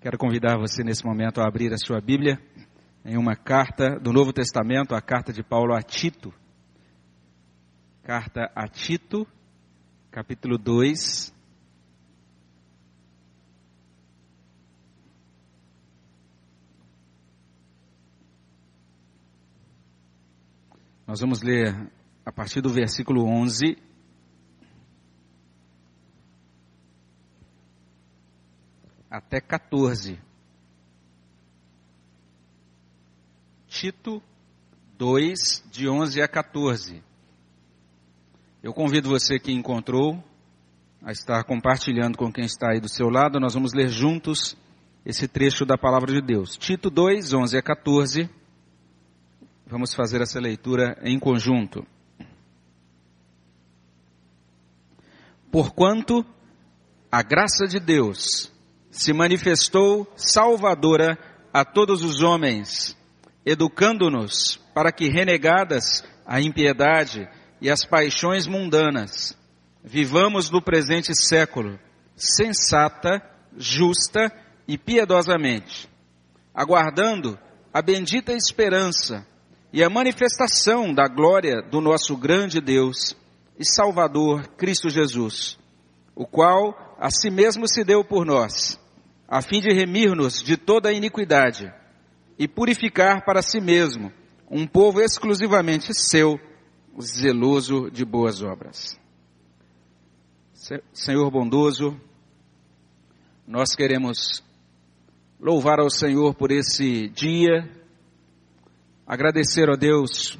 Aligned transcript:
Quero 0.00 0.16
convidar 0.16 0.56
você 0.56 0.84
nesse 0.84 1.04
momento 1.04 1.40
a 1.40 1.48
abrir 1.48 1.72
a 1.72 1.76
sua 1.76 2.00
Bíblia 2.00 2.40
em 3.04 3.18
uma 3.18 3.34
carta 3.34 3.98
do 3.98 4.12
Novo 4.12 4.32
Testamento, 4.32 4.94
a 4.94 5.02
carta 5.02 5.32
de 5.32 5.42
Paulo 5.42 5.74
a 5.74 5.82
Tito. 5.82 6.32
Carta 8.04 8.48
a 8.54 8.68
Tito, 8.68 9.26
capítulo 10.08 10.56
2. 10.56 11.34
Nós 21.08 21.20
vamos 21.20 21.42
ler 21.42 21.74
a 22.24 22.30
partir 22.30 22.60
do 22.60 22.72
versículo 22.72 23.24
11 23.24 23.87
até 29.10 29.40
14. 29.40 30.18
Tito 33.66 34.22
2, 34.96 35.64
de 35.70 35.88
11 35.88 36.22
a 36.22 36.28
14. 36.28 37.02
Eu 38.62 38.72
convido 38.72 39.08
você 39.08 39.38
que 39.38 39.52
encontrou 39.52 40.22
a 41.02 41.12
estar 41.12 41.44
compartilhando 41.44 42.18
com 42.18 42.32
quem 42.32 42.44
está 42.44 42.72
aí 42.72 42.80
do 42.80 42.88
seu 42.88 43.08
lado. 43.08 43.38
Nós 43.38 43.54
vamos 43.54 43.72
ler 43.72 43.88
juntos 43.88 44.56
esse 45.04 45.28
trecho 45.28 45.64
da 45.64 45.78
palavra 45.78 46.12
de 46.12 46.20
Deus. 46.20 46.56
Tito 46.56 46.90
2, 46.90 47.32
11 47.32 47.56
a 47.56 47.62
14. 47.62 48.28
Vamos 49.66 49.94
fazer 49.94 50.20
essa 50.20 50.40
leitura 50.40 50.98
em 51.02 51.18
conjunto. 51.18 51.86
Porquanto 55.50 56.26
a 57.10 57.22
graça 57.22 57.66
de 57.66 57.78
Deus 57.78 58.52
se 58.98 59.12
manifestou 59.12 60.12
salvadora 60.16 61.16
a 61.54 61.64
todos 61.64 62.02
os 62.02 62.20
homens, 62.20 62.96
educando-nos 63.46 64.56
para 64.74 64.90
que, 64.90 65.08
renegadas 65.08 66.02
a 66.26 66.40
impiedade 66.40 67.28
e 67.60 67.70
as 67.70 67.84
paixões 67.84 68.48
mundanas, 68.48 69.38
vivamos 69.84 70.50
no 70.50 70.60
presente 70.60 71.14
século 71.14 71.78
sensata, 72.16 73.22
justa 73.56 74.32
e 74.66 74.76
piedosamente, 74.76 75.88
aguardando 76.52 77.38
a 77.72 77.80
bendita 77.80 78.32
esperança 78.32 79.24
e 79.72 79.84
a 79.84 79.88
manifestação 79.88 80.92
da 80.92 81.06
glória 81.06 81.62
do 81.62 81.80
nosso 81.80 82.16
grande 82.16 82.60
Deus 82.60 83.16
e 83.56 83.64
Salvador 83.64 84.48
Cristo 84.56 84.90
Jesus, 84.90 85.56
o 86.16 86.26
qual 86.26 86.96
a 86.98 87.12
si 87.12 87.30
mesmo 87.30 87.68
se 87.68 87.84
deu 87.84 88.02
por 88.04 88.26
nós 88.26 88.76
a 89.28 89.42
fim 89.42 89.60
de 89.60 89.68
remir-nos 89.68 90.42
de 90.42 90.56
toda 90.56 90.88
a 90.88 90.92
iniquidade 90.92 91.70
e 92.38 92.48
purificar 92.48 93.24
para 93.26 93.42
si 93.42 93.60
mesmo 93.60 94.10
um 94.50 94.66
povo 94.66 95.02
exclusivamente 95.02 95.92
seu, 95.92 96.40
zeloso 96.98 97.90
de 97.90 98.04
boas 98.04 98.42
obras. 98.42 98.98
Senhor 100.92 101.30
bondoso, 101.30 102.00
nós 103.46 103.74
queremos 103.76 104.42
louvar 105.38 105.78
ao 105.78 105.90
Senhor 105.90 106.34
por 106.34 106.50
esse 106.50 107.08
dia, 107.10 107.70
agradecer 109.06 109.70
a 109.70 109.76
Deus 109.76 110.38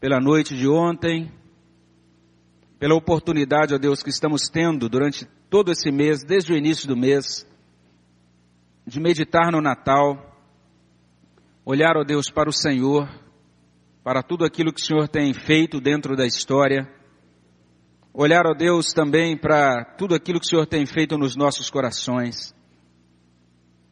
pela 0.00 0.18
noite 0.20 0.56
de 0.56 0.68
ontem, 0.68 1.30
pela 2.78 2.94
oportunidade, 2.94 3.74
ó 3.74 3.78
Deus, 3.78 4.02
que 4.02 4.10
estamos 4.10 4.48
tendo 4.48 4.88
durante 4.88 5.26
todo 5.50 5.70
esse 5.70 5.90
mês, 5.90 6.24
desde 6.24 6.52
o 6.52 6.56
início 6.56 6.88
do 6.88 6.96
mês, 6.96 7.46
de 8.86 9.00
meditar 9.00 9.52
no 9.52 9.60
Natal, 9.60 10.36
olhar, 11.64 11.96
ó 11.96 12.04
Deus, 12.04 12.30
para 12.30 12.48
o 12.48 12.52
Senhor, 12.52 13.08
para 14.02 14.22
tudo 14.22 14.44
aquilo 14.44 14.72
que 14.72 14.82
o 14.82 14.84
Senhor 14.84 15.08
tem 15.08 15.32
feito 15.32 15.80
dentro 15.80 16.16
da 16.16 16.26
história, 16.26 16.88
olhar, 18.12 18.44
ó 18.46 18.54
Deus, 18.54 18.92
também 18.92 19.36
para 19.36 19.84
tudo 19.96 20.14
aquilo 20.14 20.40
que 20.40 20.46
o 20.46 20.48
Senhor 20.48 20.66
tem 20.66 20.84
feito 20.84 21.16
nos 21.16 21.36
nossos 21.36 21.70
corações, 21.70 22.54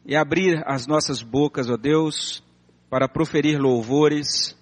e 0.05 0.15
abrir 0.15 0.61
as 0.65 0.87
nossas 0.87 1.21
bocas, 1.21 1.69
ó 1.69 1.77
Deus, 1.77 2.43
para 2.89 3.07
proferir 3.07 3.59
louvores, 3.59 4.57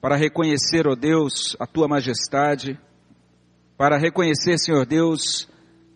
para 0.00 0.16
reconhecer, 0.16 0.88
ó 0.88 0.96
Deus, 0.96 1.56
a 1.60 1.66
tua 1.66 1.86
majestade, 1.86 2.78
para 3.76 3.96
reconhecer, 3.96 4.58
Senhor 4.58 4.84
Deus, 4.84 5.48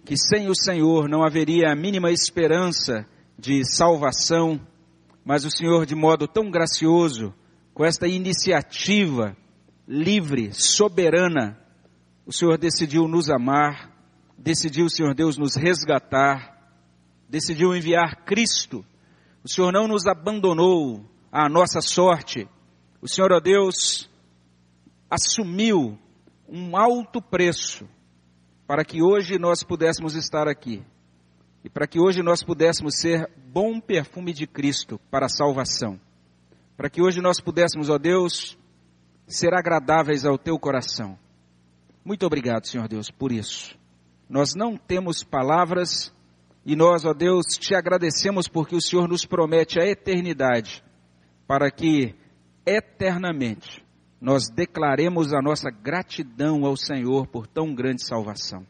que 0.05 0.17
sem 0.17 0.49
o 0.49 0.55
Senhor 0.55 1.09
não 1.09 1.25
haveria 1.25 1.73
a 1.73 1.77
mínima 1.77 2.13
esperança 2.13 3.07
de 3.39 3.65
salvação, 3.65 4.61
mas 5.25 5.45
o 5.45 5.51
Senhor, 5.51 5.87
de 5.87 5.95
modo 5.95 6.29
tão 6.29 6.51
gracioso, 6.51 7.35
com 7.73 7.85
esta 7.85 8.07
iniciativa 8.07 9.37
livre, 9.87 10.53
soberana, 10.53 11.59
o 12.27 12.33
Senhor 12.33 12.57
decidiu 12.57 13.07
nos 13.09 13.29
amar, 13.29 13.91
decidiu, 14.39 14.89
Senhor 14.89 15.15
Deus, 15.15 15.37
nos 15.37 15.57
resgatar, 15.57 16.55
decidiu 17.29 17.75
enviar 17.75 18.25
Cristo. 18.25 18.85
O 19.43 19.49
Senhor 19.49 19.73
não 19.73 19.89
nos 19.89 20.07
abandonou 20.07 21.05
à 21.31 21.49
nossa 21.49 21.81
sorte. 21.81 22.49
O 23.01 23.09
Senhor, 23.09 23.33
ó 23.33 23.41
Deus, 23.41 24.09
assumiu 25.11 25.99
um 26.49 26.77
alto 26.77 27.21
preço 27.21 27.87
para 28.67 28.85
que 28.85 29.03
hoje 29.03 29.39
nós 29.39 29.63
pudéssemos 29.63 30.15
estar 30.15 30.49
aqui 30.49 30.83
e 31.65 31.71
para 31.71 31.87
que 31.87 31.99
hoje 31.99 32.23
nós 32.23 32.43
pudéssemos 32.43 33.01
ser 33.01 33.31
bom 33.47 33.81
perfume 33.81 34.35
de 34.35 34.47
Cristo 34.47 35.01
para 35.11 35.25
a 35.25 35.31
salvação. 35.31 35.99
Para 36.77 36.91
que 36.91 37.01
hoje 37.01 37.23
nós 37.23 37.41
pudéssemos, 37.41 37.89
ó 37.89 37.97
Deus, 37.97 38.59
ser 39.27 39.55
agradáveis 39.55 40.27
ao 40.27 40.37
teu 40.37 40.59
coração. 40.59 41.19
Muito 42.05 42.27
obrigado, 42.27 42.67
Senhor 42.67 42.87
Deus, 42.87 43.11
por 43.11 43.33
isso. 43.33 43.79
Nós 44.29 44.55
não 44.55 44.77
temos 44.77 45.25
palavras 45.25 46.15
e 46.67 46.77
nós, 46.77 47.07
ó 47.07 47.15
Deus, 47.15 47.47
te 47.59 47.75
agradecemos 47.75 48.47
porque 48.47 48.77
o 48.77 48.81
Senhor 48.81 49.09
nos 49.09 49.25
promete 49.25 49.81
a 49.81 49.87
eternidade 49.87 50.85
para 51.47 51.71
que 51.71 52.15
eternamente 52.67 53.83
nós 54.21 54.51
declaremos 54.51 55.33
a 55.33 55.41
nossa 55.41 55.71
gratidão 55.71 56.67
ao 56.67 56.77
Senhor 56.77 57.27
por 57.27 57.47
tão 57.47 57.75
grande 57.75 58.07
salvação. 58.07 58.67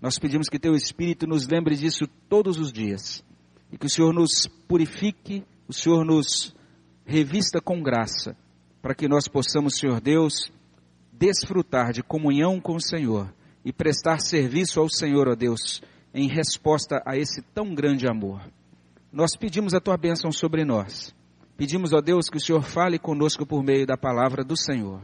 Nós 0.00 0.18
pedimos 0.18 0.48
que 0.48 0.58
Teu 0.58 0.74
Espírito 0.74 1.26
nos 1.26 1.46
lembre 1.46 1.76
disso 1.76 2.06
todos 2.28 2.58
os 2.58 2.72
dias. 2.72 3.24
E 3.72 3.76
que 3.76 3.86
o 3.86 3.90
Senhor 3.90 4.14
nos 4.14 4.46
purifique, 4.66 5.44
o 5.66 5.72
Senhor 5.72 6.04
nos 6.04 6.54
revista 7.04 7.60
com 7.60 7.82
graça, 7.82 8.36
para 8.80 8.94
que 8.94 9.08
nós 9.08 9.26
possamos, 9.26 9.76
Senhor 9.76 10.00
Deus, 10.00 10.52
desfrutar 11.12 11.92
de 11.92 12.02
comunhão 12.02 12.60
com 12.60 12.76
o 12.76 12.80
Senhor 12.80 13.32
e 13.64 13.72
prestar 13.72 14.20
serviço 14.20 14.80
ao 14.80 14.88
Senhor, 14.88 15.28
ó 15.28 15.34
Deus, 15.34 15.82
em 16.14 16.28
resposta 16.28 17.02
a 17.04 17.16
esse 17.16 17.42
tão 17.42 17.74
grande 17.74 18.06
amor. 18.06 18.40
Nós 19.12 19.36
pedimos 19.36 19.74
a 19.74 19.80
tua 19.80 19.96
bênção 19.96 20.30
sobre 20.30 20.64
nós. 20.64 21.14
Pedimos, 21.56 21.92
ó 21.92 22.00
Deus, 22.00 22.28
que 22.30 22.36
o 22.36 22.40
Senhor 22.40 22.62
fale 22.62 22.98
conosco 22.98 23.44
por 23.44 23.64
meio 23.64 23.84
da 23.86 23.96
palavra 23.96 24.44
do 24.44 24.56
Senhor. 24.56 25.02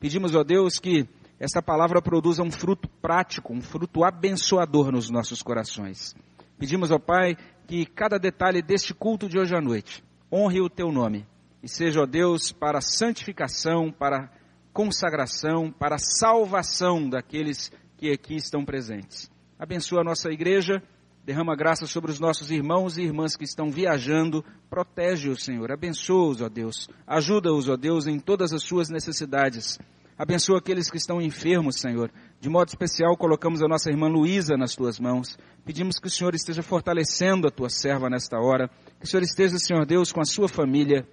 Pedimos, 0.00 0.34
ó 0.34 0.42
Deus, 0.42 0.78
que 0.78 1.06
essa 1.42 1.60
palavra 1.60 2.00
produza 2.00 2.40
um 2.40 2.52
fruto 2.52 2.88
prático, 2.88 3.52
um 3.52 3.60
fruto 3.60 4.04
abençoador 4.04 4.92
nos 4.92 5.10
nossos 5.10 5.42
corações. 5.42 6.14
Pedimos 6.56 6.92
ao 6.92 7.00
Pai 7.00 7.36
que 7.66 7.84
cada 7.84 8.16
detalhe 8.16 8.62
deste 8.62 8.94
culto 8.94 9.28
de 9.28 9.40
hoje 9.40 9.52
à 9.52 9.60
noite 9.60 10.04
honre 10.32 10.60
o 10.60 10.70
teu 10.70 10.92
nome 10.92 11.26
e 11.60 11.68
seja, 11.68 12.02
ó 12.02 12.06
Deus, 12.06 12.52
para 12.52 12.80
santificação, 12.80 13.90
para 13.90 14.30
consagração, 14.72 15.72
para 15.72 15.98
salvação 15.98 17.10
daqueles 17.10 17.72
que 17.96 18.12
aqui 18.12 18.36
estão 18.36 18.64
presentes. 18.64 19.28
Abençoa 19.58 20.02
a 20.02 20.04
nossa 20.04 20.30
igreja, 20.30 20.80
derrama 21.24 21.56
graça 21.56 21.88
sobre 21.88 22.12
os 22.12 22.20
nossos 22.20 22.52
irmãos 22.52 22.96
e 22.96 23.02
irmãs 23.02 23.34
que 23.34 23.44
estão 23.44 23.68
viajando, 23.68 24.44
protege-os, 24.70 25.42
Senhor, 25.42 25.72
abençoa-os, 25.72 26.40
ó 26.40 26.48
Deus, 26.48 26.88
ajuda-os, 27.04 27.68
ó 27.68 27.76
Deus, 27.76 28.06
em 28.06 28.20
todas 28.20 28.52
as 28.52 28.62
suas 28.62 28.88
necessidades. 28.88 29.80
Abençoa 30.18 30.58
aqueles 30.58 30.90
que 30.90 30.96
estão 30.96 31.20
enfermos, 31.20 31.80
Senhor. 31.80 32.10
De 32.40 32.48
modo 32.48 32.68
especial, 32.68 33.16
colocamos 33.16 33.62
a 33.62 33.68
nossa 33.68 33.90
irmã 33.90 34.08
Luísa 34.08 34.56
nas 34.56 34.74
tuas 34.74 35.00
mãos. 35.00 35.38
Pedimos 35.64 35.98
que 35.98 36.06
o 36.06 36.10
Senhor 36.10 36.34
esteja 36.34 36.62
fortalecendo 36.62 37.48
a 37.48 37.50
tua 37.50 37.68
serva 37.68 38.10
nesta 38.10 38.38
hora. 38.38 38.68
Que 38.98 39.06
o 39.06 39.08
Senhor 39.08 39.22
esteja, 39.22 39.58
Senhor 39.58 39.86
Deus, 39.86 40.12
com 40.12 40.20
a 40.20 40.24
sua 40.24 40.48
família. 40.48 41.06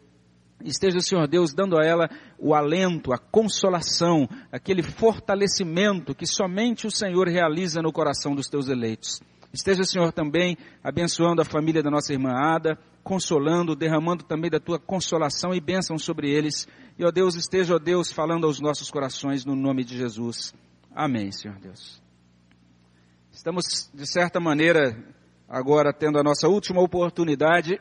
Esteja, 0.63 0.99
Senhor 0.99 1.25
Deus, 1.27 1.53
dando 1.53 1.79
a 1.79 1.85
ela 1.85 2.09
o 2.37 2.53
alento, 2.53 3.13
a 3.13 3.17
consolação, 3.17 4.27
aquele 4.51 4.83
fortalecimento 4.83 6.13
que 6.13 6.27
somente 6.27 6.85
o 6.85 6.91
Senhor 6.91 7.27
realiza 7.29 7.81
no 7.81 7.93
coração 7.93 8.35
dos 8.35 8.47
teus 8.47 8.67
eleitos. 8.67 9.21
Esteja, 9.53 9.83
Senhor, 9.83 10.11
também 10.11 10.57
abençoando 10.83 11.41
a 11.41 11.45
família 11.45 11.81
da 11.81 11.89
nossa 11.89 12.11
irmã 12.11 12.31
Ada, 12.33 12.77
consolando, 13.03 13.75
derramando 13.75 14.23
também 14.23 14.49
da 14.49 14.59
tua 14.59 14.79
consolação 14.79 15.53
e 15.53 15.59
bênção 15.59 15.97
sobre 15.97 16.29
eles. 16.29 16.67
E, 16.97 17.05
ó 17.05 17.11
Deus, 17.11 17.35
esteja, 17.35 17.75
ó 17.75 17.79
Deus, 17.79 18.11
falando 18.11 18.45
aos 18.45 18.59
nossos 18.59 18.91
corações 18.91 19.45
no 19.45 19.55
nome 19.55 19.83
de 19.83 19.97
Jesus. 19.97 20.53
Amém, 20.93 21.31
Senhor 21.31 21.57
Deus. 21.59 22.01
Estamos, 23.31 23.89
de 23.93 24.05
certa 24.05 24.39
maneira, 24.39 24.97
agora 25.47 25.93
tendo 25.93 26.19
a 26.19 26.23
nossa 26.23 26.47
última 26.47 26.81
oportunidade 26.81 27.79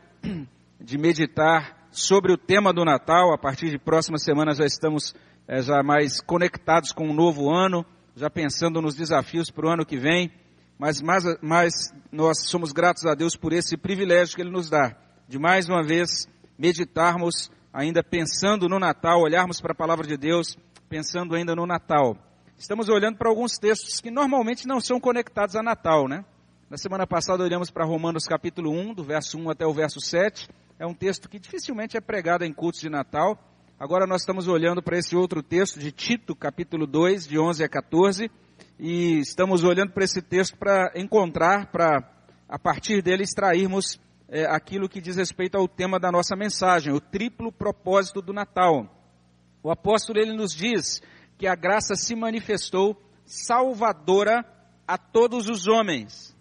de 0.81 0.99
meditar 0.99 1.89
sobre 1.91 2.33
o 2.33 2.39
tema 2.39 2.73
do 2.73 2.85
Natal. 2.85 3.33
A 3.33 3.39
partir 3.39 3.71
de 3.71 3.79
próxima 3.79 4.19
semana 4.19 4.55
já 4.55 4.65
estamos 4.65 5.15
é, 5.47 5.61
já 5.63 5.83
mais 5.83 6.21
conectados 6.21 6.93
com 6.93 7.09
o 7.09 7.11
um 7.11 7.15
novo 7.15 7.51
ano, 7.51 7.85
já 8.15 8.31
pensando 8.31 8.81
nos 8.81 8.95
desafios 8.95 9.51
para 9.51 9.67
o 9.67 9.71
ano 9.71 9.85
que 9.85 9.97
vem. 9.97 10.31
Mas, 10.79 11.01
mas, 11.01 11.25
mas 11.43 11.73
nós 12.13 12.47
somos 12.47 12.71
gratos 12.71 13.05
a 13.05 13.15
Deus 13.15 13.35
por 13.35 13.53
esse 13.53 13.77
privilégio 13.77 14.37
que 14.37 14.43
Ele 14.43 14.51
nos 14.51 14.71
dá, 14.71 14.97
de 15.29 15.39
mais 15.39 15.69
uma 15.69 15.83
vez 15.83 16.27
meditarmos, 16.59 17.51
ainda 17.71 18.03
pensando 18.03 18.67
no 18.67 18.79
Natal, 18.79 19.21
olharmos 19.21 19.61
para 19.61 19.73
a 19.73 19.77
palavra 19.77 20.07
de 20.07 20.17
Deus, 20.17 20.57
pensando 20.89 21.35
ainda 21.35 21.55
no 21.55 21.67
Natal. 21.67 22.17
Estamos 22.57 22.89
olhando 22.89 23.19
para 23.19 23.29
alguns 23.29 23.59
textos 23.59 24.01
que 24.01 24.11
normalmente 24.11 24.67
não 24.67 24.81
são 24.81 24.99
conectados 24.99 25.55
a 25.55 25.63
Natal, 25.63 26.09
né? 26.09 26.25
Na 26.71 26.79
semana 26.79 27.07
passada 27.07 27.45
olhamos 27.45 27.71
para 27.71 27.85
Romanos 27.85 28.25
capítulo 28.25 28.71
1, 28.71 28.95
do 28.95 29.05
verso 29.05 29.39
1 29.39 29.51
até 29.51 29.67
o 29.67 29.73
verso 29.73 30.01
7. 30.01 30.49
É 30.79 30.87
um 30.87 30.95
texto 30.95 31.29
que 31.29 31.39
dificilmente 31.39 31.95
é 31.95 32.01
pregado 32.01 32.43
em 32.43 32.53
cultos 32.53 32.81
de 32.81 32.89
Natal. 32.89 33.39
Agora 33.79 34.07
nós 34.07 34.23
estamos 34.23 34.49
olhando 34.49 34.83
para 34.83 34.97
esse 34.97 35.15
outro 35.15 35.43
texto 35.43 35.79
de 35.79 35.93
Tito, 35.93 36.35
capítulo 36.35 36.87
2, 36.87 37.29
de 37.29 37.39
11 37.39 37.63
a 37.63 37.69
14. 37.69 38.31
E 38.81 39.19
estamos 39.19 39.63
olhando 39.63 39.93
para 39.93 40.05
esse 40.05 40.23
texto 40.23 40.57
para 40.57 40.91
encontrar, 40.97 41.67
para 41.71 42.03
a 42.49 42.59
partir 42.59 43.03
dele 43.03 43.25
extrairmos 43.25 44.01
é, 44.29 44.45
aquilo 44.45 44.89
que 44.89 45.01
diz 45.01 45.17
respeito 45.17 45.57
ao 45.57 45.67
tema 45.67 45.99
da 45.99 46.13
nossa 46.13 46.37
mensagem, 46.37 46.93
o 46.93 47.01
triplo 47.01 47.51
propósito 47.51 48.21
do 48.21 48.33
Natal. 48.33 48.87
O 49.63 49.71
apóstolo 49.71 50.21
ele 50.21 50.35
nos 50.35 50.53
diz 50.53 51.01
que 51.39 51.47
a 51.47 51.55
graça 51.55 51.95
se 51.95 52.15
manifestou 52.15 53.01
salvadora 53.25 54.45
a 54.87 54.99
todos 54.99 55.49
os 55.49 55.67
homens. 55.67 56.37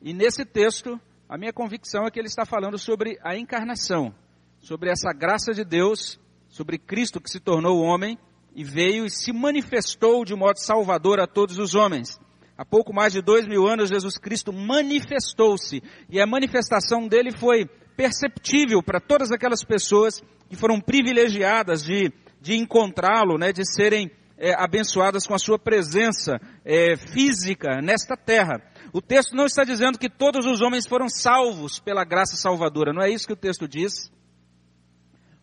E 0.00 0.14
nesse 0.14 0.44
texto, 0.44 0.98
a 1.28 1.36
minha 1.36 1.52
convicção 1.52 2.06
é 2.06 2.10
que 2.10 2.18
ele 2.18 2.28
está 2.28 2.46
falando 2.46 2.78
sobre 2.78 3.18
a 3.22 3.36
encarnação, 3.36 4.14
sobre 4.58 4.90
essa 4.90 5.12
graça 5.12 5.52
de 5.52 5.64
Deus, 5.64 6.18
sobre 6.48 6.78
Cristo 6.78 7.20
que 7.20 7.30
se 7.30 7.40
tornou 7.40 7.82
homem 7.82 8.18
e 8.54 8.64
veio 8.64 9.04
e 9.04 9.10
se 9.10 9.32
manifestou 9.32 10.24
de 10.24 10.34
modo 10.34 10.58
salvador 10.58 11.20
a 11.20 11.26
todos 11.26 11.58
os 11.58 11.74
homens. 11.74 12.18
Há 12.60 12.64
pouco 12.66 12.92
mais 12.92 13.10
de 13.10 13.22
dois 13.22 13.48
mil 13.48 13.66
anos, 13.66 13.88
Jesus 13.88 14.18
Cristo 14.18 14.52
manifestou-se 14.52 15.82
e 16.10 16.20
a 16.20 16.26
manifestação 16.26 17.08
dele 17.08 17.32
foi 17.32 17.64
perceptível 17.96 18.82
para 18.82 19.00
todas 19.00 19.32
aquelas 19.32 19.64
pessoas 19.64 20.22
que 20.46 20.56
foram 20.56 20.78
privilegiadas 20.78 21.82
de, 21.82 22.12
de 22.38 22.58
encontrá-lo, 22.58 23.38
né, 23.38 23.50
de 23.50 23.64
serem 23.64 24.10
é, 24.36 24.52
abençoadas 24.62 25.26
com 25.26 25.32
a 25.32 25.38
sua 25.38 25.58
presença 25.58 26.38
é, 26.62 26.98
física 26.98 27.80
nesta 27.80 28.14
terra. 28.14 28.60
O 28.92 29.00
texto 29.00 29.34
não 29.34 29.46
está 29.46 29.64
dizendo 29.64 29.98
que 29.98 30.10
todos 30.10 30.44
os 30.44 30.60
homens 30.60 30.86
foram 30.86 31.08
salvos 31.08 31.80
pela 31.80 32.04
graça 32.04 32.36
salvadora, 32.36 32.92
não 32.92 33.00
é 33.00 33.08
isso 33.08 33.26
que 33.26 33.32
o 33.32 33.36
texto 33.36 33.66
diz. 33.66 34.12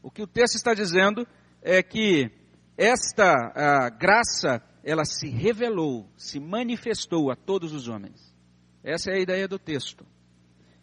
O 0.04 0.12
que 0.12 0.22
o 0.22 0.28
texto 0.28 0.54
está 0.54 0.76
dizendo 0.76 1.28
é 1.64 1.82
que 1.82 2.30
esta 2.78 3.90
graça, 3.98 4.62
ela 4.88 5.04
se 5.04 5.28
revelou, 5.28 6.08
se 6.16 6.40
manifestou 6.40 7.30
a 7.30 7.36
todos 7.36 7.74
os 7.74 7.90
homens. 7.90 8.34
Essa 8.82 9.12
é 9.12 9.16
a 9.16 9.20
ideia 9.20 9.46
do 9.46 9.60
texto. 9.60 10.06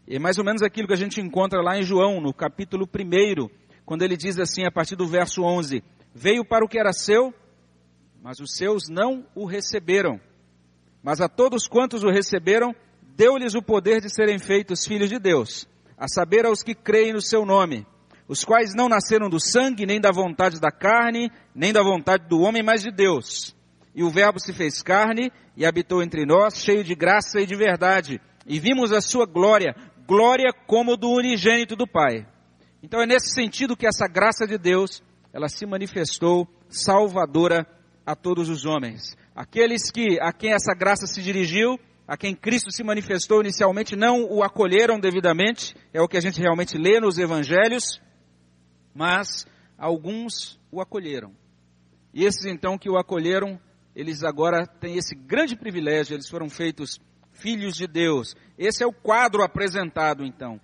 É 0.06 0.18
mais 0.18 0.36
ou 0.36 0.44
menos 0.44 0.60
aquilo 0.60 0.86
que 0.86 0.92
a 0.92 0.98
gente 0.98 1.22
encontra 1.22 1.62
lá 1.62 1.78
em 1.78 1.82
João, 1.82 2.20
no 2.20 2.34
capítulo 2.34 2.86
1, 2.86 3.48
quando 3.86 4.02
ele 4.02 4.14
diz 4.14 4.38
assim, 4.38 4.66
a 4.66 4.70
partir 4.70 4.94
do 4.94 5.06
verso 5.06 5.42
11: 5.42 5.82
Veio 6.14 6.44
para 6.44 6.62
o 6.62 6.68
que 6.68 6.78
era 6.78 6.92
seu, 6.92 7.32
mas 8.22 8.40
os 8.40 8.54
seus 8.54 8.90
não 8.90 9.24
o 9.34 9.46
receberam. 9.46 10.20
Mas 11.02 11.22
a 11.22 11.28
todos 11.28 11.66
quantos 11.66 12.04
o 12.04 12.10
receberam, 12.10 12.74
deu-lhes 13.16 13.54
o 13.54 13.62
poder 13.62 14.02
de 14.02 14.14
serem 14.14 14.38
feitos 14.38 14.84
filhos 14.86 15.08
de 15.08 15.18
Deus, 15.18 15.66
a 15.96 16.08
saber 16.08 16.44
aos 16.44 16.62
que 16.62 16.74
creem 16.74 17.14
no 17.14 17.22
seu 17.22 17.46
nome, 17.46 17.86
os 18.28 18.44
quais 18.44 18.74
não 18.74 18.86
nasceram 18.86 19.30
do 19.30 19.40
sangue, 19.40 19.86
nem 19.86 19.98
da 19.98 20.12
vontade 20.12 20.60
da 20.60 20.70
carne, 20.70 21.32
nem 21.54 21.72
da 21.72 21.82
vontade 21.82 22.28
do 22.28 22.40
homem, 22.40 22.62
mas 22.62 22.82
de 22.82 22.90
Deus. 22.90 23.54
E 23.94 24.02
o 24.02 24.10
Verbo 24.10 24.40
se 24.40 24.52
fez 24.52 24.82
carne 24.82 25.30
e 25.56 25.64
habitou 25.64 26.02
entre 26.02 26.26
nós, 26.26 26.58
cheio 26.58 26.82
de 26.82 26.94
graça 26.94 27.40
e 27.40 27.46
de 27.46 27.54
verdade, 27.54 28.20
e 28.46 28.58
vimos 28.58 28.92
a 28.92 29.00
sua 29.00 29.24
glória, 29.24 29.74
glória 30.06 30.52
como 30.66 30.96
do 30.96 31.08
unigênito 31.10 31.76
do 31.76 31.86
Pai. 31.86 32.26
Então 32.82 33.00
é 33.00 33.06
nesse 33.06 33.32
sentido 33.32 33.76
que 33.76 33.86
essa 33.86 34.06
graça 34.06 34.46
de 34.46 34.58
Deus, 34.58 35.02
ela 35.32 35.48
se 35.48 35.64
manifestou 35.64 36.46
salvadora 36.68 37.66
a 38.04 38.14
todos 38.14 38.48
os 38.48 38.66
homens. 38.66 39.16
Aqueles 39.34 39.90
que, 39.90 40.18
a 40.20 40.32
quem 40.32 40.52
essa 40.52 40.74
graça 40.74 41.06
se 41.06 41.22
dirigiu, 41.22 41.78
a 42.06 42.16
quem 42.16 42.34
Cristo 42.34 42.70
se 42.70 42.84
manifestou 42.84 43.40
inicialmente, 43.40 43.96
não 43.96 44.24
o 44.30 44.42
acolheram 44.42 45.00
devidamente, 45.00 45.74
é 45.92 46.02
o 46.02 46.08
que 46.08 46.16
a 46.16 46.20
gente 46.20 46.40
realmente 46.40 46.76
lê 46.76 47.00
nos 47.00 47.18
evangelhos, 47.18 48.00
mas 48.94 49.46
alguns 49.78 50.60
o 50.70 50.80
acolheram. 50.80 51.32
E 52.12 52.24
esses 52.24 52.44
então 52.44 52.76
que 52.76 52.90
o 52.90 52.98
acolheram, 52.98 53.58
eles 53.94 54.24
agora 54.24 54.66
têm 54.66 54.96
esse 54.96 55.14
grande 55.14 55.56
privilégio, 55.56 56.14
eles 56.14 56.28
foram 56.28 56.48
feitos 56.50 57.00
filhos 57.32 57.74
de 57.74 57.86
Deus. 57.86 58.34
Esse 58.58 58.82
é 58.82 58.86
o 58.86 58.92
quadro 58.92 59.42
apresentado 59.42 60.24
então. 60.24 60.60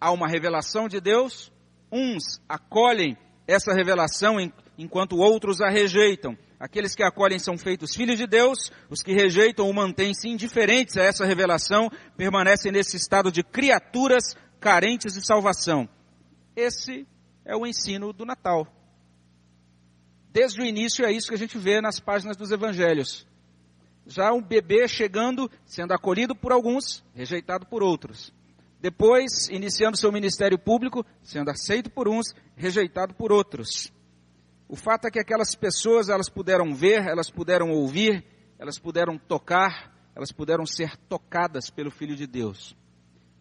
Há 0.00 0.10
uma 0.10 0.28
revelação 0.28 0.88
de 0.88 1.00
Deus, 1.00 1.52
uns 1.90 2.40
acolhem 2.48 3.16
essa 3.46 3.72
revelação 3.72 4.36
enquanto 4.76 5.16
outros 5.16 5.60
a 5.60 5.68
rejeitam. 5.68 6.36
Aqueles 6.58 6.94
que 6.94 7.02
acolhem 7.02 7.38
são 7.38 7.58
feitos 7.58 7.94
filhos 7.94 8.16
de 8.16 8.26
Deus, 8.26 8.72
os 8.88 9.02
que 9.02 9.12
rejeitam 9.12 9.66
ou 9.66 9.72
mantêm-se 9.72 10.28
indiferentes 10.28 10.96
a 10.96 11.02
essa 11.02 11.24
revelação 11.24 11.90
permanecem 12.16 12.72
nesse 12.72 12.96
estado 12.96 13.30
de 13.30 13.42
criaturas 13.42 14.34
carentes 14.60 15.14
de 15.14 15.26
salvação. 15.26 15.88
Esse 16.56 17.06
é 17.44 17.56
o 17.56 17.66
ensino 17.66 18.12
do 18.12 18.24
Natal. 18.24 18.66
Desde 20.34 20.60
o 20.60 20.66
início 20.66 21.06
é 21.06 21.12
isso 21.12 21.28
que 21.28 21.34
a 21.36 21.38
gente 21.38 21.56
vê 21.56 21.80
nas 21.80 22.00
páginas 22.00 22.36
dos 22.36 22.50
evangelhos. 22.50 23.24
Já 24.04 24.32
um 24.32 24.42
bebê 24.42 24.88
chegando, 24.88 25.48
sendo 25.64 25.94
acolhido 25.94 26.34
por 26.34 26.50
alguns, 26.50 27.04
rejeitado 27.14 27.64
por 27.66 27.84
outros. 27.84 28.34
Depois, 28.80 29.48
iniciando 29.48 29.96
seu 29.96 30.10
ministério 30.10 30.58
público, 30.58 31.06
sendo 31.22 31.52
aceito 31.52 31.88
por 31.88 32.08
uns, 32.08 32.34
rejeitado 32.56 33.14
por 33.14 33.30
outros. 33.30 33.92
O 34.68 34.74
fato 34.74 35.06
é 35.06 35.10
que 35.12 35.20
aquelas 35.20 35.54
pessoas, 35.54 36.08
elas 36.08 36.28
puderam 36.28 36.74
ver, 36.74 37.06
elas 37.06 37.30
puderam 37.30 37.70
ouvir, 37.70 38.24
elas 38.58 38.76
puderam 38.76 39.16
tocar, 39.16 39.94
elas 40.16 40.32
puderam 40.32 40.66
ser 40.66 40.96
tocadas 41.08 41.70
pelo 41.70 41.92
Filho 41.92 42.16
de 42.16 42.26
Deus. 42.26 42.76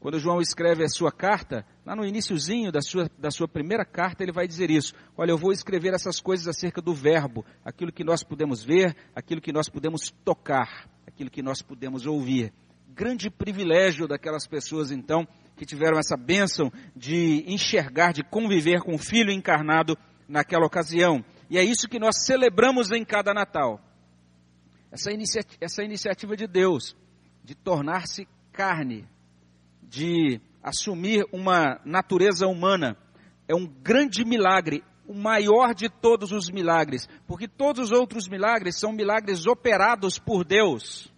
Quando 0.03 0.19
João 0.19 0.41
escreve 0.41 0.83
a 0.83 0.89
sua 0.89 1.13
carta, 1.13 1.65
lá 1.85 1.95
no 1.95 2.05
iníciozinho 2.05 2.73
da 2.73 2.81
sua, 2.81 3.09
da 3.17 3.31
sua 3.31 3.47
primeira 3.47 3.85
carta, 3.85 4.21
ele 4.21 4.33
vai 4.33 4.45
dizer 4.45 4.69
isso. 4.69 4.93
Olha, 5.15 5.31
eu 5.31 5.37
vou 5.37 5.53
escrever 5.53 5.93
essas 5.93 6.19
coisas 6.19 6.45
acerca 6.45 6.81
do 6.81 6.93
verbo, 6.93 7.45
aquilo 7.63 7.89
que 7.89 8.03
nós 8.03 8.21
podemos 8.21 8.61
ver, 8.61 8.97
aquilo 9.15 9.39
que 9.39 9.53
nós 9.53 9.69
podemos 9.69 10.13
tocar, 10.25 10.89
aquilo 11.07 11.29
que 11.29 11.41
nós 11.41 11.61
podemos 11.61 12.05
ouvir. 12.05 12.51
Grande 12.89 13.29
privilégio 13.29 14.05
daquelas 14.05 14.45
pessoas, 14.45 14.91
então, 14.91 15.25
que 15.55 15.65
tiveram 15.65 15.97
essa 15.97 16.17
bênção 16.17 16.69
de 16.93 17.45
enxergar, 17.47 18.11
de 18.11 18.25
conviver 18.25 18.81
com 18.81 18.95
o 18.95 18.99
Filho 18.99 19.31
encarnado 19.31 19.97
naquela 20.27 20.65
ocasião. 20.65 21.23
E 21.49 21.57
é 21.57 21.63
isso 21.63 21.87
que 21.87 21.97
nós 21.97 22.25
celebramos 22.25 22.91
em 22.91 23.05
cada 23.05 23.33
Natal. 23.33 23.79
Essa, 24.91 25.13
inicia 25.13 25.43
essa 25.61 25.81
iniciativa 25.81 26.35
de 26.35 26.45
Deus 26.45 26.93
de 27.41 27.55
tornar-se 27.55 28.27
carne, 28.51 29.07
de 29.93 30.41
assumir 30.63 31.23
uma 31.31 31.79
natureza 31.85 32.47
humana, 32.47 32.97
é 33.47 33.53
um 33.53 33.67
grande 33.67 34.25
milagre, 34.25 34.83
o 35.07 35.13
maior 35.13 35.75
de 35.75 35.87
todos 35.87 36.31
os 36.31 36.49
milagres, 36.49 37.07
porque 37.27 37.47
todos 37.47 37.91
os 37.91 37.91
outros 37.91 38.27
milagres 38.27 38.79
são 38.79 38.91
milagres 38.91 39.45
operados 39.45 40.17
por 40.17 40.43
Deus, 40.43 41.13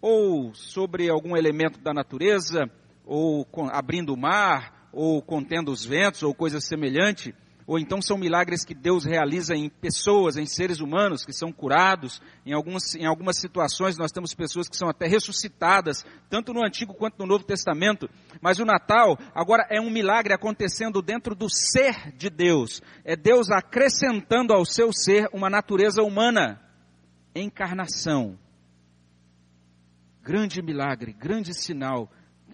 ou 0.00 0.54
sobre 0.54 1.10
algum 1.10 1.36
elemento 1.36 1.80
da 1.80 1.92
natureza, 1.92 2.70
ou 3.04 3.44
abrindo 3.72 4.14
o 4.14 4.20
mar, 4.20 4.88
ou 4.92 5.20
contendo 5.20 5.72
os 5.72 5.84
ventos, 5.84 6.22
ou 6.22 6.32
coisa 6.32 6.60
semelhante 6.60 7.34
ou 7.66 7.78
então 7.78 8.02
são 8.02 8.18
milagres 8.18 8.64
que 8.64 8.74
Deus 8.74 9.04
realiza 9.04 9.54
em 9.54 9.68
pessoas, 9.68 10.36
em 10.36 10.46
seres 10.46 10.80
humanos 10.80 11.24
que 11.24 11.32
são 11.32 11.52
curados. 11.52 12.20
Em, 12.44 12.52
em 12.52 13.06
algumas 13.06 13.38
situações 13.38 13.96
nós 13.96 14.12
temos 14.12 14.34
pessoas 14.34 14.68
que 14.68 14.76
são 14.76 14.88
até 14.88 15.06
ressuscitadas, 15.06 16.04
tanto 16.28 16.52
no 16.52 16.64
Antigo 16.64 16.94
quanto 16.94 17.18
no 17.18 17.26
Novo 17.26 17.44
Testamento. 17.44 18.08
Mas 18.40 18.58
o 18.58 18.64
Natal 18.64 19.16
agora 19.34 19.66
é 19.70 19.80
um 19.80 19.90
milagre 19.90 20.34
acontecendo 20.34 21.00
dentro 21.00 21.34
do 21.34 21.48
ser 21.48 22.12
de 22.16 22.28
Deus. 22.28 22.82
É 23.04 23.16
Deus 23.16 23.50
acrescentando 23.50 24.52
ao 24.52 24.64
seu 24.64 24.92
ser 24.92 25.28
uma 25.32 25.48
natureza 25.48 26.02
humana. 26.02 26.60
Encarnação. 27.34 28.38
Grande 30.22 30.62
milagre, 30.62 31.12
grande 31.12 31.54
sinal. 31.54 32.10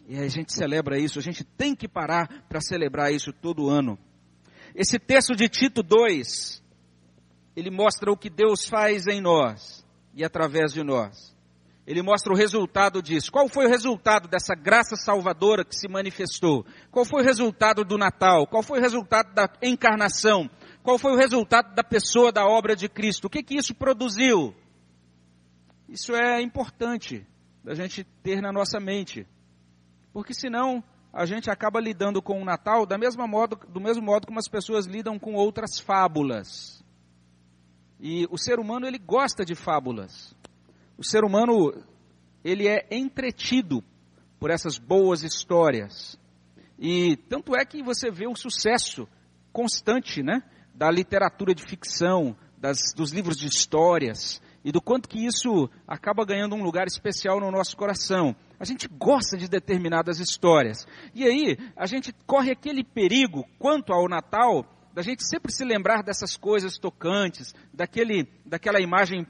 E 0.06 0.18
a 0.18 0.28
gente 0.28 0.54
celebra 0.54 0.98
isso, 0.98 1.18
a 1.18 1.22
gente 1.22 1.44
tem 1.44 1.74
que 1.74 1.86
parar 1.86 2.46
para 2.48 2.62
celebrar 2.62 3.12
isso 3.12 3.30
todo 3.30 3.68
ano. 3.68 3.98
Esse 4.78 4.96
texto 4.96 5.34
de 5.34 5.48
Tito 5.48 5.82
2, 5.82 6.62
ele 7.56 7.68
mostra 7.68 8.12
o 8.12 8.16
que 8.16 8.30
Deus 8.30 8.64
faz 8.64 9.08
em 9.08 9.20
nós 9.20 9.84
e 10.14 10.24
através 10.24 10.72
de 10.72 10.84
nós. 10.84 11.36
ele 11.84 12.00
mostra 12.00 12.32
o 12.32 12.36
resultado 12.36 13.02
disso. 13.02 13.32
Qual 13.32 13.48
foi 13.48 13.66
o 13.66 13.68
resultado 13.68 14.28
dessa 14.28 14.54
graça 14.54 14.94
salvadora 14.94 15.64
que 15.64 15.74
se 15.74 15.88
manifestou? 15.88 16.64
Qual 16.92 17.04
foi 17.04 17.22
o 17.22 17.24
resultado 17.24 17.82
do 17.82 17.98
Natal? 17.98 18.46
Qual 18.46 18.62
foi 18.62 18.78
o 18.78 18.82
resultado 18.82 19.34
da 19.34 19.50
encarnação? 19.62 20.48
Qual 20.82 20.96
foi 20.96 21.12
o 21.12 21.16
resultado 21.16 21.74
da 21.74 21.82
pessoa, 21.82 22.30
da 22.30 22.46
obra 22.46 22.76
de 22.76 22.88
Cristo? 22.88 23.24
O 23.24 23.30
que 23.30 23.42
que 23.42 23.56
isso 23.56 23.74
produziu? 23.74 24.54
Isso 25.88 26.14
é 26.14 26.40
importante 26.40 27.26
da 27.64 27.74
gente 27.74 28.04
ter 28.22 28.40
na 28.40 28.52
nossa 28.52 28.78
mente. 28.78 29.26
Porque 30.12 30.34
senão 30.34 30.84
a 31.12 31.24
gente 31.24 31.50
acaba 31.50 31.80
lidando 31.80 32.20
com 32.20 32.40
o 32.40 32.44
Natal 32.44 32.86
da 32.86 32.98
mesma 32.98 33.26
modo, 33.26 33.56
do 33.68 33.80
mesmo 33.80 34.02
modo 34.02 34.26
como 34.26 34.38
as 34.38 34.48
pessoas 34.48 34.86
lidam 34.86 35.18
com 35.18 35.34
outras 35.34 35.78
fábulas. 35.78 36.84
E 38.00 38.26
o 38.30 38.38
ser 38.38 38.58
humano 38.58 38.86
ele 38.86 38.98
gosta 38.98 39.44
de 39.44 39.54
fábulas. 39.54 40.34
O 40.96 41.04
ser 41.04 41.24
humano 41.24 41.72
ele 42.44 42.68
é 42.68 42.86
entretido 42.90 43.82
por 44.38 44.50
essas 44.50 44.78
boas 44.78 45.22
histórias. 45.22 46.18
E 46.78 47.16
tanto 47.28 47.56
é 47.56 47.64
que 47.64 47.82
você 47.82 48.10
vê 48.10 48.28
o 48.28 48.36
sucesso 48.36 49.08
constante, 49.52 50.22
né, 50.22 50.42
da 50.74 50.90
literatura 50.90 51.54
de 51.54 51.64
ficção, 51.64 52.36
das, 52.56 52.78
dos 52.94 53.12
livros 53.12 53.36
de 53.36 53.48
histórias, 53.48 54.40
e 54.64 54.72
do 54.72 54.80
quanto 54.80 55.08
que 55.08 55.24
isso 55.24 55.68
acaba 55.86 56.24
ganhando 56.24 56.54
um 56.54 56.62
lugar 56.62 56.86
especial 56.86 57.40
no 57.40 57.50
nosso 57.50 57.76
coração. 57.76 58.34
A 58.58 58.64
gente 58.64 58.88
gosta 58.88 59.36
de 59.36 59.48
determinadas 59.48 60.18
histórias. 60.18 60.86
E 61.14 61.24
aí, 61.24 61.56
a 61.76 61.86
gente 61.86 62.12
corre 62.26 62.50
aquele 62.50 62.82
perigo 62.82 63.44
quanto 63.58 63.92
ao 63.92 64.08
Natal, 64.08 64.66
da 64.92 65.02
gente 65.02 65.24
sempre 65.24 65.52
se 65.52 65.64
lembrar 65.64 66.02
dessas 66.02 66.36
coisas 66.36 66.76
tocantes, 66.76 67.54
daquele, 67.72 68.26
daquela 68.44 68.80
imagem 68.80 69.24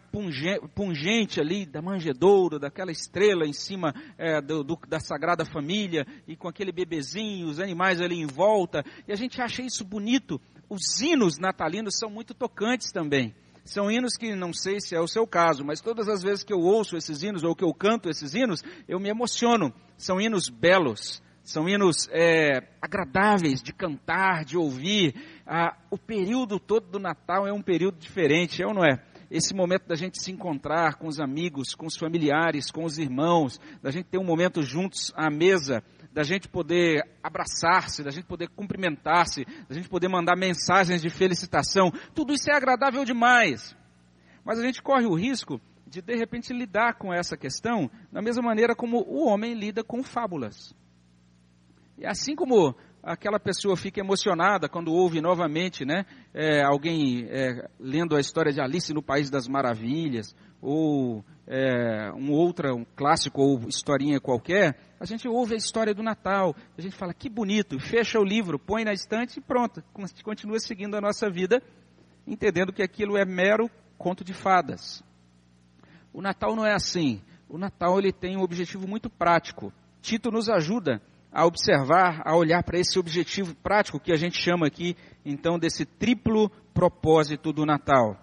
pungente 0.75 1.41
ali, 1.41 1.67
da 1.67 1.83
manjedoura, 1.83 2.59
daquela 2.59 2.91
estrela 2.91 3.47
em 3.47 3.53
cima 3.53 3.95
é, 4.17 4.41
do, 4.41 4.65
do, 4.65 4.79
da 4.89 4.99
Sagrada 4.99 5.45
Família, 5.45 6.07
e 6.27 6.35
com 6.37 6.49
aquele 6.49 6.73
bebezinho, 6.73 7.49
os 7.49 7.61
animais 7.61 8.01
ali 8.01 8.17
em 8.19 8.27
volta, 8.27 8.83
e 9.07 9.13
a 9.13 9.15
gente 9.15 9.43
acha 9.43 9.61
isso 9.61 9.85
bonito. 9.85 10.41
Os 10.71 11.03
hinos 11.03 11.39
natalinos 11.39 11.99
são 11.99 12.09
muito 12.09 12.33
tocantes 12.33 12.91
também. 12.91 13.35
São 13.69 13.91
hinos 13.91 14.17
que 14.17 14.35
não 14.35 14.51
sei 14.51 14.81
se 14.81 14.97
é 14.97 15.01
o 15.01 15.07
seu 15.07 15.27
caso, 15.27 15.63
mas 15.63 15.83
todas 15.83 16.09
as 16.09 16.23
vezes 16.23 16.43
que 16.43 16.55
eu 16.55 16.59
ouço 16.59 16.97
esses 16.97 17.23
hinos 17.23 17.45
ou 17.45 17.55
que 17.55 17.63
eu 17.63 17.75
canto 17.75 18.09
esses 18.09 18.33
hinos, 18.33 18.65
eu 18.89 18.99
me 18.99 19.11
emociono. 19.11 19.75
São 19.99 20.19
hinos 20.19 20.49
belos, 20.49 21.23
são 21.43 21.69
hinos 21.69 22.09
é, 22.11 22.63
agradáveis 22.81 23.63
de 23.63 23.75
cantar, 23.75 24.47
de 24.47 24.57
ouvir. 24.57 25.15
Ah, 25.47 25.77
o 25.91 25.99
período 25.99 26.59
todo 26.59 26.89
do 26.89 26.99
Natal 26.99 27.47
é 27.47 27.53
um 27.53 27.61
período 27.61 27.99
diferente, 27.99 28.63
é 28.63 28.67
ou 28.67 28.73
não 28.73 28.83
é? 28.83 29.05
Esse 29.31 29.55
momento 29.55 29.87
da 29.87 29.95
gente 29.95 30.23
se 30.23 30.33
encontrar 30.33 30.95
com 30.95 31.07
os 31.07 31.21
amigos, 31.21 31.75
com 31.75 31.87
os 31.87 31.97
familiares, 31.97 32.71
com 32.71 32.85
os 32.85 32.99
irmãos, 32.99 33.61
da 33.83 33.91
gente 33.91 34.07
ter 34.07 34.19
um 34.19 34.25
momento 34.25 34.63
juntos 34.63 35.13
à 35.15 35.31
mesa, 35.31 35.83
da 36.13 36.23
gente 36.23 36.49
poder 36.49 37.07
abraçar-se, 37.23 38.03
da 38.03 38.11
gente 38.11 38.25
poder 38.25 38.49
cumprimentar-se, 38.49 39.45
da 39.69 39.75
gente 39.75 39.89
poder 39.89 40.09
mandar 40.09 40.35
mensagens 40.35 41.03
de 41.03 41.11
felicitação, 41.11 41.93
tudo 42.15 42.33
isso 42.33 42.51
é 42.51 42.57
agradável 42.57 43.05
demais. 43.05 43.77
Mas 44.45 44.59
a 44.59 44.63
gente 44.63 44.83
corre 44.83 45.05
o 45.05 45.15
risco 45.15 45.61
de 45.87 46.01
de 46.01 46.17
repente 46.17 46.53
lidar 46.53 46.95
com 46.95 47.13
essa 47.13 47.37
questão 47.37 47.91
da 48.11 48.23
mesma 48.23 48.43
maneira 48.43 48.75
como 48.75 48.99
o 49.07 49.27
homem 49.27 49.55
lida 49.55 49.85
com 49.85 50.03
fábulas. 50.03 50.75
E 51.99 52.07
assim 52.07 52.35
como 52.35 52.75
aquela 53.02 53.38
pessoa 53.38 53.76
fica 53.76 54.00
emocionada 54.00 54.69
quando 54.69 54.93
ouve 54.93 55.21
novamente, 55.21 55.85
né, 55.85 56.05
é, 56.35 56.62
alguém 56.62 57.26
é, 57.28 57.69
lendo 57.78 58.17
a 58.17 58.21
história 58.21 58.52
de 58.52 58.61
Alice 58.61 58.93
no 58.93 59.02
País 59.02 59.31
das 59.31 59.49
Maravilhas, 59.49 60.35
ou 60.61 61.25
é, 61.47 62.11
um 62.14 62.33
outro 62.33 62.75
um 62.75 62.85
clássico 62.97 63.40
ou 63.40 63.69
historinha 63.69 64.21
qualquer, 64.21 64.76
a 65.00 65.05
gente 65.05 65.28
ouve 65.28 65.55
a 65.55 65.57
história 65.57 65.95
do 65.95 66.02
Natal, 66.02 66.55
a 66.76 66.81
gente 66.81 66.97
fala 66.97 67.14
que 67.14 67.28
bonito, 67.28 67.78
fecha 67.78 68.19
o 68.19 68.25
livro, 68.25 68.59
põe 68.59 68.85
na 68.85 68.93
estante 68.93 69.38
e 69.38 69.43
pronto, 69.43 69.83
continua 70.25 70.59
seguindo 70.59 70.97
a 70.97 71.00
nossa 71.00 71.31
vida, 71.31 71.62
entendendo 72.26 72.73
que 72.73 72.83
aquilo 72.83 73.17
é 73.17 73.25
mero 73.25 73.71
conto 73.97 74.25
de 74.25 74.35
fadas. 74.35 75.02
O 76.12 76.21
Natal 76.21 76.57
não 76.57 76.67
é 76.67 76.75
assim. 76.75 77.23
O 77.49 77.59
Natal 77.59 77.99
ele 77.99 78.12
tem 78.12 78.37
um 78.37 78.43
objetivo 78.43 78.87
muito 78.87 79.09
prático. 79.09 79.73
Tito 80.00 80.31
nos 80.31 80.49
ajuda 80.49 81.00
a 81.33 81.47
observar, 81.47 82.23
a 82.25 82.37
olhar 82.37 82.63
para 82.63 82.79
esse 82.79 82.99
objetivo 82.99 83.55
prático 83.57 84.01
que 84.01 84.13
a 84.13 84.17
gente 84.17 84.41
chama 84.41 84.67
aqui, 84.67 84.97
então, 85.25 85.59
desse 85.59 85.85
triplo 85.85 86.51
propósito 86.73 87.53
do 87.53 87.67
Natal. 87.67 88.17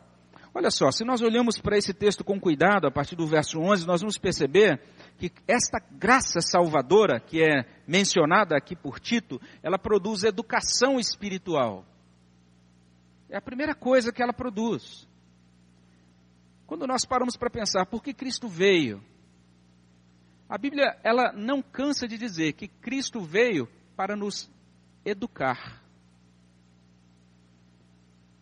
Olha 0.53 0.71
só, 0.71 0.89
se 0.89 1.03
nós 1.03 1.21
olhamos 1.21 1.59
para 1.59 1.77
esse 1.77 1.93
texto 1.93 2.23
com 2.23 2.39
cuidado, 2.39 2.87
a 2.87 2.91
partir 2.91 3.15
do 3.15 3.27
verso 3.27 3.59
11, 3.59 3.85
nós 3.85 3.99
vamos 3.99 4.17
perceber 4.17 4.81
que 5.17 5.29
esta 5.45 5.79
graça 5.91 6.39
salvadora, 6.39 7.19
que 7.19 7.43
é 7.43 7.65
mencionada 7.85 8.55
aqui 8.55 8.73
por 8.73 8.97
Tito, 8.97 9.39
ela 9.61 9.77
produz 9.77 10.23
educação 10.23 10.97
espiritual. 10.97 11.85
É 13.29 13.35
a 13.37 13.41
primeira 13.41 13.75
coisa 13.75 14.13
que 14.13 14.23
ela 14.23 14.31
produz. 14.31 15.05
Quando 16.65 16.87
nós 16.87 17.05
paramos 17.05 17.35
para 17.35 17.49
pensar 17.49 17.85
por 17.85 18.01
que 18.01 18.13
Cristo 18.13 18.47
veio, 18.47 19.03
a 20.49 20.57
Bíblia 20.57 20.97
ela 21.03 21.31
não 21.33 21.61
cansa 21.61 22.07
de 22.07 22.17
dizer 22.17 22.53
que 22.53 22.67
Cristo 22.67 23.21
veio 23.21 23.67
para 23.95 24.15
nos 24.15 24.49
educar. 25.03 25.81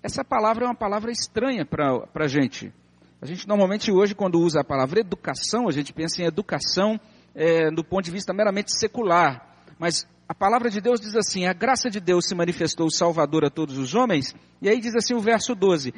Essa 0.01 0.23
palavra 0.23 0.65
é 0.65 0.67
uma 0.67 0.75
palavra 0.75 1.11
estranha 1.11 1.65
para 1.65 2.07
a 2.13 2.27
gente. 2.27 2.73
A 3.21 3.25
gente 3.25 3.47
normalmente 3.47 3.89
hoje, 3.89 4.13
quando 4.13 4.37
usa 4.37 4.59
a 4.59 4.65
palavra 4.65 4.99
educação, 4.99 5.69
a 5.69 5.71
gente 5.71 5.93
pensa 5.93 6.21
em 6.21 6.25
educação 6.25 6.99
é, 7.33 7.71
do 7.71 7.83
ponto 7.83 8.03
de 8.03 8.11
vista 8.11 8.33
meramente 8.33 8.77
secular. 8.77 9.63
Mas 9.79 10.05
a 10.27 10.35
palavra 10.35 10.69
de 10.69 10.81
Deus 10.81 10.99
diz 10.99 11.15
assim: 11.15 11.45
a 11.45 11.53
graça 11.53 11.89
de 11.89 12.01
Deus 12.01 12.27
se 12.27 12.35
manifestou 12.35 12.89
salvador 12.89 13.45
a 13.45 13.49
todos 13.49 13.77
os 13.77 13.95
homens. 13.95 14.35
E 14.61 14.67
aí 14.67 14.81
diz 14.81 14.93
assim 14.93 15.13
o 15.13 15.21
verso 15.21 15.55
12: 15.55 15.93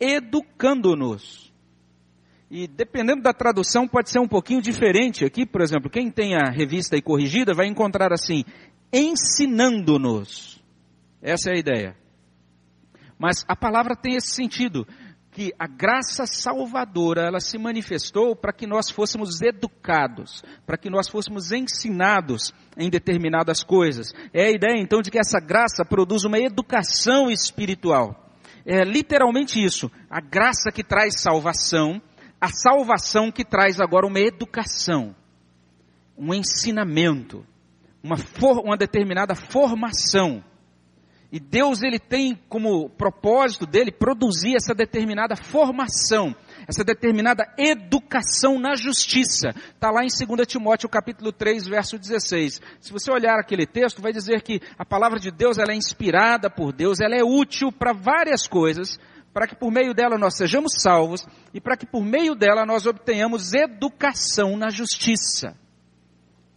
educando-nos. 0.00 1.49
E 2.50 2.66
dependendo 2.66 3.22
da 3.22 3.32
tradução, 3.32 3.86
pode 3.86 4.10
ser 4.10 4.18
um 4.18 4.26
pouquinho 4.26 4.60
diferente. 4.60 5.24
Aqui, 5.24 5.46
por 5.46 5.60
exemplo, 5.60 5.88
quem 5.88 6.10
tem 6.10 6.34
a 6.34 6.50
revista 6.50 6.96
e 6.96 7.02
corrigida 7.02 7.54
vai 7.54 7.66
encontrar 7.66 8.12
assim: 8.12 8.44
ensinando-nos. 8.92 10.60
Essa 11.22 11.50
é 11.50 11.54
a 11.54 11.58
ideia. 11.58 11.96
Mas 13.18 13.44
a 13.46 13.54
palavra 13.54 13.94
tem 13.94 14.16
esse 14.16 14.34
sentido, 14.34 14.86
que 15.30 15.52
a 15.58 15.66
graça 15.66 16.26
salvadora, 16.26 17.22
ela 17.22 17.38
se 17.38 17.56
manifestou 17.56 18.34
para 18.34 18.52
que 18.52 18.66
nós 18.66 18.90
fôssemos 18.90 19.40
educados, 19.40 20.42
para 20.66 20.76
que 20.76 20.90
nós 20.90 21.08
fôssemos 21.08 21.52
ensinados 21.52 22.52
em 22.76 22.90
determinadas 22.90 23.62
coisas. 23.62 24.12
É 24.32 24.46
a 24.46 24.50
ideia 24.50 24.80
então 24.80 25.00
de 25.00 25.10
que 25.10 25.18
essa 25.18 25.38
graça 25.38 25.84
produz 25.84 26.24
uma 26.24 26.38
educação 26.38 27.30
espiritual. 27.30 28.28
É 28.66 28.84
literalmente 28.84 29.62
isso, 29.62 29.90
a 30.10 30.20
graça 30.20 30.70
que 30.72 30.84
traz 30.84 31.20
salvação, 31.20 32.00
a 32.40 32.48
salvação 32.48 33.30
que 33.30 33.44
traz 33.44 33.80
agora 33.80 34.06
uma 34.06 34.20
educação, 34.20 35.14
um 36.16 36.32
ensinamento, 36.32 37.44
uma, 38.02 38.16
for, 38.16 38.60
uma 38.64 38.76
determinada 38.76 39.34
formação 39.34 40.42
e 41.32 41.38
Deus 41.38 41.80
ele 41.82 42.00
tem 42.00 42.36
como 42.48 42.90
propósito 42.90 43.64
dele 43.64 43.92
produzir 43.92 44.56
essa 44.56 44.74
determinada 44.74 45.36
formação, 45.36 46.34
essa 46.66 46.82
determinada 46.82 47.46
educação 47.56 48.58
na 48.58 48.74
justiça. 48.74 49.50
Está 49.72 49.92
lá 49.92 50.02
em 50.02 50.08
2 50.08 50.46
Timóteo 50.46 50.88
capítulo 50.88 51.30
3, 51.30 51.68
verso 51.68 51.96
16. 51.96 52.60
Se 52.80 52.92
você 52.92 53.12
olhar 53.12 53.38
aquele 53.38 53.64
texto, 53.64 54.02
vai 54.02 54.12
dizer 54.12 54.42
que 54.42 54.60
a 54.76 54.84
palavra 54.84 55.20
de 55.20 55.30
Deus 55.30 55.56
ela 55.56 55.72
é 55.72 55.76
inspirada 55.76 56.50
por 56.50 56.72
Deus, 56.72 56.98
ela 56.98 57.14
é 57.14 57.22
útil 57.22 57.70
para 57.70 57.92
várias 57.92 58.48
coisas, 58.48 58.98
para 59.32 59.46
que 59.46 59.54
por 59.54 59.70
meio 59.70 59.94
dela 59.94 60.18
nós 60.18 60.36
sejamos 60.36 60.72
salvos 60.80 61.26
e 61.54 61.60
para 61.60 61.76
que 61.76 61.86
por 61.86 62.02
meio 62.02 62.34
dela 62.34 62.66
nós 62.66 62.86
obtenhamos 62.86 63.52
educação 63.54 64.56
na 64.56 64.70
justiça. 64.70 65.56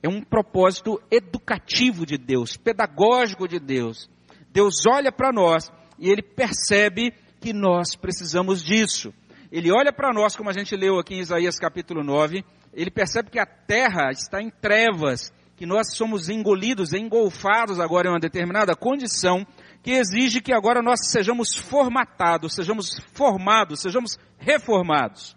É 0.02 0.10
um 0.10 0.22
propósito 0.22 1.02
educativo 1.10 2.06
de 2.06 2.18
Deus, 2.18 2.58
pedagógico 2.58 3.48
de 3.48 3.60
Deus 3.60 4.10
Deus 4.54 4.86
olha 4.86 5.12
para 5.12 5.34
nós 5.34 5.72
e 5.98 6.10
ele 6.10 6.22
percebe 6.22 7.12
que 7.42 7.52
nós 7.52 7.96
precisamos 7.96 8.64
disso. 8.64 9.12
Ele 9.52 9.72
olha 9.72 9.92
para 9.92 10.14
nós, 10.14 10.36
como 10.36 10.50
a 10.50 10.54
gente 10.54 10.76
leu 10.76 11.00
aqui 11.00 11.16
em 11.16 11.20
Isaías 11.20 11.58
capítulo 11.58 12.04
9, 12.04 12.46
ele 12.72 12.92
percebe 12.92 13.32
que 13.32 13.40
a 13.40 13.46
terra 13.46 14.12
está 14.12 14.42
em 14.42 14.52
trevas, 14.52 15.34
que 15.56 15.66
nós 15.66 15.96
somos 15.96 16.30
engolidos, 16.30 16.94
engolfados 16.94 17.80
agora 17.80 18.08
em 18.08 18.12
uma 18.12 18.20
determinada 18.20 18.76
condição, 18.76 19.46
que 19.84 19.92
exige 19.92 20.42
que 20.42 20.54
agora 20.54 20.82
nós 20.82 21.12
sejamos 21.12 21.54
formatados, 21.54 22.56
sejamos 22.56 22.98
formados, 23.12 23.82
sejamos 23.82 24.18
reformados. 24.38 25.36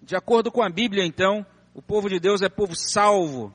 De 0.00 0.16
acordo 0.16 0.50
com 0.50 0.62
a 0.62 0.70
Bíblia, 0.70 1.04
então, 1.04 1.46
o 1.74 1.82
povo 1.82 2.08
de 2.08 2.18
Deus 2.18 2.40
é 2.40 2.48
povo 2.48 2.74
salvo. 2.74 3.54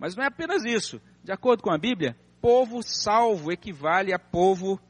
Mas 0.00 0.16
não 0.16 0.24
é 0.24 0.26
apenas 0.26 0.64
isso. 0.64 1.00
De 1.22 1.30
acordo 1.30 1.62
com 1.62 1.72
a 1.72 1.78
Bíblia, 1.78 2.16
povo 2.40 2.82
salvo 2.82 3.52
equivale 3.52 4.12
a 4.12 4.18
povo 4.18 4.80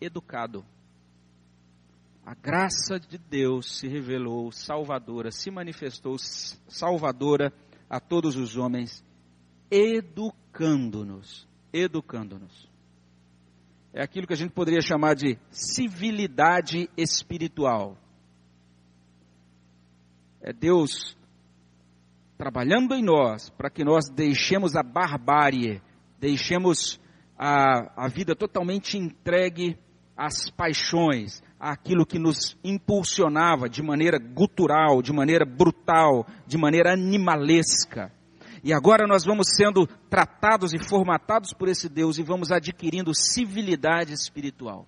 educado. 0.00 0.64
a 2.24 2.34
graça 2.34 2.98
de 2.98 3.18
Deus 3.18 3.78
se 3.78 3.86
revelou 3.86 4.50
salvadora, 4.50 5.30
se 5.30 5.50
manifestou 5.50 6.16
salvadora 6.18 7.52
a 7.90 8.00
todos 8.00 8.36
os 8.36 8.56
homens, 8.56 9.04
educando-nos, 9.70 11.46
educando-nos. 11.72 12.71
É 13.94 14.02
aquilo 14.02 14.26
que 14.26 14.32
a 14.32 14.36
gente 14.36 14.52
poderia 14.52 14.80
chamar 14.80 15.14
de 15.14 15.38
civilidade 15.50 16.88
espiritual. 16.96 17.96
É 20.40 20.52
Deus 20.52 21.16
trabalhando 22.38 22.94
em 22.94 23.02
nós 23.02 23.50
para 23.50 23.70
que 23.70 23.84
nós 23.84 24.08
deixemos 24.08 24.74
a 24.74 24.82
barbárie, 24.82 25.80
deixemos 26.18 27.00
a, 27.38 28.04
a 28.04 28.08
vida 28.08 28.34
totalmente 28.34 28.96
entregue 28.96 29.78
às 30.16 30.50
paixões, 30.50 31.42
àquilo 31.60 32.06
que 32.06 32.18
nos 32.18 32.56
impulsionava 32.64 33.68
de 33.68 33.82
maneira 33.82 34.18
gutural, 34.18 35.02
de 35.02 35.12
maneira 35.12 35.44
brutal, 35.44 36.26
de 36.46 36.56
maneira 36.56 36.92
animalesca. 36.92 38.10
E 38.62 38.72
agora 38.72 39.06
nós 39.06 39.24
vamos 39.24 39.48
sendo 39.56 39.86
tratados 40.08 40.72
e 40.72 40.78
formatados 40.78 41.52
por 41.52 41.68
esse 41.68 41.88
Deus 41.88 42.18
e 42.18 42.22
vamos 42.22 42.52
adquirindo 42.52 43.14
civilidade 43.14 44.12
espiritual. 44.12 44.86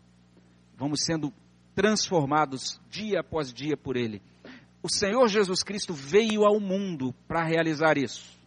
Vamos 0.77 1.01
sendo 1.05 1.33
transformados 1.75 2.81
dia 2.89 3.21
após 3.21 3.53
dia 3.53 3.77
por 3.77 3.97
Ele. 3.97 4.23
O 4.83 4.89
Senhor 4.89 5.27
Jesus 5.29 5.63
Cristo 5.63 5.93
veio 5.93 6.45
ao 6.45 6.61
mundo 6.61 7.15
para 7.27 7.43
realizar 7.43 7.99
isso. 7.99 8.39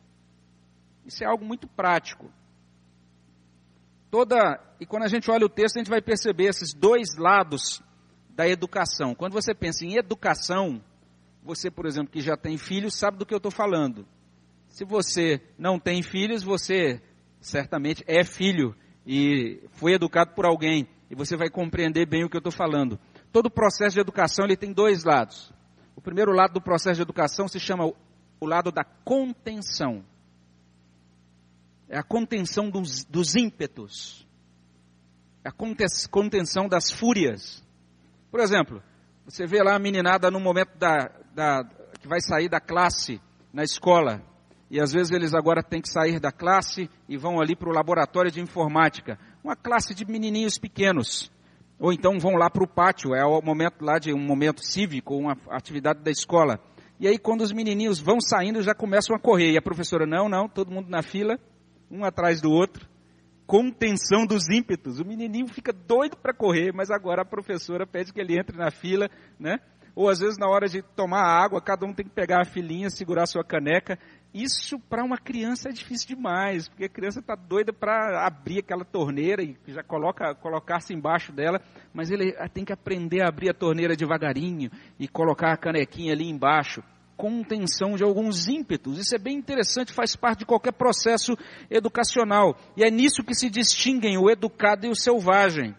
Isso 1.05 1.23
é 1.23 1.27
algo 1.27 1.43
muito 1.45 1.67
prático 1.67 2.31
toda. 4.09 4.59
E 4.79 4.85
quando 4.85 5.03
a 5.03 5.07
gente 5.07 5.29
olha 5.29 5.45
o 5.45 5.49
texto, 5.49 5.77
a 5.77 5.79
gente 5.79 5.89
vai 5.89 6.01
perceber 6.01 6.45
esses 6.45 6.73
dois 6.73 7.15
lados 7.17 7.81
da 8.29 8.47
educação. 8.47 9.15
Quando 9.15 9.33
você 9.33 9.53
pensa 9.53 9.85
em 9.85 9.95
educação, 9.95 10.81
você, 11.43 11.69
por 11.69 11.85
exemplo, 11.85 12.11
que 12.11 12.21
já 12.21 12.35
tem 12.35 12.57
filhos, 12.57 12.95
sabe 12.95 13.17
do 13.17 13.25
que 13.25 13.33
eu 13.33 13.37
estou 13.37 13.51
falando. 13.51 14.07
Se 14.77 14.85
você 14.85 15.41
não 15.57 15.79
tem 15.79 16.03
filhos, 16.03 16.43
você 16.43 17.01
certamente 17.41 18.03
é 18.05 18.23
filho 18.23 18.75
e 19.07 19.59
foi 19.71 19.93
educado 19.93 20.35
por 20.35 20.45
alguém 20.45 20.87
e 21.09 21.15
você 21.15 21.35
vai 21.35 21.49
compreender 21.49 22.05
bem 22.05 22.23
o 22.23 22.29
que 22.29 22.37
eu 22.37 22.41
estou 22.41 22.51
falando. 22.51 22.99
Todo 23.31 23.49
processo 23.49 23.95
de 23.95 24.01
educação 24.01 24.45
ele 24.45 24.55
tem 24.55 24.71
dois 24.71 25.03
lados. 25.03 25.51
O 25.95 25.99
primeiro 25.99 26.31
lado 26.31 26.53
do 26.53 26.61
processo 26.61 26.97
de 26.97 27.01
educação 27.01 27.47
se 27.47 27.59
chama 27.59 27.91
o 28.39 28.45
lado 28.45 28.71
da 28.71 28.83
contenção 28.83 30.05
é 31.89 31.97
a 31.97 32.03
contenção 32.03 32.69
dos, 32.69 33.03
dos 33.03 33.35
ímpetos, 33.35 34.27
é 35.43 35.49
a 35.49 36.07
contenção 36.11 36.67
das 36.67 36.91
fúrias. 36.91 37.63
Por 38.29 38.39
exemplo, 38.41 38.83
você 39.25 39.47
vê 39.47 39.63
lá 39.63 39.73
a 39.73 39.79
meninada 39.79 40.29
no 40.29 40.39
momento 40.39 40.77
da, 40.77 41.09
da, 41.33 41.63
que 41.99 42.07
vai 42.07 42.21
sair 42.21 42.47
da 42.47 42.59
classe 42.59 43.19
na 43.51 43.63
escola, 43.63 44.21
e 44.69 44.81
às 44.81 44.91
vezes 44.91 45.11
eles 45.11 45.33
agora 45.33 45.63
têm 45.63 45.81
que 45.81 45.89
sair 45.89 46.19
da 46.19 46.31
classe 46.31 46.89
e 47.07 47.17
vão 47.17 47.39
ali 47.39 47.55
para 47.55 47.69
o 47.69 47.73
laboratório 47.73 48.29
de 48.29 48.41
informática. 48.41 49.17
Uma 49.43 49.55
classe 49.55 49.95
de 49.95 50.05
menininhos 50.05 50.57
pequenos. 50.57 51.31
Ou 51.79 51.93
então 51.93 52.19
vão 52.19 52.35
lá 52.35 52.49
para 52.49 52.63
o 52.63 52.67
pátio, 52.67 53.13
é 53.15 53.23
o 53.23 53.41
momento 53.41 53.81
lá 53.81 53.99
de 53.99 54.11
um 54.11 54.19
momento 54.19 54.65
cívico, 54.65 55.15
uma 55.15 55.37
atividade 55.49 56.01
da 56.01 56.11
escola. 56.11 56.59
E 56.99 57.07
aí 57.07 57.17
quando 57.17 57.41
os 57.41 57.51
menininhos 57.51 57.99
vão 57.99 58.19
saindo, 58.19 58.61
já 58.61 58.73
começam 58.73 59.15
a 59.15 59.19
correr. 59.19 59.51
E 59.51 59.57
a 59.57 59.61
professora, 59.61 60.05
não, 60.05 60.27
não, 60.27 60.49
todo 60.49 60.71
mundo 60.71 60.89
na 60.89 61.01
fila, 61.01 61.39
um 61.89 62.03
atrás 62.03 62.41
do 62.41 62.51
outro, 62.51 62.87
contenção 63.45 64.25
dos 64.25 64.49
ímpetos. 64.49 64.99
O 64.99 65.05
menininho 65.05 65.47
fica 65.47 65.71
doido 65.71 66.17
para 66.17 66.33
correr, 66.33 66.73
mas 66.73 66.91
agora 66.91 67.21
a 67.21 67.25
professora 67.25 67.87
pede 67.87 68.11
que 68.11 68.19
ele 68.19 68.37
entre 68.37 68.57
na 68.57 68.69
fila, 68.69 69.09
né? 69.39 69.59
Ou 69.95 70.09
às 70.09 70.19
vezes 70.19 70.37
na 70.37 70.47
hora 70.47 70.67
de 70.67 70.81
tomar 70.81 71.23
água, 71.23 71.59
cada 71.59 71.83
um 71.83 71.93
tem 71.93 72.05
que 72.05 72.11
pegar 72.11 72.41
a 72.41 72.45
filhinha, 72.45 72.89
segurar 72.89 73.23
a 73.23 73.25
sua 73.25 73.43
caneca. 73.43 73.97
Isso 74.37 74.77
para 74.77 75.03
uma 75.03 75.17
criança 75.17 75.69
é 75.69 75.71
difícil 75.71 76.15
demais, 76.15 76.67
porque 76.67 76.85
a 76.85 76.89
criança 76.89 77.19
está 77.19 77.33
doida 77.33 77.73
para 77.73 78.23
abrir 78.23 78.59
aquela 78.59 78.85
torneira 78.85 79.41
e 79.41 79.57
já 79.65 79.81
coloca 79.81 80.35
colocar-se 80.35 80.93
embaixo 80.93 81.31
dela, 81.31 81.59
mas 81.91 82.11
ele 82.11 82.31
tem 82.53 82.63
que 82.63 82.71
aprender 82.71 83.23
a 83.23 83.29
abrir 83.29 83.49
a 83.49 83.53
torneira 83.53 83.95
devagarinho 83.95 84.69
e 84.99 85.07
colocar 85.07 85.53
a 85.53 85.57
canequinha 85.57 86.13
ali 86.13 86.29
embaixo 86.29 86.83
contenção 87.15 87.95
de 87.95 88.03
alguns 88.03 88.47
ímpetos. 88.47 88.99
Isso 88.99 89.15
é 89.15 89.17
bem 89.17 89.35
interessante, 89.35 89.91
faz 89.91 90.15
parte 90.15 90.39
de 90.39 90.45
qualquer 90.45 90.73
processo 90.73 91.35
educacional. 91.67 92.55
E 92.77 92.83
é 92.83 92.91
nisso 92.91 93.23
que 93.23 93.33
se 93.33 93.49
distinguem 93.49 94.19
o 94.19 94.29
educado 94.29 94.85
e 94.85 94.89
o 94.91 94.95
selvagem. 94.95 95.75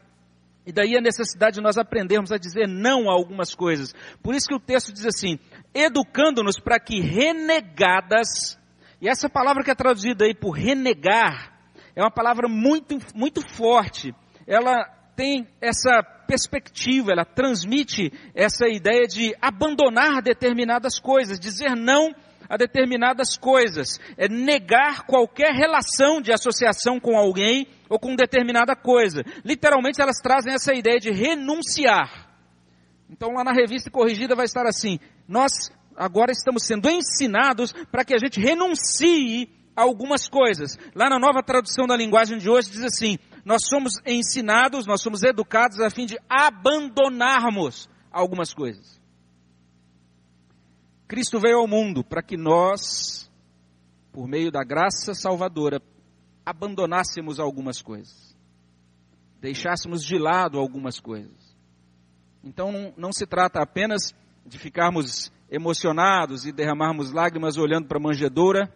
E 0.68 0.72
daí 0.72 0.98
a 0.98 1.00
necessidade 1.00 1.54
de 1.54 1.62
nós 1.62 1.78
aprendermos 1.78 2.30
a 2.30 2.36
dizer 2.36 2.68
não 2.68 3.08
a 3.08 3.14
algumas 3.14 3.54
coisas. 3.54 3.94
Por 4.22 4.34
isso 4.34 4.46
que 4.46 4.54
o 4.54 4.60
texto 4.60 4.92
diz 4.92 5.06
assim: 5.06 5.38
educando-nos 5.72 6.60
para 6.60 6.78
que 6.78 7.00
renegadas, 7.00 8.58
e 9.00 9.08
essa 9.08 9.30
palavra 9.30 9.64
que 9.64 9.70
é 9.70 9.74
traduzida 9.74 10.26
aí 10.26 10.34
por 10.34 10.50
renegar, 10.50 11.58
é 11.96 12.02
uma 12.02 12.10
palavra 12.10 12.48
muito, 12.50 12.98
muito 13.14 13.40
forte. 13.56 14.14
Ela 14.46 14.84
tem 15.16 15.48
essa 15.58 16.02
perspectiva, 16.26 17.12
ela 17.12 17.24
transmite 17.24 18.12
essa 18.34 18.68
ideia 18.68 19.06
de 19.06 19.34
abandonar 19.40 20.20
determinadas 20.20 20.98
coisas, 21.00 21.40
dizer 21.40 21.74
não 21.74 22.14
a 22.48 22.56
determinadas 22.56 23.36
coisas, 23.36 24.00
é 24.16 24.28
negar 24.28 25.04
qualquer 25.04 25.52
relação 25.52 26.20
de 26.20 26.32
associação 26.32 26.98
com 26.98 27.16
alguém 27.16 27.68
ou 27.88 27.98
com 27.98 28.16
determinada 28.16 28.74
coisa. 28.74 29.22
Literalmente 29.44 30.00
elas 30.00 30.20
trazem 30.22 30.54
essa 30.54 30.72
ideia 30.72 30.98
de 30.98 31.10
renunciar. 31.10 32.28
Então 33.10 33.32
lá 33.32 33.44
na 33.44 33.52
revista 33.52 33.90
corrigida 33.90 34.34
vai 34.34 34.46
estar 34.46 34.66
assim: 34.66 34.98
nós 35.26 35.52
agora 35.96 36.32
estamos 36.32 36.64
sendo 36.64 36.88
ensinados 36.88 37.72
para 37.90 38.04
que 38.04 38.14
a 38.14 38.18
gente 38.18 38.40
renuncie 38.40 39.50
a 39.76 39.82
algumas 39.82 40.28
coisas. 40.28 40.78
Lá 40.94 41.08
na 41.08 41.18
nova 41.18 41.42
tradução 41.42 41.86
da 41.86 41.96
linguagem 41.96 42.38
de 42.38 42.48
hoje 42.48 42.70
diz 42.70 42.84
assim: 42.84 43.18
nós 43.44 43.62
somos 43.66 43.94
ensinados, 44.06 44.86
nós 44.86 45.02
somos 45.02 45.22
educados 45.22 45.80
a 45.80 45.90
fim 45.90 46.06
de 46.06 46.18
abandonarmos 46.28 47.88
algumas 48.10 48.52
coisas. 48.52 48.98
Cristo 51.08 51.40
veio 51.40 51.58
ao 51.58 51.66
mundo 51.66 52.04
para 52.04 52.22
que 52.22 52.36
nós, 52.36 53.30
por 54.12 54.28
meio 54.28 54.52
da 54.52 54.62
graça 54.62 55.14
salvadora, 55.14 55.80
abandonássemos 56.44 57.40
algumas 57.40 57.80
coisas, 57.80 58.36
deixássemos 59.40 60.04
de 60.04 60.18
lado 60.18 60.58
algumas 60.58 61.00
coisas. 61.00 61.56
Então 62.44 62.70
não, 62.70 62.92
não 62.94 63.12
se 63.12 63.26
trata 63.26 63.62
apenas 63.62 64.14
de 64.44 64.58
ficarmos 64.58 65.32
emocionados 65.50 66.46
e 66.46 66.52
derramarmos 66.52 67.10
lágrimas 67.10 67.56
olhando 67.56 67.88
para 67.88 67.96
a 67.96 68.02
manjedoura, 68.02 68.70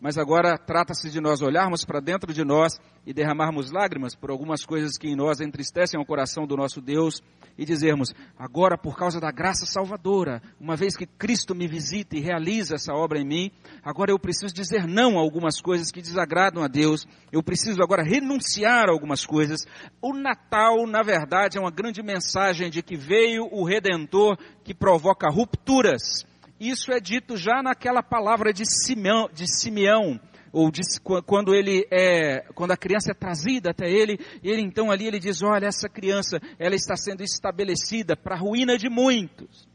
mas 0.00 0.16
agora 0.16 0.56
trata-se 0.56 1.10
de 1.10 1.20
nós 1.20 1.42
olharmos 1.42 1.84
para 1.84 2.00
dentro 2.00 2.32
de 2.32 2.44
nós 2.44 2.80
e 3.04 3.12
derramarmos 3.12 3.72
lágrimas 3.72 4.14
por 4.14 4.30
algumas 4.30 4.64
coisas 4.64 4.96
que 4.96 5.08
em 5.08 5.16
nós 5.16 5.40
entristecem 5.40 5.98
o 5.98 6.04
coração 6.04 6.46
do 6.46 6.56
nosso 6.56 6.80
Deus 6.80 7.22
e 7.56 7.64
dizermos: 7.64 8.14
agora, 8.38 8.78
por 8.78 8.96
causa 8.96 9.18
da 9.18 9.32
graça 9.32 9.66
salvadora, 9.66 10.40
uma 10.60 10.76
vez 10.76 10.96
que 10.96 11.06
Cristo 11.06 11.54
me 11.54 11.66
visita 11.66 12.16
e 12.16 12.20
realiza 12.20 12.76
essa 12.76 12.92
obra 12.92 13.18
em 13.18 13.26
mim, 13.26 13.50
agora 13.82 14.12
eu 14.12 14.18
preciso 14.18 14.54
dizer 14.54 14.86
não 14.86 15.18
a 15.18 15.20
algumas 15.20 15.60
coisas 15.60 15.90
que 15.90 16.02
desagradam 16.02 16.62
a 16.62 16.68
Deus, 16.68 17.06
eu 17.32 17.42
preciso 17.42 17.82
agora 17.82 18.02
renunciar 18.02 18.88
a 18.88 18.92
algumas 18.92 19.26
coisas. 19.26 19.66
O 20.00 20.12
Natal, 20.12 20.86
na 20.86 21.02
verdade, 21.02 21.58
é 21.58 21.60
uma 21.60 21.72
grande 21.72 22.02
mensagem 22.02 22.70
de 22.70 22.82
que 22.82 22.96
veio 22.96 23.48
o 23.50 23.64
Redentor 23.64 24.38
que 24.62 24.74
provoca 24.74 25.28
rupturas 25.28 26.27
isso 26.60 26.92
é 26.92 27.00
dito 27.00 27.36
já 27.36 27.62
naquela 27.62 28.02
palavra 28.02 28.52
de 28.52 28.64
Simeão, 28.64 29.28
de 29.32 29.46
Simeão 29.46 30.20
ou 30.52 30.70
de, 30.70 30.80
quando 31.26 31.54
ele 31.54 31.86
é, 31.90 32.40
quando 32.54 32.72
a 32.72 32.76
criança 32.76 33.12
é 33.12 33.14
trazida 33.14 33.70
até 33.70 33.88
ele, 33.88 34.18
ele 34.42 34.62
então 34.62 34.90
ali 34.90 35.06
ele 35.06 35.18
diz, 35.18 35.42
olha, 35.42 35.66
essa 35.66 35.88
criança, 35.88 36.40
ela 36.58 36.74
está 36.74 36.96
sendo 36.96 37.22
estabelecida 37.22 38.16
para 38.16 38.34
a 38.34 38.38
ruína 38.38 38.76
de 38.76 38.88
muitos. 38.88 39.68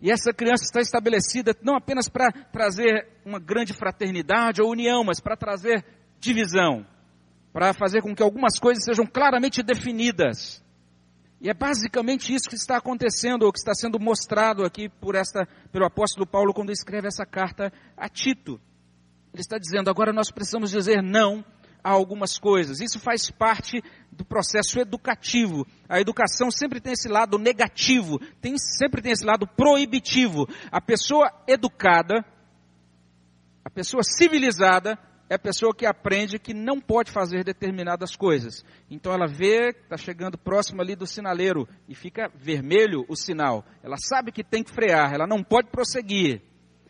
E 0.00 0.10
essa 0.10 0.32
criança 0.32 0.64
está 0.64 0.80
estabelecida 0.80 1.56
não 1.62 1.76
apenas 1.76 2.08
para 2.08 2.30
trazer 2.30 3.08
uma 3.24 3.38
grande 3.38 3.72
fraternidade 3.72 4.60
ou 4.60 4.70
união, 4.70 5.04
mas 5.04 5.20
para 5.20 5.36
trazer 5.36 5.84
divisão, 6.18 6.84
para 7.52 7.72
fazer 7.72 8.02
com 8.02 8.14
que 8.14 8.22
algumas 8.22 8.58
coisas 8.58 8.84
sejam 8.84 9.06
claramente 9.06 9.62
definidas. 9.62 10.61
E 11.42 11.50
é 11.50 11.54
basicamente 11.54 12.32
isso 12.32 12.48
que 12.48 12.54
está 12.54 12.76
acontecendo, 12.76 13.42
ou 13.42 13.52
que 13.52 13.58
está 13.58 13.74
sendo 13.74 13.98
mostrado 13.98 14.64
aqui 14.64 14.88
por 14.88 15.16
esta, 15.16 15.44
pelo 15.72 15.84
apóstolo 15.84 16.24
Paulo 16.24 16.54
quando 16.54 16.70
escreve 16.70 17.08
essa 17.08 17.26
carta 17.26 17.72
a 17.96 18.08
Tito. 18.08 18.60
Ele 19.34 19.40
está 19.40 19.58
dizendo, 19.58 19.90
agora 19.90 20.12
nós 20.12 20.30
precisamos 20.30 20.70
dizer 20.70 21.02
não 21.02 21.44
a 21.82 21.90
algumas 21.90 22.38
coisas. 22.38 22.80
Isso 22.80 23.00
faz 23.00 23.28
parte 23.28 23.82
do 24.12 24.24
processo 24.24 24.78
educativo. 24.78 25.66
A 25.88 26.00
educação 26.00 26.48
sempre 26.48 26.80
tem 26.80 26.92
esse 26.92 27.08
lado 27.08 27.36
negativo, 27.40 28.20
tem, 28.40 28.56
sempre 28.56 29.02
tem 29.02 29.10
esse 29.10 29.24
lado 29.24 29.44
proibitivo. 29.44 30.46
A 30.70 30.80
pessoa 30.80 31.28
educada, 31.48 32.24
a 33.64 33.70
pessoa 33.70 34.04
civilizada, 34.04 34.96
é 35.28 35.34
a 35.34 35.38
pessoa 35.38 35.74
que 35.74 35.86
aprende 35.86 36.38
que 36.38 36.52
não 36.52 36.80
pode 36.80 37.10
fazer 37.10 37.42
determinadas 37.42 38.14
coisas. 38.14 38.64
Então 38.90 39.12
ela 39.12 39.26
vê, 39.26 39.70
está 39.70 39.96
chegando 39.96 40.36
próximo 40.36 40.82
ali 40.82 40.94
do 40.94 41.06
sinaleiro 41.06 41.66
e 41.88 41.94
fica 41.94 42.30
vermelho 42.34 43.04
o 43.08 43.16
sinal. 43.16 43.64
Ela 43.82 43.96
sabe 43.96 44.30
que 44.30 44.44
tem 44.44 44.62
que 44.62 44.72
frear, 44.72 45.12
ela 45.14 45.26
não 45.26 45.42
pode 45.42 45.68
prosseguir. 45.68 46.42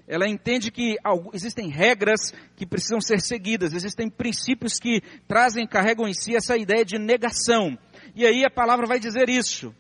Ela 0.09 0.29
entende 0.29 0.71
que 0.71 0.97
existem 1.33 1.71
regras 1.71 2.33
que 2.57 2.67
precisam 2.67 3.01
ser 3.01 3.21
seguidas, 3.21 3.73
existem 3.73 4.11
princípios 4.11 4.79
que 4.79 5.01
trazem, 5.29 5.67
carregam 5.67 6.09
em 6.09 6.13
si 6.13 6.35
essa 6.35 6.57
ideia 6.57 6.85
de 6.85 6.99
negação. 6.99 7.79
E 8.15 8.27
aí 8.27 8.45
a 8.45 8.51
palavra 8.51 8.87
vai 8.87 8.99
dizer 8.99 9.29
isso. 9.29 9.75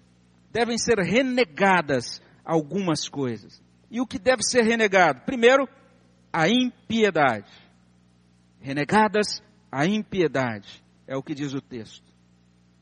Devem 0.50 0.78
ser 0.78 0.98
renegadas 0.98 2.22
algumas 2.44 3.08
coisas. 3.08 3.60
E 3.90 4.00
o 4.00 4.06
que 4.06 4.18
deve 4.18 4.42
ser 4.42 4.62
renegado? 4.62 5.22
Primeiro, 5.26 5.68
a 6.32 6.48
impiedade 6.48 7.61
renegadas 8.62 9.42
a 9.70 9.84
impiedade, 9.84 10.82
é 11.06 11.16
o 11.16 11.22
que 11.22 11.34
diz 11.34 11.52
o 11.52 11.60
texto. 11.60 12.12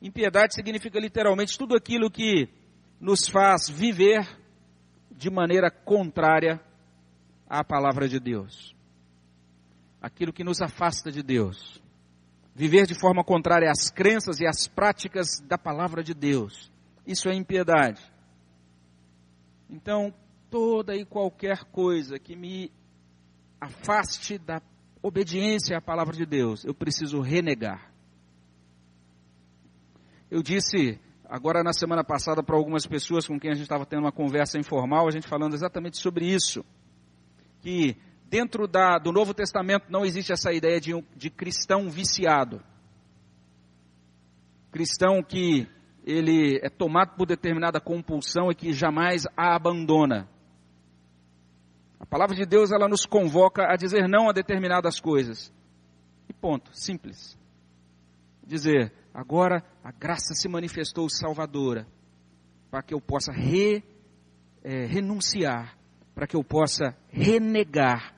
Impiedade 0.01 0.55
significa 0.55 1.01
literalmente 1.01 1.59
tudo 1.59 1.75
aquilo 1.75 2.11
que 2.11 2.49
nos 3.01 3.29
faz 3.29 3.69
viver 3.69 4.27
de 5.11 5.31
maneira 5.31 5.71
contrária 5.71 6.61
à 7.49 7.65
palavra 7.65 8.09
de 8.09 8.21
Deus. 8.21 8.75
Aquilo 10.01 10.33
que 10.33 10.45
nos 10.45 10.61
afasta 10.61 11.11
de 11.11 11.23
Deus. 11.23 11.83
Viver 12.55 12.87
de 12.87 12.99
forma 12.99 13.25
contrária 13.25 13.71
às 13.71 13.91
crenças 13.91 14.41
e 14.41 14.47
às 14.47 14.67
práticas 14.67 15.41
da 15.47 15.59
palavra 15.59 16.03
de 16.03 16.15
Deus. 16.15 16.71
Isso 17.07 17.29
é 17.29 17.35
impiedade. 17.35 18.01
Então, 19.69 20.13
toda 20.51 20.97
e 20.97 21.05
qualquer 21.05 21.65
coisa 21.65 22.19
que 22.19 22.35
me 22.35 22.73
afaste 23.61 24.39
da 24.39 24.61
obediência 25.03 25.77
à 25.77 25.81
palavra 25.81 26.15
de 26.15 26.27
Deus, 26.27 26.65
eu 26.65 26.75
preciso 26.75 27.21
renegar. 27.21 27.91
Eu 30.31 30.43
disse 30.43 30.99
agora 31.29 31.63
na 31.63 31.73
semana 31.73 32.05
passada 32.05 32.43
para 32.43 32.57
algumas 32.57 32.87
pessoas 32.87 33.27
com 33.27 33.39
quem 33.39 33.51
a 33.51 33.55
gente 33.55 33.65
estava 33.65 33.87
tendo 33.87 34.03
uma 34.03 34.13
conversa 34.13 34.59
informal, 34.59 35.07
a 35.07 35.11
gente 35.11 35.29
falando 35.29 35.55
exatamente 35.55 35.97
sobre 35.97 36.27
isso. 36.27 36.65
Que 37.61 37.97
dentro 38.29 38.67
da, 38.67 38.99
do 38.99 39.13
Novo 39.13 39.35
Testamento 39.35 39.87
não 39.91 40.05
existe 40.05 40.33
essa 40.33 40.53
ideia 40.53 40.81
de, 40.81 40.93
de 41.17 41.31
cristão 41.31 41.89
viciado. 41.89 42.63
Cristão 44.71 45.23
que 45.23 45.69
ele 46.05 46.61
é 46.63 46.69
tomado 46.69 47.17
por 47.17 47.27
determinada 47.27 47.81
compulsão 47.81 48.51
e 48.51 48.55
que 48.55 48.73
jamais 48.73 49.25
a 49.37 49.55
abandona. 49.55 50.29
A 52.01 52.07
palavra 52.07 52.35
de 52.35 52.47
Deus, 52.47 52.73
ela 52.73 52.89
nos 52.89 53.05
convoca 53.05 53.71
a 53.71 53.77
dizer 53.77 54.09
não 54.09 54.31
a 54.31 54.33
determinadas 54.33 54.99
coisas. 54.99 55.53
E 56.29 56.33
ponto, 56.33 56.71
simples. 56.73 57.39
Dizer, 58.45 58.91
agora 59.13 59.63
a 59.85 59.93
graça 59.93 60.33
se 60.35 60.49
manifestou 60.49 61.09
salvadora, 61.11 61.87
para 62.71 62.83
que 62.83 62.95
eu 62.95 63.01
possa 63.01 63.31
re, 63.31 63.85
é, 64.65 64.87
renunciar, 64.87 65.77
para 66.15 66.27
que 66.27 66.35
eu 66.35 66.43
possa 66.43 66.97
renegar 67.11 68.15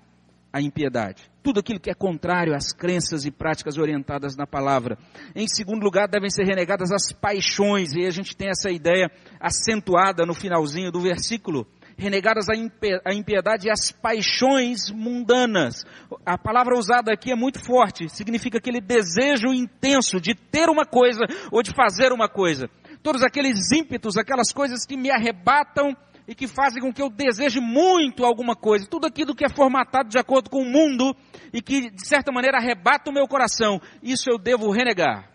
a 0.53 0.61
impiedade. 0.61 1.31
Tudo 1.43 1.59
aquilo 1.59 1.81
que 1.81 1.91
é 1.91 1.95
contrário 1.95 2.55
às 2.55 2.73
crenças 2.73 3.25
e 3.25 3.31
práticas 3.33 3.77
orientadas 3.79 4.37
na 4.37 4.47
palavra. 4.47 4.97
Em 5.35 5.49
segundo 5.49 5.83
lugar, 5.83 6.07
devem 6.07 6.31
ser 6.31 6.45
renegadas 6.45 6.93
as 6.93 7.13
paixões, 7.13 7.93
e 7.95 8.07
a 8.07 8.11
gente 8.11 8.37
tem 8.37 8.49
essa 8.49 8.71
ideia 8.71 9.11
acentuada 9.41 10.25
no 10.25 10.35
finalzinho 10.35 10.93
do 10.93 11.01
versículo 11.01 11.67
renegadas 12.03 12.47
a 12.49 13.15
impiedade 13.15 13.69
e 13.69 13.71
as 13.71 13.93
paixões 13.93 14.91
mundanas. 14.91 15.85
A 16.27 16.37
palavra 16.37 16.77
usada 16.77 17.13
aqui 17.13 17.31
é 17.31 17.37
muito 17.37 17.65
forte, 17.65 18.09
significa 18.09 18.59
aquele 18.59 18.81
desejo 18.81 19.55
intenso 19.55 20.21
de 20.21 20.35
ter 20.35 20.69
uma 20.69 20.85
coisa 20.85 21.25
ou 21.51 21.63
de 21.63 21.73
fazer 21.75 22.13
uma 22.13 22.29
coisa. 22.29 22.69
Todos 23.03 23.23
aqueles 23.23 23.71
ímpetos, 23.73 24.17
aquelas 24.17 24.53
coisas 24.53 24.85
que 24.85 24.97
me 24.97 25.11
arrebatam 25.11 25.97
e 26.27 26.35
que 26.35 26.47
fazem 26.47 26.81
com 26.81 26.93
que 26.93 27.03
eu 27.03 27.11
deseje 27.11 27.61
muito 27.61 28.25
alguma 28.25 28.55
coisa. 28.55 28.87
Tudo 28.87 29.07
aquilo 29.07 29.35
que 29.35 29.45
é 29.45 29.49
formatado 29.49 30.09
de 30.09 30.19
acordo 30.19 30.51
com 30.51 30.63
o 30.63 30.71
mundo 30.71 31.17
e 31.53 31.61
que, 31.61 31.91
de 31.91 32.07
certa 32.07 32.31
maneira, 32.31 32.59
arrebata 32.59 33.11
o 33.11 33.13
meu 33.13 33.27
coração. 33.27 33.81
Isso 34.03 34.31
eu 34.31 34.39
devo 34.39 34.71
renegar. 34.71 35.31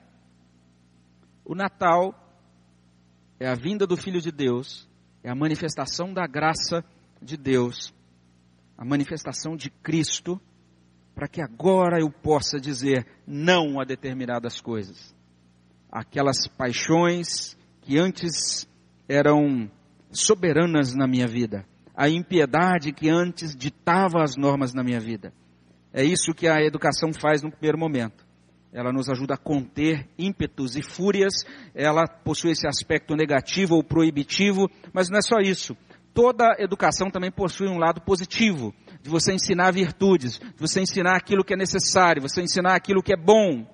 O 1.44 1.56
Natal 1.56 2.16
é 3.40 3.48
a 3.48 3.54
vinda 3.54 3.86
do 3.86 3.98
Filho 3.98 4.22
de 4.22 4.32
Deus 4.32 4.87
é 5.28 5.30
a 5.30 5.36
manifestação 5.36 6.14
da 6.14 6.26
graça 6.26 6.82
de 7.22 7.36
Deus, 7.36 7.94
a 8.78 8.86
manifestação 8.86 9.58
de 9.58 9.70
Cristo, 9.70 10.40
para 11.14 11.28
que 11.28 11.42
agora 11.42 12.00
eu 12.00 12.10
possa 12.10 12.58
dizer 12.58 13.06
não 13.28 13.78
a 13.78 13.84
determinadas 13.84 14.62
coisas. 14.62 15.14
Aquelas 15.92 16.48
paixões 16.48 17.58
que 17.82 18.00
antes 18.00 18.66
eram 19.10 19.70
soberanas 20.12 20.96
na 20.96 21.06
minha 21.06 21.28
vida, 21.28 21.66
a 21.94 22.08
impiedade 22.08 22.94
que 22.94 23.10
antes 23.10 23.54
ditava 23.54 24.24
as 24.24 24.38
normas 24.38 24.74
na 24.74 24.82
minha 24.82 25.02
vida. 25.02 25.34
É 25.92 26.06
isso 26.06 26.34
que 26.34 26.48
a 26.48 26.62
educação 26.62 27.12
faz 27.12 27.44
no 27.44 27.52
primeiro 27.52 27.78
momento 27.78 28.27
ela 28.74 28.92
nos 28.92 29.10
ajuda 29.10 29.36
a 29.36 29.38
conter 29.38 30.08
ímpetos 30.18 30.76
e 30.76 30.82
fúrias, 30.82 31.46
ela 31.74 32.06
possui 32.08 32.52
esse 32.52 32.68
aspecto 32.68 33.16
negativo 33.16 33.76
ou 33.76 33.84
proibitivo, 33.84 34.70
mas 34.94 35.10
não 35.10 35.18
é 35.18 35.22
só 35.22 35.38
isso. 35.40 35.76
Toda 36.14 36.56
educação 36.60 37.10
também 37.10 37.32
possui 37.32 37.68
um 37.68 37.78
lado 37.78 38.02
positivo, 38.02 38.74
de 39.02 39.10
você 39.10 39.34
ensinar 39.34 39.72
virtudes, 39.72 40.40
de 40.40 40.60
você 40.60 40.82
ensinar 40.82 41.16
aquilo 41.16 41.44
que 41.44 41.54
é 41.54 41.58
necessário, 41.58 42.22
você 42.22 42.42
ensinar 42.42 42.76
aquilo 42.76 43.04
que 43.04 43.14
é 43.14 43.18
bom. 43.18 43.66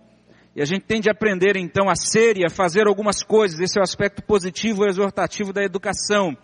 E 0.56 0.62
a 0.62 0.66
gente 0.66 0.86
tem 0.86 1.02
de 1.02 1.10
aprender 1.10 1.56
então 1.56 1.90
a 1.90 1.96
ser 1.96 2.38
e 2.38 2.46
a 2.46 2.50
fazer 2.50 2.86
algumas 2.88 3.24
coisas, 3.24 3.60
esse 3.60 3.80
é 3.80 3.82
o 3.82 3.84
aspecto 3.84 4.22
positivo 4.22 4.86
e 4.86 4.90
exortativo 4.90 5.52
da 5.52 5.64
educação. 5.64 6.38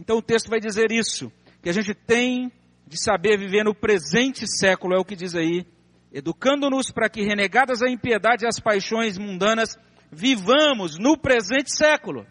Então 0.00 0.18
o 0.18 0.22
texto 0.22 0.48
vai 0.50 0.58
dizer 0.58 0.90
isso, 0.90 1.30
que 1.62 1.68
a 1.68 1.72
gente 1.72 1.94
tem 1.94 2.50
de 2.86 3.00
saber 3.00 3.38
viver 3.38 3.62
no 3.62 3.74
presente 3.74 4.46
século, 4.46 4.94
é 4.94 4.98
o 4.98 5.04
que 5.04 5.14
diz 5.14 5.34
aí 5.34 5.64
educando-nos 6.12 6.90
para 6.90 7.08
que, 7.08 7.22
renegadas 7.22 7.82
a 7.82 7.90
impiedade 7.90 8.44
e 8.44 8.48
as 8.48 8.60
paixões 8.60 9.16
mundanas, 9.16 9.78
vivamos 10.10 10.98
no 10.98 11.16
presente 11.16 11.74
século. 11.74 12.26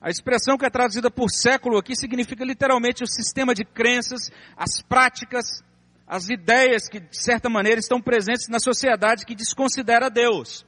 A 0.00 0.10
expressão 0.10 0.58
que 0.58 0.66
é 0.66 0.70
traduzida 0.70 1.08
por 1.08 1.30
século 1.30 1.78
aqui 1.78 1.94
significa 1.94 2.44
literalmente 2.44 3.04
o 3.04 3.06
sistema 3.06 3.54
de 3.54 3.64
crenças, 3.64 4.32
as 4.56 4.82
práticas, 4.82 5.62
as 6.04 6.28
ideias 6.28 6.88
que, 6.88 6.98
de 6.98 7.22
certa 7.22 7.48
maneira, 7.48 7.78
estão 7.78 8.02
presentes 8.02 8.48
na 8.48 8.58
sociedade 8.58 9.24
que 9.24 9.36
desconsidera 9.36 10.10
Deus. 10.10 10.66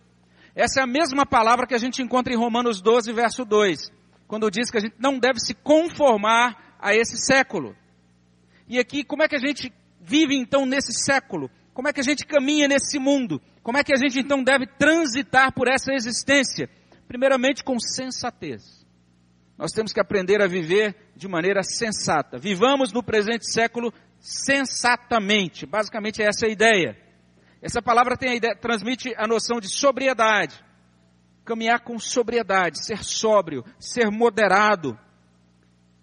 Essa 0.54 0.78
é 0.80 0.82
a 0.84 0.86
mesma 0.86 1.26
palavra 1.26 1.66
que 1.66 1.74
a 1.74 1.78
gente 1.78 2.00
encontra 2.00 2.32
em 2.32 2.36
Romanos 2.36 2.80
12, 2.80 3.12
verso 3.12 3.44
2, 3.44 3.90
quando 4.28 4.48
diz 4.48 4.70
que 4.70 4.78
a 4.78 4.80
gente 4.80 4.94
não 5.00 5.18
deve 5.18 5.40
se 5.40 5.52
conformar 5.52 6.76
a 6.78 6.94
esse 6.94 7.18
século. 7.18 7.74
E 8.68 8.78
aqui, 8.78 9.02
como 9.02 9.24
é 9.24 9.28
que 9.28 9.34
a 9.34 9.40
gente 9.40 9.72
vive 10.00 10.36
então 10.36 10.64
nesse 10.64 10.92
século? 10.92 11.50
Como 11.74 11.88
é 11.88 11.92
que 11.92 12.00
a 12.00 12.04
gente 12.04 12.24
caminha 12.24 12.68
nesse 12.68 13.00
mundo? 13.00 13.42
Como 13.60 13.76
é 13.76 13.82
que 13.82 13.92
a 13.92 13.96
gente 13.96 14.20
então 14.20 14.44
deve 14.44 14.64
transitar 14.64 15.52
por 15.52 15.66
essa 15.66 15.92
existência? 15.92 16.70
Primeiramente 17.08 17.64
com 17.64 17.78
sensatez. 17.80 18.86
Nós 19.58 19.72
temos 19.72 19.92
que 19.92 20.00
aprender 20.00 20.40
a 20.40 20.46
viver 20.46 20.94
de 21.16 21.26
maneira 21.26 21.62
sensata. 21.64 22.38
Vivamos 22.38 22.92
no 22.92 23.02
presente 23.02 23.50
século 23.50 23.92
sensatamente. 24.20 25.66
Basicamente 25.66 26.22
é 26.22 26.28
essa 26.28 26.46
a 26.46 26.48
ideia. 26.48 26.96
Essa 27.60 27.82
palavra 27.82 28.16
a 28.20 28.34
ideia, 28.34 28.56
transmite 28.56 29.12
a 29.16 29.26
noção 29.26 29.58
de 29.58 29.68
sobriedade. 29.68 30.64
Caminhar 31.44 31.80
com 31.80 31.98
sobriedade, 31.98 32.84
ser 32.84 33.02
sóbrio, 33.02 33.64
ser 33.80 34.10
moderado. 34.10 34.98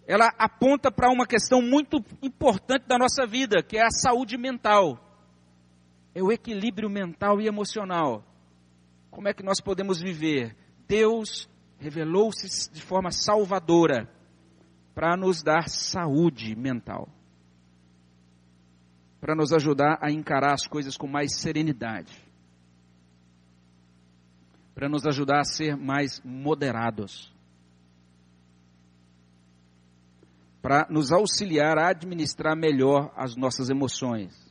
Ela 0.06 0.34
aponta 0.38 0.92
para 0.92 1.10
uma 1.10 1.26
questão 1.26 1.62
muito 1.62 2.04
importante 2.22 2.88
da 2.88 2.98
nossa 2.98 3.26
vida, 3.26 3.64
que 3.64 3.78
é 3.78 3.86
a 3.86 3.90
saúde 3.90 4.38
mental 4.38 5.11
é 6.14 6.22
o 6.22 6.32
equilíbrio 6.32 6.90
mental 6.90 7.40
e 7.40 7.48
emocional. 7.48 8.24
Como 9.10 9.28
é 9.28 9.34
que 9.34 9.44
nós 9.44 9.62
podemos 9.62 10.02
viver? 10.02 10.56
Deus 10.88 11.50
revelou-se 11.78 12.72
de 12.72 12.82
forma 12.82 13.12
salvadora 13.12 14.10
para 14.94 15.16
nos 15.16 15.42
dar 15.42 15.68
saúde 15.70 16.56
mental, 16.56 17.08
para 19.20 19.36
nos 19.36 19.54
ajudar 19.54 19.98
a 20.02 20.12
encarar 20.12 20.54
as 20.54 20.68
coisas 20.68 20.98
com 20.98 21.08
mais 21.08 21.38
serenidade, 21.38 22.14
para 24.76 24.90
nos 24.90 25.06
ajudar 25.06 25.40
a 25.40 25.46
ser 25.46 25.78
mais 25.78 26.22
moderados, 26.24 27.34
para 30.62 30.86
nos 30.90 31.12
auxiliar 31.12 31.78
a 31.78 31.90
administrar 31.90 32.56
melhor 32.56 33.12
as 33.16 33.36
nossas 33.36 33.70
emoções 33.70 34.51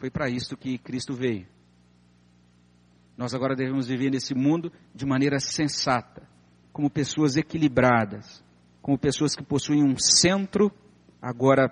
foi 0.00 0.10
para 0.10 0.30
isso 0.30 0.56
que 0.56 0.78
Cristo 0.78 1.12
veio. 1.12 1.46
Nós 3.18 3.34
agora 3.34 3.54
devemos 3.54 3.86
viver 3.86 4.10
nesse 4.10 4.34
mundo 4.34 4.72
de 4.94 5.04
maneira 5.04 5.38
sensata, 5.38 6.26
como 6.72 6.88
pessoas 6.88 7.36
equilibradas, 7.36 8.42
como 8.80 8.98
pessoas 8.98 9.36
que 9.36 9.44
possuem 9.44 9.84
um 9.84 9.98
centro 9.98 10.72
agora 11.20 11.70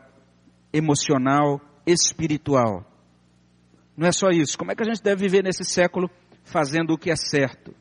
emocional, 0.70 1.58
espiritual. 1.86 2.84
Não 3.96 4.06
é 4.06 4.12
só 4.12 4.28
isso. 4.28 4.58
Como 4.58 4.70
é 4.70 4.74
que 4.74 4.82
a 4.82 4.86
gente 4.86 5.02
deve 5.02 5.22
viver 5.22 5.42
nesse 5.42 5.64
século 5.64 6.10
fazendo 6.44 6.92
o 6.92 6.98
que 6.98 7.10
é 7.10 7.16
certo, 7.16 7.74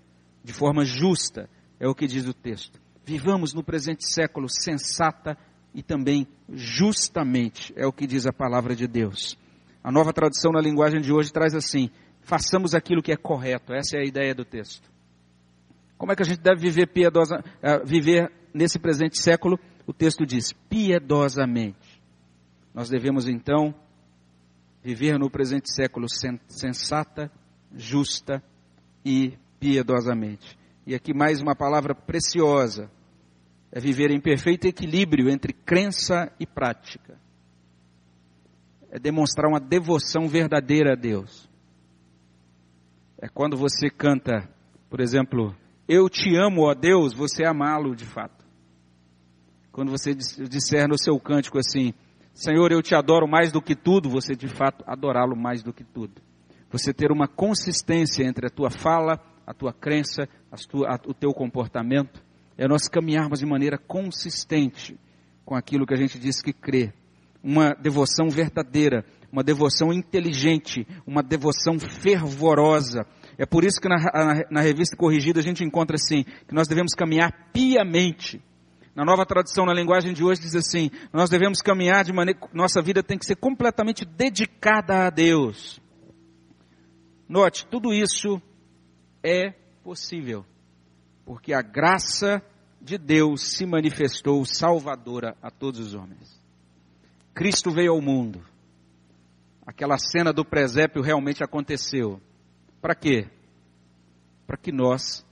de 0.46 0.54
forma 0.54 0.86
justa, 0.86 1.50
é 1.78 1.90
o 1.90 1.94
que 1.94 2.08
diz 2.08 2.26
o 2.26 2.34
texto. 2.34 2.80
Vivamos 3.06 3.54
no 3.54 3.64
presente 3.64 4.10
século 4.10 4.48
sensata 4.50 5.38
e 5.74 5.84
também 5.84 6.26
justamente, 6.50 7.74
é 7.76 7.86
o 7.86 7.92
que 7.92 8.08
diz 8.08 8.26
a 8.26 8.32
palavra 8.32 8.74
de 8.74 8.88
Deus. 8.88 9.38
A 9.88 9.92
nova 9.92 10.12
tradução 10.12 10.52
na 10.52 10.60
linguagem 10.60 11.00
de 11.00 11.14
hoje 11.14 11.32
traz 11.32 11.56
assim: 11.56 11.90
façamos 12.20 12.76
aquilo 12.76 13.02
que 13.02 13.14
é 13.14 13.16
correto. 13.16 13.72
Essa 13.72 13.96
é 13.96 14.02
a 14.02 14.06
ideia 14.06 14.36
do 14.36 14.44
texto. 14.44 14.92
Como 15.98 16.12
é 16.12 16.16
que 16.16 16.24
a 16.24 16.26
gente 16.26 16.42
deve 16.42 16.60
viver 16.60 16.88
piedosa, 16.88 17.38
uh, 17.40 17.88
viver 17.88 18.30
nesse 18.54 18.78
presente 18.78 19.18
século? 19.18 19.58
O 19.86 19.94
texto 19.94 20.26
diz 20.26 20.52
piedosamente. 20.52 22.04
Nós 22.74 22.90
devemos 22.90 23.30
então 23.30 23.74
viver 24.84 25.18
no 25.18 25.30
presente 25.30 25.74
século 25.74 26.08
sensata, 26.50 27.32
justa 27.74 28.44
e 29.06 29.38
piedosamente. 29.58 30.60
E 30.86 30.96
aqui 30.96 31.14
mais 31.14 31.40
uma 31.40 31.56
palavra 31.56 31.96
preciosa. 31.96 32.92
É 33.72 33.80
viver 33.80 34.12
em 34.12 34.20
perfeito 34.20 34.68
equilíbrio 34.68 35.30
entre 35.30 35.54
crença 35.54 36.30
e 36.38 36.46
prática. 36.46 37.18
É 38.92 39.00
demonstrar 39.00 39.50
uma 39.50 39.60
devoção 39.60 40.28
verdadeira 40.28 40.94
a 40.94 40.96
Deus. 40.96 41.50
É 43.20 43.28
quando 43.28 43.58
você 43.58 43.90
canta, 43.90 44.48
por 44.90 45.00
exemplo, 45.02 45.56
Eu 45.88 46.10
te 46.10 46.36
amo, 46.36 46.70
ó 46.70 46.74
Deus, 46.74 47.14
você 47.14 47.46
amá-lo 47.46 47.96
de 47.96 48.06
fato. 48.06 48.46
Quando 49.72 49.92
você 49.92 50.14
disser 50.14 50.88
no 50.88 50.98
seu 50.98 51.20
cântico 51.20 51.58
assim, 51.58 51.94
Senhor, 52.34 52.72
eu 52.72 52.82
te 52.82 52.94
adoro 52.94 53.28
mais 53.28 53.52
do 53.52 53.62
que 53.62 53.76
tudo, 53.76 54.10
você 54.10 54.36
de 54.36 54.48
fato 54.48 54.84
adorá-lo 54.86 55.36
mais 55.36 55.64
do 55.64 55.74
que 55.74 55.84
tudo. 55.84 56.22
Você 56.70 56.94
ter 56.94 57.12
uma 57.12 57.28
consistência 57.28 58.24
entre 58.24 58.48
a 58.48 58.50
tua 58.50 58.70
fala, 58.70 59.20
a 59.46 59.54
tua 59.54 59.74
crença, 59.74 60.28
tua, 60.70 60.90
a, 60.90 61.00
o 61.08 61.14
teu 61.14 61.32
comportamento, 61.34 62.22
é 62.58 62.68
nós 62.68 62.88
caminharmos 62.88 63.40
de 63.40 63.46
maneira 63.46 63.78
consistente 63.78 65.00
com 65.46 65.56
aquilo 65.56 65.86
que 65.86 65.94
a 65.94 65.98
gente 65.98 66.20
diz 66.20 66.42
que 66.42 66.52
crê. 66.52 66.94
Uma 67.48 67.74
devoção 67.74 68.30
verdadeira, 68.30 69.06
uma 69.32 69.42
devoção 69.42 69.94
inteligente, 69.94 70.86
uma 71.06 71.24
devoção 71.24 71.80
fervorosa. 71.80 73.06
É 73.38 73.46
por 73.46 73.64
isso 73.64 73.80
que 73.80 73.88
na, 73.88 73.96
na, 73.96 74.44
na 74.52 74.62
revista 74.62 74.98
corrigida 74.98 75.40
a 75.40 75.44
gente 75.44 75.64
encontra 75.64 75.96
assim, 75.96 76.24
que 76.24 76.54
nós 76.54 76.68
devemos 76.68 76.94
caminhar 76.94 77.32
piamente 77.54 78.42
na 78.98 79.06
nova 79.06 79.28
tradução, 79.28 79.64
na 79.64 79.76
linguagem 79.76 80.12
de 80.12 80.24
hoje, 80.24 80.42
diz 80.42 80.56
assim: 80.56 80.90
nós 81.14 81.30
devemos 81.30 81.62
caminhar 81.62 82.04
de 82.04 82.12
maneira. 82.12 82.40
Nossa 82.52 82.82
vida 82.82 83.04
tem 83.04 83.16
que 83.16 83.28
ser 83.28 83.36
completamente 83.36 84.04
dedicada 84.04 85.06
a 85.06 85.10
Deus. 85.12 85.80
Note, 87.30 87.68
tudo 87.68 87.94
isso 87.94 88.42
é 89.24 89.52
possível, 89.84 90.44
porque 91.24 91.54
a 91.54 91.62
graça 91.62 92.42
de 92.82 92.98
Deus 92.98 93.56
se 93.56 93.68
manifestou 93.68 94.44
salvadora 94.46 95.38
a 95.44 95.52
todos 95.52 95.80
os 95.80 95.94
homens. 95.94 96.37
Cristo 97.38 97.70
veio 97.70 97.92
ao 97.94 98.02
mundo. 98.02 98.44
Aquela 99.66 99.98
cena 99.98 100.34
do 100.34 100.44
presépio 100.44 101.04
realmente 101.04 101.44
aconteceu. 101.44 102.20
Para 102.82 102.96
quê? 102.96 103.30
Para 104.48 104.58
que 104.58 104.72
nós 104.72 105.26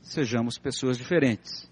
sejamos 0.00 0.56
pessoas 0.56 0.96
diferentes 0.96 1.68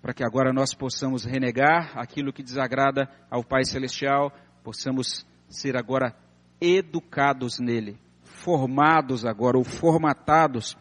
para 0.00 0.14
que 0.14 0.24
agora 0.24 0.52
nós 0.52 0.74
possamos 0.74 1.24
renegar 1.24 1.92
aquilo 1.98 2.32
que 2.32 2.42
desagrada 2.42 3.10
ao 3.30 3.44
Pai 3.44 3.64
Celestial, 3.64 4.32
possamos 4.62 5.26
ser 5.48 5.76
agora 5.76 6.16
educados 6.60 7.58
nele, 7.58 7.98
formados 8.22 9.26
agora, 9.26 9.58
ou 9.58 9.64
formatados 9.64 10.76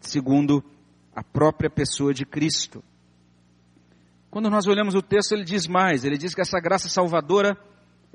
segundo 0.00 0.64
a 1.14 1.22
própria 1.22 1.70
pessoa 1.70 2.12
de 2.12 2.24
Cristo. 2.24 2.82
Quando 4.30 4.50
nós 4.50 4.66
olhamos 4.66 4.94
o 4.94 5.02
texto, 5.02 5.32
ele 5.32 5.44
diz 5.44 5.66
mais, 5.66 6.04
ele 6.04 6.18
diz 6.18 6.34
que 6.34 6.40
essa 6.40 6.60
graça 6.60 6.88
salvadora 6.88 7.56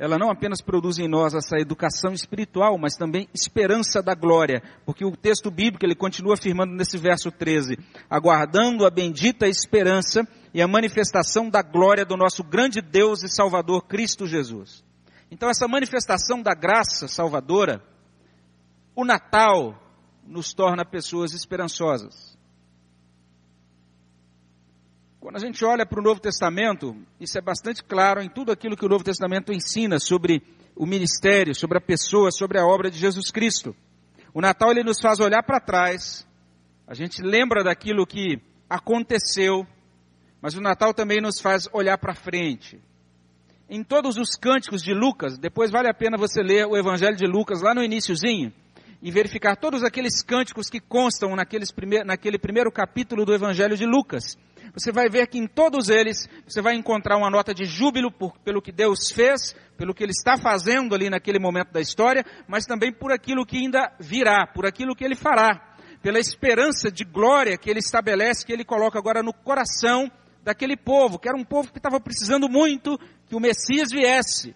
ela 0.01 0.17
não 0.17 0.31
apenas 0.31 0.61
produz 0.61 0.97
em 0.97 1.07
nós 1.07 1.35
essa 1.35 1.59
educação 1.59 2.11
espiritual, 2.11 2.75
mas 2.75 2.95
também 2.95 3.29
esperança 3.35 4.01
da 4.01 4.15
glória, 4.15 4.63
porque 4.83 5.05
o 5.05 5.15
texto 5.15 5.51
bíblico 5.51 5.85
ele 5.85 5.93
continua 5.93 6.33
afirmando 6.33 6.73
nesse 6.73 6.97
verso 6.97 7.31
13, 7.31 7.77
aguardando 8.09 8.83
a 8.83 8.89
bendita 8.89 9.47
esperança 9.47 10.27
e 10.55 10.59
a 10.59 10.67
manifestação 10.67 11.51
da 11.51 11.61
glória 11.61 12.03
do 12.03 12.17
nosso 12.17 12.43
grande 12.43 12.81
Deus 12.81 13.21
e 13.21 13.29
Salvador 13.29 13.83
Cristo 13.83 14.25
Jesus. 14.25 14.83
Então 15.29 15.47
essa 15.49 15.67
manifestação 15.67 16.41
da 16.41 16.55
graça 16.55 17.07
salvadora, 17.07 17.79
o 18.95 19.05
Natal 19.05 19.79
nos 20.25 20.51
torna 20.51 20.83
pessoas 20.83 21.31
esperançosas. 21.31 22.30
Quando 25.21 25.35
a 25.35 25.39
gente 25.39 25.63
olha 25.63 25.85
para 25.85 25.99
o 25.99 26.03
Novo 26.03 26.19
Testamento, 26.19 26.97
isso 27.19 27.37
é 27.37 27.41
bastante 27.41 27.83
claro 27.83 28.23
em 28.23 28.27
tudo 28.27 28.51
aquilo 28.51 28.75
que 28.75 28.83
o 28.83 28.89
Novo 28.89 29.03
Testamento 29.03 29.53
ensina 29.53 29.99
sobre 29.99 30.41
o 30.75 30.83
ministério, 30.83 31.53
sobre 31.53 31.77
a 31.77 31.81
pessoa, 31.81 32.31
sobre 32.31 32.57
a 32.57 32.65
obra 32.65 32.89
de 32.89 32.97
Jesus 32.97 33.29
Cristo. 33.29 33.75
O 34.33 34.41
Natal 34.41 34.71
ele 34.71 34.83
nos 34.83 34.99
faz 34.99 35.19
olhar 35.19 35.43
para 35.43 35.59
trás, 35.59 36.27
a 36.87 36.95
gente 36.95 37.21
lembra 37.21 37.63
daquilo 37.63 38.07
que 38.07 38.41
aconteceu, 38.67 39.63
mas 40.41 40.55
o 40.55 40.61
Natal 40.61 40.91
também 40.91 41.21
nos 41.21 41.39
faz 41.39 41.69
olhar 41.71 41.99
para 41.99 42.15
frente. 42.15 42.81
Em 43.69 43.83
todos 43.83 44.17
os 44.17 44.35
cânticos 44.35 44.81
de 44.81 44.91
Lucas, 44.91 45.37
depois 45.37 45.69
vale 45.69 45.87
a 45.87 45.93
pena 45.93 46.17
você 46.17 46.41
ler 46.41 46.65
o 46.65 46.75
Evangelho 46.75 47.15
de 47.15 47.27
Lucas 47.27 47.61
lá 47.61 47.75
no 47.75 47.83
iníciozinho 47.83 48.51
e 49.01 49.11
verificar 49.11 49.55
todos 49.55 49.83
aqueles 49.83 50.21
cânticos 50.21 50.69
que 50.69 50.79
constam 50.79 51.35
naqueles 51.35 51.71
primeir, 51.71 52.05
naquele 52.05 52.37
primeiro 52.37 52.71
capítulo 52.71 53.25
do 53.25 53.33
Evangelho 53.33 53.75
de 53.75 53.85
Lucas 53.85 54.37
você 54.73 54.91
vai 54.91 55.09
ver 55.09 55.27
que 55.27 55.37
em 55.37 55.47
todos 55.47 55.89
eles 55.89 56.29
você 56.45 56.61
vai 56.61 56.75
encontrar 56.75 57.17
uma 57.17 57.29
nota 57.29 57.53
de 57.53 57.65
júbilo 57.65 58.11
por, 58.11 58.37
pelo 58.39 58.61
que 58.61 58.71
Deus 58.71 59.11
fez, 59.11 59.53
pelo 59.77 59.93
que 59.93 60.03
Ele 60.03 60.11
está 60.11 60.37
fazendo 60.37 60.95
ali 60.95 61.09
naquele 61.09 61.39
momento 61.39 61.71
da 61.71 61.81
história, 61.81 62.25
mas 62.47 62.65
também 62.65 62.91
por 62.91 63.11
aquilo 63.11 63.45
que 63.45 63.57
ainda 63.57 63.91
virá, 63.99 64.47
por 64.47 64.65
aquilo 64.65 64.95
que 64.95 65.03
Ele 65.03 65.15
fará, 65.15 65.75
pela 66.01 66.19
esperança 66.19 66.91
de 66.91 67.03
glória 67.03 67.57
que 67.57 67.69
Ele 67.69 67.79
estabelece, 67.79 68.45
que 68.45 68.53
Ele 68.53 68.63
coloca 68.63 68.97
agora 68.97 69.21
no 69.21 69.33
coração 69.33 70.09
daquele 70.43 70.77
povo, 70.77 71.19
que 71.19 71.27
era 71.27 71.37
um 71.37 71.43
povo 71.43 71.71
que 71.71 71.79
estava 71.79 71.99
precisando 71.99 72.49
muito 72.49 72.97
que 73.27 73.35
o 73.35 73.39
Messias 73.39 73.91
viesse. 73.91 74.55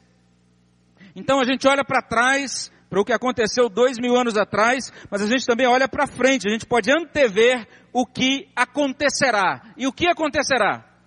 Então 1.16 1.40
a 1.40 1.46
gente 1.46 1.68
olha 1.68 1.84
para 1.84 2.02
trás, 2.02 2.72
para 2.96 3.02
o 3.02 3.06
que 3.06 3.12
aconteceu 3.12 3.68
dois 3.68 4.00
mil 4.00 4.16
anos 4.16 4.38
atrás, 4.38 4.90
mas 5.12 5.22
a 5.22 5.28
gente 5.28 5.46
também 5.46 5.68
olha 5.68 5.86
para 5.86 6.08
frente, 6.08 6.48
a 6.48 6.50
gente 6.50 6.66
pode 6.66 6.90
antever 6.90 7.68
o 7.92 8.06
que 8.06 8.48
acontecerá. 8.56 9.74
E 9.76 9.86
o 9.86 9.92
que 9.92 10.08
acontecerá? 10.08 10.98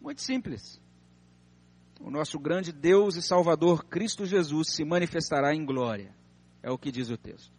Muito 0.00 0.22
simples. 0.22 0.80
O 2.00 2.08
nosso 2.08 2.38
grande 2.38 2.70
Deus 2.70 3.16
e 3.16 3.22
Salvador 3.22 3.84
Cristo 3.86 4.24
Jesus 4.24 4.76
se 4.76 4.84
manifestará 4.84 5.52
em 5.52 5.66
glória. 5.66 6.14
É 6.62 6.70
o 6.70 6.78
que 6.78 6.92
diz 6.92 7.10
o 7.10 7.16
texto. 7.16 7.52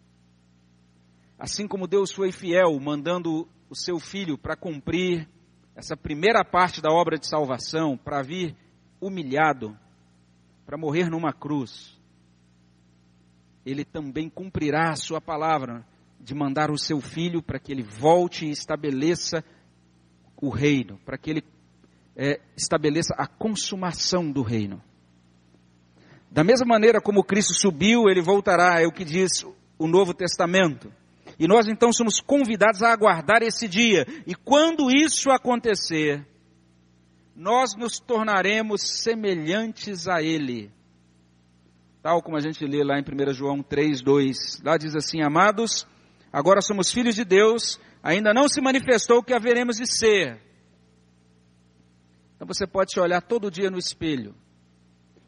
Assim 1.38 1.68
como 1.68 1.86
Deus 1.86 2.14
foi 2.14 2.32
fiel, 2.32 2.80
mandando 2.80 3.46
o 3.70 3.76
seu 3.76 4.00
filho 4.00 4.38
para 4.38 4.56
cumprir 4.56 5.28
essa 5.76 5.98
primeira 5.98 6.46
parte 6.46 6.80
da 6.80 6.94
obra 6.94 7.18
de 7.18 7.28
salvação, 7.28 7.98
para 7.98 8.22
vir 8.22 8.56
humilhado, 9.02 9.78
para 10.66 10.78
morrer 10.78 11.10
numa 11.10 11.34
cruz, 11.34 11.99
ele 13.66 13.84
também 13.84 14.30
cumprirá 14.30 14.90
a 14.92 14.96
sua 14.96 15.20
palavra 15.22 15.86
de 16.20 16.34
mandar 16.34 16.70
o 16.72 16.78
seu 16.78 17.00
filho 17.00 17.42
para 17.42 17.60
que 17.60 17.72
ele 17.72 17.84
volte 17.84 18.46
e 18.46 18.52
estabeleça 18.52 19.44
o 20.42 20.50
reino, 20.50 21.00
para 21.06 21.18
que 21.18 21.30
ele 21.30 21.44
é, 22.16 22.40
estabeleça 22.56 23.14
a 23.18 23.28
consumação 23.28 24.32
do 24.32 24.42
reino. 24.42 24.82
Da 26.32 26.44
mesma 26.44 26.66
maneira 26.66 27.02
como 27.02 27.24
Cristo 27.24 27.54
subiu, 27.54 28.10
ele 28.10 28.22
voltará, 28.22 28.82
é 28.82 28.86
o 28.86 28.92
que 28.92 29.04
diz 29.04 29.44
o 29.78 29.88
Novo 29.88 30.14
Testamento. 30.14 30.92
E 31.40 31.48
nós 31.48 31.68
então 31.68 31.92
somos 31.94 32.20
convidados 32.20 32.84
a 32.84 32.92
aguardar 32.92 33.42
esse 33.42 33.68
dia. 33.68 34.06
E 34.28 34.36
quando 34.36 34.92
isso 34.92 35.32
acontecer, 35.32 36.28
nós 37.36 37.76
nos 37.78 37.98
tornaremos 37.98 38.82
semelhantes 39.02 40.08
a 40.08 40.22
Ele. 40.22 40.70
Tal 42.10 42.24
como 42.24 42.38
a 42.38 42.40
gente 42.40 42.66
lê 42.66 42.84
lá 42.84 42.98
em 42.98 43.04
1 43.04 43.34
João 43.34 43.62
3, 43.62 44.02
2. 44.02 44.64
Lá 44.64 44.78
diz 44.78 44.96
assim: 44.96 45.22
Amados, 45.22 45.86
Agora 46.34 46.60
somos 46.60 46.92
filhos 46.92 47.14
de 47.14 47.24
Deus, 47.24 47.80
ainda 48.02 48.34
não 48.34 48.48
se 48.48 48.60
manifestou 48.60 49.20
o 49.20 49.24
que 49.24 49.32
haveremos 49.32 49.78
de 49.78 49.86
ser. 49.86 50.42
Então 52.36 52.48
você 52.48 52.66
pode 52.66 52.94
se 52.94 53.00
olhar 53.00 53.22
todo 53.22 53.52
dia 53.52 53.70
no 53.70 53.78
espelho, 53.78 54.34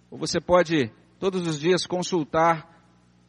ou 0.10 0.17
você 0.17 0.41
pode 0.41 0.91
todos 1.20 1.46
os 1.46 1.60
dias 1.60 1.86
consultar 1.86 2.67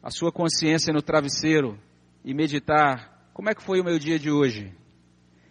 a 0.01 0.09
sua 0.09 0.31
consciência 0.31 0.91
no 0.91 1.03
travesseiro 1.03 1.79
e 2.25 2.33
meditar 2.33 3.29
como 3.35 3.51
é 3.51 3.53
que 3.53 3.61
foi 3.63 3.79
o 3.81 3.83
meu 3.83 3.99
dia 3.99 4.17
de 4.17 4.31
hoje. 4.31 4.73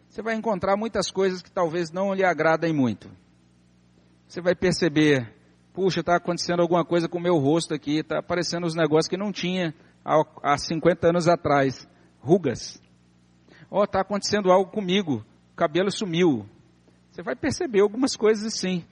Você 0.09 0.23
vai 0.23 0.35
encontrar 0.35 0.77
muitas 0.77 1.09
coisas 1.09 1.41
que 1.41 1.53
talvez 1.53 1.93
não 1.93 2.12
lhe 2.12 2.25
agradem 2.25 2.73
muito. 2.73 3.09
Você 4.27 4.41
vai 4.41 4.57
perceber 4.57 5.41
puxa, 5.73 6.01
está 6.01 6.17
acontecendo 6.17 6.61
alguma 6.61 6.85
coisa 6.85 7.09
com 7.09 7.19
o 7.19 7.23
meu 7.23 7.39
rosto 7.39 7.75
aqui, 7.75 7.99
está 7.99 8.19
aparecendo 8.19 8.67
uns 8.67 8.75
negócios 8.75 9.09
que 9.09 9.17
não 9.17 9.33
tinha 9.33 9.75
há, 10.05 10.23
há 10.43 10.59
50 10.59 11.09
anos 11.09 11.29
atrás, 11.29 11.89
rugas. 12.21 12.81
Ó, 13.71 13.81
oh, 13.81 13.85
está 13.85 14.01
acontecendo 14.01 14.53
algo 14.53 14.71
comigo, 14.71 15.25
o 15.53 15.57
cabelo 15.57 15.91
sumiu. 15.91 16.47
Você 17.11 17.23
vai 17.23 17.35
perceber 17.35 17.81
algumas 17.81 18.17
coisas 18.17 18.45
assim. 18.45 18.85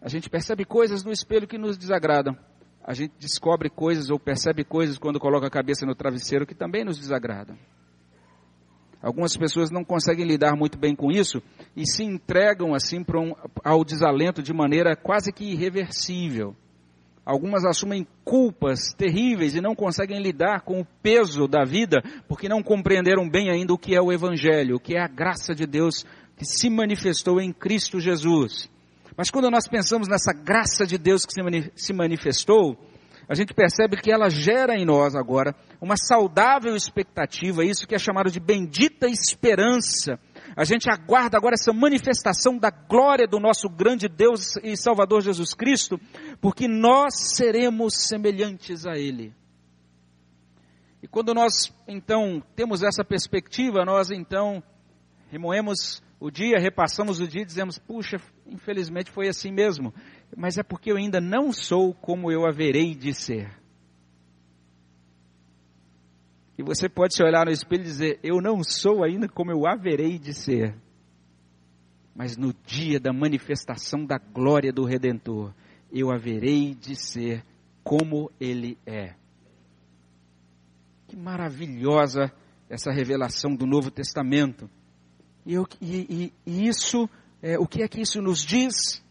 A 0.00 0.08
gente 0.08 0.28
percebe 0.28 0.64
coisas 0.64 1.04
no 1.04 1.12
espelho 1.12 1.46
que 1.46 1.58
nos 1.58 1.76
desagradam. 1.76 2.36
A 2.82 2.92
gente 2.94 3.14
descobre 3.18 3.68
coisas 3.68 4.10
ou 4.10 4.18
percebe 4.18 4.64
coisas 4.64 4.98
quando 4.98 5.18
coloca 5.18 5.46
a 5.46 5.50
cabeça 5.50 5.84
no 5.84 5.94
travesseiro 5.94 6.46
que 6.46 6.54
também 6.54 6.84
nos 6.84 6.98
desagradam. 6.98 7.56
Algumas 9.06 9.36
pessoas 9.36 9.70
não 9.70 9.84
conseguem 9.84 10.26
lidar 10.26 10.56
muito 10.56 10.76
bem 10.76 10.92
com 10.92 11.12
isso 11.12 11.40
e 11.76 11.86
se 11.86 12.02
entregam 12.02 12.74
assim 12.74 13.04
um, 13.14 13.36
ao 13.62 13.84
desalento 13.84 14.42
de 14.42 14.52
maneira 14.52 14.96
quase 14.96 15.32
que 15.32 15.44
irreversível. 15.44 16.56
Algumas 17.24 17.64
assumem 17.64 18.04
culpas 18.24 18.92
terríveis 18.98 19.54
e 19.54 19.60
não 19.60 19.76
conseguem 19.76 20.20
lidar 20.20 20.62
com 20.62 20.80
o 20.80 20.86
peso 21.04 21.46
da 21.46 21.62
vida 21.62 22.02
porque 22.26 22.48
não 22.48 22.64
compreenderam 22.64 23.30
bem 23.30 23.48
ainda 23.48 23.72
o 23.72 23.78
que 23.78 23.94
é 23.94 24.02
o 24.02 24.10
Evangelho, 24.10 24.74
o 24.74 24.80
que 24.80 24.96
é 24.96 25.00
a 25.00 25.06
graça 25.06 25.54
de 25.54 25.66
Deus 25.68 26.04
que 26.36 26.44
se 26.44 26.68
manifestou 26.68 27.40
em 27.40 27.52
Cristo 27.52 28.00
Jesus. 28.00 28.68
Mas 29.16 29.30
quando 29.30 29.48
nós 29.52 29.68
pensamos 29.68 30.08
nessa 30.08 30.32
graça 30.32 30.84
de 30.84 30.98
Deus 30.98 31.24
que 31.24 31.32
se 31.76 31.92
manifestou, 31.92 32.76
a 33.28 33.34
gente 33.34 33.52
percebe 33.52 33.96
que 33.96 34.10
ela 34.10 34.30
gera 34.30 34.76
em 34.76 34.84
nós 34.84 35.16
agora 35.16 35.54
uma 35.80 35.96
saudável 35.96 36.76
expectativa, 36.76 37.64
isso 37.64 37.86
que 37.86 37.94
é 37.94 37.98
chamado 37.98 38.30
de 38.30 38.38
bendita 38.38 39.08
esperança. 39.08 40.18
A 40.56 40.64
gente 40.64 40.88
aguarda 40.88 41.36
agora 41.36 41.54
essa 41.54 41.72
manifestação 41.72 42.56
da 42.56 42.70
glória 42.70 43.26
do 43.26 43.40
nosso 43.40 43.68
grande 43.68 44.08
Deus 44.08 44.56
e 44.62 44.76
Salvador 44.76 45.22
Jesus 45.22 45.54
Cristo, 45.54 45.98
porque 46.40 46.68
nós 46.68 47.34
seremos 47.34 47.94
semelhantes 48.06 48.86
a 48.86 48.96
Ele. 48.96 49.34
E 51.02 51.08
quando 51.08 51.34
nós 51.34 51.74
então 51.86 52.40
temos 52.54 52.82
essa 52.82 53.04
perspectiva, 53.04 53.84
nós 53.84 54.10
então 54.10 54.62
remoemos 55.30 56.00
o 56.20 56.30
dia, 56.30 56.58
repassamos 56.58 57.20
o 57.20 57.26
dia 57.26 57.42
e 57.42 57.46
dizemos: 57.46 57.78
puxa, 57.78 58.18
infelizmente 58.46 59.10
foi 59.10 59.28
assim 59.28 59.50
mesmo 59.50 59.92
mas 60.34 60.58
é 60.58 60.62
porque 60.62 60.90
eu 60.90 60.96
ainda 60.96 61.20
não 61.20 61.52
sou 61.52 61.92
como 61.92 62.30
eu 62.30 62.46
haverei 62.46 62.94
de 62.94 63.12
ser. 63.12 63.50
E 66.58 66.62
você 66.62 66.88
pode 66.88 67.14
se 67.14 67.22
olhar 67.22 67.44
no 67.44 67.52
espelho 67.52 67.82
e 67.82 67.84
dizer: 67.84 68.20
Eu 68.22 68.40
não 68.40 68.64
sou 68.64 69.04
ainda 69.04 69.28
como 69.28 69.50
eu 69.50 69.66
haverei 69.66 70.18
de 70.18 70.32
ser. 70.32 70.74
Mas 72.14 72.36
no 72.36 72.54
dia 72.64 72.98
da 72.98 73.12
manifestação 73.12 74.06
da 74.06 74.16
glória 74.18 74.72
do 74.72 74.84
Redentor, 74.84 75.52
eu 75.92 76.10
haverei 76.10 76.74
de 76.74 76.96
ser 76.96 77.44
como 77.84 78.30
Ele 78.40 78.78
é. 78.86 79.14
Que 81.06 81.14
maravilhosa 81.14 82.32
essa 82.70 82.90
revelação 82.90 83.54
do 83.54 83.66
Novo 83.66 83.90
Testamento. 83.90 84.68
E, 85.44 85.52
eu, 85.52 85.66
e, 85.80 86.32
e, 86.46 86.50
e 86.50 86.66
isso, 86.66 87.08
é, 87.42 87.58
o 87.58 87.66
que 87.66 87.82
é 87.82 87.88
que 87.88 88.00
isso 88.00 88.20
nos 88.22 88.40
diz? 88.40 89.04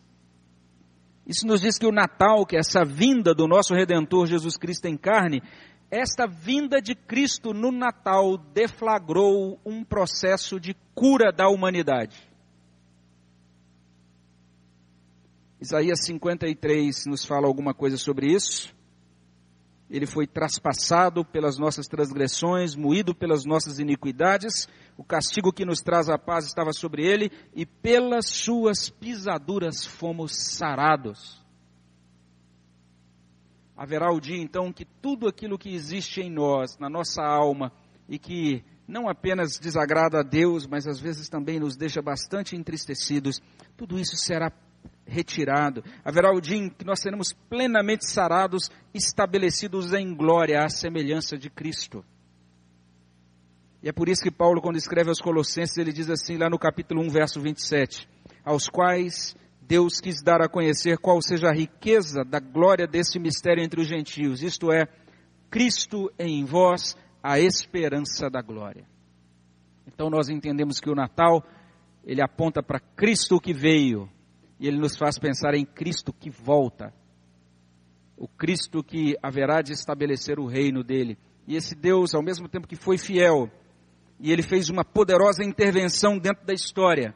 Isso 1.25 1.47
nos 1.47 1.61
diz 1.61 1.77
que 1.77 1.87
o 1.87 1.91
Natal, 1.91 2.45
que 2.45 2.55
é 2.55 2.59
essa 2.59 2.85
vinda 2.85 3.33
do 3.33 3.47
nosso 3.47 3.73
Redentor 3.73 4.27
Jesus 4.27 4.57
Cristo 4.57 4.85
em 4.85 4.95
carne, 4.95 5.41
esta 5.89 6.27
vinda 6.27 6.81
de 6.81 6.93
Cristo 6.93 7.53
no 7.53 7.71
Natal 7.71 8.37
deflagrou 8.37 9.59
um 9.65 9.83
processo 9.83 10.59
de 10.59 10.75
cura 10.93 11.31
da 11.31 11.47
humanidade. 11.47 12.29
Isaías 15.59 16.05
53 16.05 17.05
nos 17.07 17.25
fala 17.25 17.47
alguma 17.47 17.73
coisa 17.73 17.97
sobre 17.97 18.27
isso. 18.27 18.75
Ele 19.95 20.05
foi 20.05 20.27
traspassado 20.27 21.23
pelas 21.23 21.57
nossas 21.57 21.87
transgressões, 21.87 22.75
moído 22.75 23.15
pelas 23.15 23.45
nossas 23.45 23.79
iniquidades. 23.79 24.67
O 24.97 25.05
castigo 25.05 25.53
que 25.53 25.63
nos 25.63 25.79
traz 25.79 26.09
a 26.09 26.17
paz 26.17 26.45
estava 26.45 26.73
sobre 26.73 27.07
ele, 27.07 27.31
e 27.55 27.65
pelas 27.65 28.27
suas 28.27 28.89
pisaduras 28.89 29.85
fomos 29.85 30.33
sarados. 30.35 31.41
Haverá 33.73 34.11
o 34.11 34.19
dia 34.19 34.37
então 34.37 34.73
que 34.73 34.83
tudo 34.83 35.29
aquilo 35.29 35.57
que 35.57 35.73
existe 35.73 36.19
em 36.19 36.29
nós, 36.29 36.77
na 36.77 36.89
nossa 36.89 37.23
alma, 37.23 37.71
e 38.09 38.19
que 38.19 38.65
não 38.85 39.07
apenas 39.07 39.57
desagrada 39.57 40.19
a 40.19 40.23
Deus, 40.23 40.67
mas 40.67 40.85
às 40.85 40.99
vezes 40.99 41.29
também 41.29 41.57
nos 41.57 41.77
deixa 41.77 42.01
bastante 42.01 42.53
entristecidos, 42.53 43.41
tudo 43.77 43.97
isso 43.97 44.17
será 44.17 44.51
retirado. 45.05 45.83
Haverá 46.03 46.31
o 46.31 46.41
dia 46.41 46.57
em 46.57 46.69
que 46.69 46.85
nós 46.85 46.99
seremos 46.99 47.33
plenamente 47.49 48.09
sarados, 48.09 48.69
estabelecidos 48.93 49.93
em 49.93 50.15
glória, 50.15 50.63
à 50.63 50.69
semelhança 50.69 51.37
de 51.37 51.49
Cristo. 51.49 52.03
E 53.83 53.89
é 53.89 53.91
por 53.91 54.09
isso 54.09 54.23
que 54.23 54.31
Paulo, 54.31 54.61
quando 54.61 54.77
escreve 54.77 55.09
aos 55.09 55.21
Colossenses, 55.21 55.77
ele 55.77 55.93
diz 55.93 56.09
assim, 56.09 56.37
lá 56.37 56.49
no 56.49 56.57
capítulo 56.57 57.01
1, 57.03 57.09
verso 57.09 57.39
27, 57.39 58.09
aos 58.43 58.67
quais 58.67 59.35
Deus 59.61 59.99
quis 59.99 60.23
dar 60.23 60.41
a 60.41 60.49
conhecer 60.49 60.97
qual 60.97 61.21
seja 61.21 61.49
a 61.49 61.53
riqueza 61.53 62.23
da 62.23 62.39
glória 62.39 62.87
desse 62.87 63.19
mistério 63.19 63.63
entre 63.63 63.81
os 63.81 63.87
gentios, 63.87 64.41
isto 64.41 64.71
é, 64.71 64.87
Cristo 65.49 66.11
em 66.17 66.43
vós, 66.45 66.97
a 67.21 67.39
esperança 67.39 68.29
da 68.29 68.41
glória. 68.41 68.85
Então 69.87 70.09
nós 70.09 70.29
entendemos 70.29 70.79
que 70.79 70.89
o 70.89 70.95
Natal, 70.95 71.43
ele 72.03 72.21
aponta 72.21 72.61
para 72.61 72.79
Cristo 72.79 73.39
que 73.39 73.53
veio, 73.53 74.09
e 74.59 74.67
ele 74.67 74.77
nos 74.77 74.95
faz 74.95 75.17
pensar 75.19 75.53
em 75.53 75.65
Cristo 75.65 76.13
que 76.13 76.29
volta. 76.29 76.93
O 78.17 78.27
Cristo 78.27 78.83
que 78.83 79.15
haverá 79.21 79.61
de 79.61 79.73
estabelecer 79.73 80.39
o 80.39 80.45
reino 80.45 80.83
dele. 80.83 81.17
E 81.47 81.55
esse 81.55 81.75
Deus, 81.75 82.15
ao 82.15 82.23
mesmo 82.23 82.47
tempo 82.47 82.67
que 82.67 82.75
foi 82.75 82.97
fiel, 82.97 83.49
e 84.19 84.31
ele 84.31 84.41
fez 84.41 84.69
uma 84.69 84.85
poderosa 84.85 85.43
intervenção 85.43 86.17
dentro 86.17 86.45
da 86.45 86.53
história, 86.53 87.13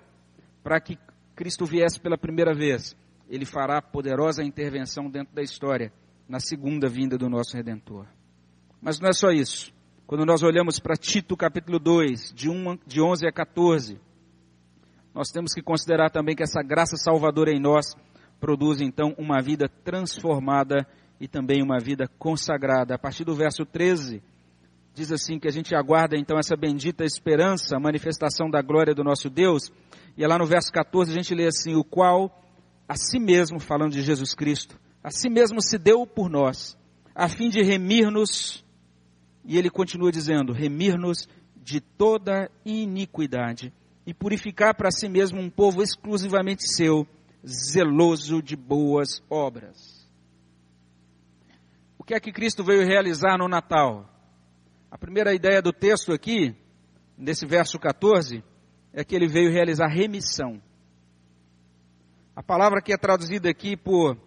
para 0.61 0.79
que 0.79 0.97
Cristo 1.35 1.65
viesse 1.65 1.99
pela 1.99 2.17
primeira 2.17 2.53
vez, 2.53 2.95
ele 3.29 3.45
fará 3.45 3.81
poderosa 3.81 4.43
intervenção 4.43 5.09
dentro 5.09 5.33
da 5.33 5.41
história, 5.41 5.93
na 6.27 6.39
segunda 6.39 6.87
vinda 6.89 7.17
do 7.17 7.29
nosso 7.29 7.55
Redentor. 7.55 8.05
Mas 8.81 8.99
não 8.99 9.09
é 9.09 9.13
só 9.13 9.29
isso. 9.29 9.73
Quando 10.05 10.25
nós 10.25 10.43
olhamos 10.43 10.79
para 10.79 10.95
Tito 10.95 11.37
capítulo 11.37 11.79
2, 11.79 12.33
de, 12.33 12.49
1, 12.49 12.79
de 12.85 13.01
11 13.01 13.27
a 13.27 13.31
14, 13.31 13.99
nós 15.13 15.29
temos 15.29 15.53
que 15.53 15.61
considerar 15.61 16.09
também 16.09 16.35
que 16.35 16.43
essa 16.43 16.61
graça 16.61 16.95
salvadora 16.95 17.51
em 17.51 17.59
nós 17.59 17.95
produz 18.39 18.79
então 18.79 19.13
uma 19.17 19.41
vida 19.41 19.67
transformada 19.83 20.87
e 21.19 21.27
também 21.27 21.61
uma 21.61 21.79
vida 21.79 22.07
consagrada. 22.17 22.95
A 22.95 22.97
partir 22.97 23.25
do 23.25 23.35
verso 23.35 23.65
13, 23.65 24.21
diz 24.93 25.11
assim 25.11 25.39
que 25.39 25.47
a 25.47 25.51
gente 25.51 25.75
aguarda 25.75 26.15
então 26.17 26.37
essa 26.37 26.55
bendita 26.55 27.03
esperança, 27.03 27.75
a 27.75 27.79
manifestação 27.79 28.49
da 28.49 28.61
glória 28.61 28.93
do 28.93 29.03
nosso 29.03 29.29
Deus. 29.29 29.71
E 30.17 30.25
lá 30.25 30.37
no 30.37 30.45
verso 30.45 30.71
14 30.71 31.11
a 31.11 31.15
gente 31.15 31.33
lê 31.35 31.47
assim: 31.47 31.75
o 31.75 31.83
qual 31.83 32.31
a 32.87 32.95
si 32.95 33.19
mesmo, 33.19 33.59
falando 33.59 33.91
de 33.91 34.01
Jesus 34.01 34.33
Cristo, 34.33 34.79
a 35.03 35.11
si 35.11 35.29
mesmo 35.29 35.61
se 35.61 35.77
deu 35.77 36.05
por 36.07 36.29
nós, 36.29 36.77
a 37.13 37.27
fim 37.27 37.49
de 37.49 37.61
remir-nos, 37.61 38.63
e 39.43 39.57
ele 39.57 39.69
continua 39.69 40.11
dizendo, 40.11 40.53
remir-nos 40.53 41.27
de 41.55 41.79
toda 41.79 42.49
iniquidade 42.65 43.73
e 44.05 44.13
purificar 44.13 44.75
para 44.75 44.91
si 44.91 45.07
mesmo 45.07 45.39
um 45.39 45.49
povo 45.49 45.81
exclusivamente 45.81 46.67
seu, 46.67 47.07
zeloso 47.45 48.41
de 48.41 48.55
boas 48.55 49.23
obras. 49.29 50.07
O 51.97 52.03
que 52.03 52.13
é 52.13 52.19
que 52.19 52.31
Cristo 52.31 52.63
veio 52.63 52.85
realizar 52.85 53.37
no 53.37 53.47
Natal? 53.47 54.09
A 54.91 54.97
primeira 54.97 55.33
ideia 55.33 55.61
do 55.61 55.71
texto 55.71 56.11
aqui, 56.11 56.55
nesse 57.17 57.45
verso 57.45 57.77
14, 57.77 58.43
é 58.91 59.03
que 59.03 59.15
ele 59.15 59.27
veio 59.27 59.51
realizar 59.51 59.87
remissão. 59.87 60.61
A 62.35 62.41
palavra 62.41 62.81
que 62.81 62.91
é 62.91 62.97
traduzida 62.97 63.49
aqui 63.49 63.77
por 63.77 64.17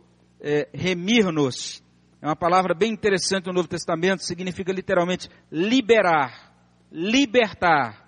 é, 0.41 0.69
remir-nos 0.73 1.83
é 2.21 2.27
uma 2.27 2.37
palavra 2.37 2.73
bem 2.73 2.93
interessante 2.93 3.47
no 3.47 3.53
Novo 3.53 3.67
Testamento, 3.67 4.23
significa 4.23 4.73
literalmente 4.73 5.29
liberar, 5.51 6.55
libertar, 6.89 8.02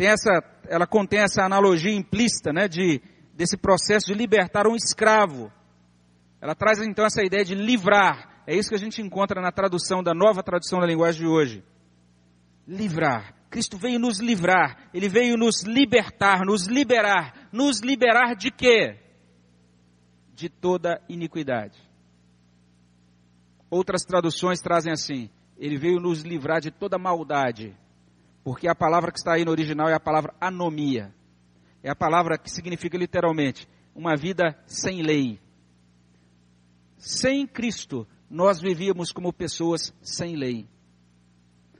tem 0.00 0.08
essa, 0.08 0.42
ela 0.66 0.86
contém 0.86 1.20
essa 1.20 1.42
analogia 1.42 1.92
implícita, 1.92 2.54
né, 2.54 2.66
de, 2.66 3.02
desse 3.34 3.54
processo 3.54 4.06
de 4.06 4.14
libertar 4.14 4.66
um 4.66 4.74
escravo. 4.74 5.52
Ela 6.40 6.54
traz 6.54 6.80
então 6.80 7.04
essa 7.04 7.22
ideia 7.22 7.44
de 7.44 7.54
livrar. 7.54 8.42
É 8.46 8.56
isso 8.56 8.70
que 8.70 8.74
a 8.74 8.78
gente 8.78 9.02
encontra 9.02 9.42
na 9.42 9.52
tradução 9.52 10.02
da 10.02 10.14
nova 10.14 10.42
tradução 10.42 10.80
da 10.80 10.86
linguagem 10.86 11.20
de 11.20 11.26
hoje. 11.26 11.62
Livrar. 12.66 13.34
Cristo 13.50 13.76
veio 13.76 13.98
nos 13.98 14.20
livrar, 14.20 14.88
Ele 14.94 15.06
veio 15.06 15.36
nos 15.36 15.64
libertar, 15.64 16.46
nos 16.46 16.66
liberar. 16.66 17.50
Nos 17.52 17.80
liberar 17.80 18.34
de 18.34 18.50
quê? 18.50 18.96
De 20.32 20.48
toda 20.48 20.98
iniquidade. 21.10 21.78
Outras 23.68 24.02
traduções 24.02 24.60
trazem 24.60 24.94
assim: 24.94 25.28
Ele 25.58 25.76
veio 25.76 26.00
nos 26.00 26.22
livrar 26.22 26.58
de 26.58 26.70
toda 26.70 26.96
maldade. 26.96 27.76
Porque 28.42 28.68
a 28.68 28.74
palavra 28.74 29.12
que 29.12 29.18
está 29.18 29.34
aí 29.34 29.44
no 29.44 29.50
original 29.50 29.88
é 29.88 29.94
a 29.94 30.00
palavra 30.00 30.34
anomia. 30.40 31.14
É 31.82 31.90
a 31.90 31.96
palavra 31.96 32.38
que 32.38 32.50
significa 32.50 32.96
literalmente 32.96 33.68
uma 33.94 34.16
vida 34.16 34.58
sem 34.66 35.02
lei. 35.02 35.40
Sem 36.96 37.46
Cristo, 37.46 38.06
nós 38.28 38.60
vivíamos 38.60 39.12
como 39.12 39.32
pessoas 39.32 39.94
sem 40.02 40.36
lei. 40.36 40.68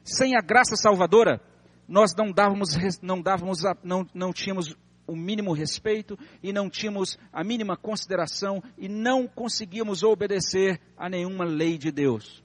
Sem 0.02 0.36
a 0.36 0.40
graça 0.40 0.76
salvadora, 0.76 1.40
nós 1.86 2.14
não 2.16 2.32
dávamos, 2.32 2.70
não 3.02 3.20
dávamos, 3.20 3.62
não, 3.82 4.06
não 4.14 4.32
tínhamos 4.32 4.76
o 5.06 5.16
mínimo 5.16 5.52
respeito 5.52 6.18
e 6.42 6.52
não 6.52 6.70
tínhamos 6.70 7.18
a 7.32 7.42
mínima 7.42 7.76
consideração 7.76 8.62
e 8.78 8.88
não 8.88 9.26
conseguíamos 9.26 10.02
obedecer 10.02 10.80
a 10.96 11.08
nenhuma 11.08 11.44
lei 11.44 11.76
de 11.76 11.90
Deus. 11.90 12.42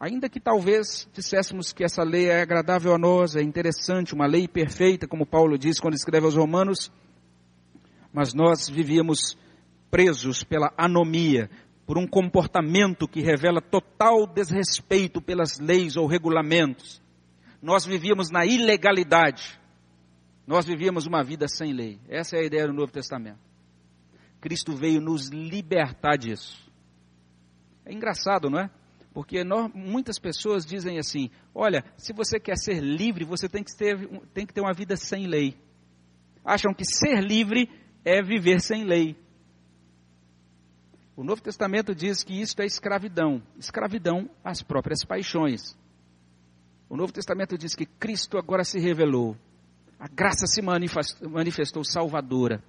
Ainda 0.00 0.28
que 0.28 0.38
talvez 0.38 1.08
disséssemos 1.12 1.72
que 1.72 1.82
essa 1.82 2.04
lei 2.04 2.28
é 2.28 2.40
agradável 2.40 2.94
a 2.94 2.98
nós, 2.98 3.34
é 3.34 3.42
interessante, 3.42 4.14
uma 4.14 4.28
lei 4.28 4.46
perfeita, 4.46 5.08
como 5.08 5.26
Paulo 5.26 5.58
diz 5.58 5.80
quando 5.80 5.94
escreve 5.94 6.24
aos 6.24 6.36
Romanos, 6.36 6.92
mas 8.12 8.32
nós 8.32 8.68
vivíamos 8.68 9.36
presos 9.90 10.44
pela 10.44 10.72
anomia, 10.78 11.50
por 11.84 11.98
um 11.98 12.06
comportamento 12.06 13.08
que 13.08 13.20
revela 13.20 13.60
total 13.60 14.24
desrespeito 14.24 15.20
pelas 15.20 15.58
leis 15.58 15.96
ou 15.96 16.06
regulamentos. 16.06 17.02
Nós 17.60 17.84
vivíamos 17.84 18.30
na 18.30 18.46
ilegalidade. 18.46 19.58
Nós 20.46 20.64
vivíamos 20.64 21.06
uma 21.06 21.24
vida 21.24 21.48
sem 21.48 21.72
lei. 21.72 21.98
Essa 22.08 22.36
é 22.36 22.40
a 22.40 22.44
ideia 22.44 22.68
do 22.68 22.72
Novo 22.72 22.92
Testamento. 22.92 23.40
Cristo 24.40 24.76
veio 24.76 25.00
nos 25.00 25.28
libertar 25.28 26.16
disso. 26.16 26.70
É 27.84 27.92
engraçado, 27.92 28.48
não 28.48 28.60
é? 28.60 28.70
Porque 29.18 29.42
nós, 29.42 29.68
muitas 29.74 30.16
pessoas 30.16 30.64
dizem 30.64 30.96
assim: 30.96 31.28
olha, 31.52 31.84
se 31.96 32.12
você 32.12 32.38
quer 32.38 32.56
ser 32.56 32.80
livre, 32.80 33.24
você 33.24 33.48
tem 33.48 33.64
que, 33.64 33.76
ter, 33.76 33.98
tem 34.32 34.46
que 34.46 34.54
ter 34.54 34.60
uma 34.60 34.72
vida 34.72 34.94
sem 34.94 35.26
lei. 35.26 35.58
Acham 36.44 36.72
que 36.72 36.84
ser 36.84 37.20
livre 37.20 37.68
é 38.04 38.22
viver 38.22 38.60
sem 38.60 38.84
lei. 38.84 39.16
O 41.16 41.24
Novo 41.24 41.42
Testamento 41.42 41.96
diz 41.96 42.22
que 42.22 42.40
isto 42.40 42.62
é 42.62 42.64
escravidão 42.64 43.42
escravidão 43.58 44.30
às 44.44 44.62
próprias 44.62 45.04
paixões. 45.04 45.76
O 46.88 46.96
Novo 46.96 47.12
Testamento 47.12 47.58
diz 47.58 47.74
que 47.74 47.86
Cristo 47.86 48.38
agora 48.38 48.62
se 48.62 48.78
revelou, 48.78 49.36
a 49.98 50.06
graça 50.06 50.46
se 50.46 50.62
manifestou 50.62 51.82
salvadora, 51.82 52.62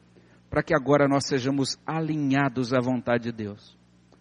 para 0.50 0.64
que 0.64 0.74
agora 0.74 1.08
nós 1.08 1.28
sejamos 1.28 1.78
alinhados 1.86 2.74
à 2.74 2.80
vontade 2.82 3.26
de 3.26 3.32
Deus, 3.32 3.78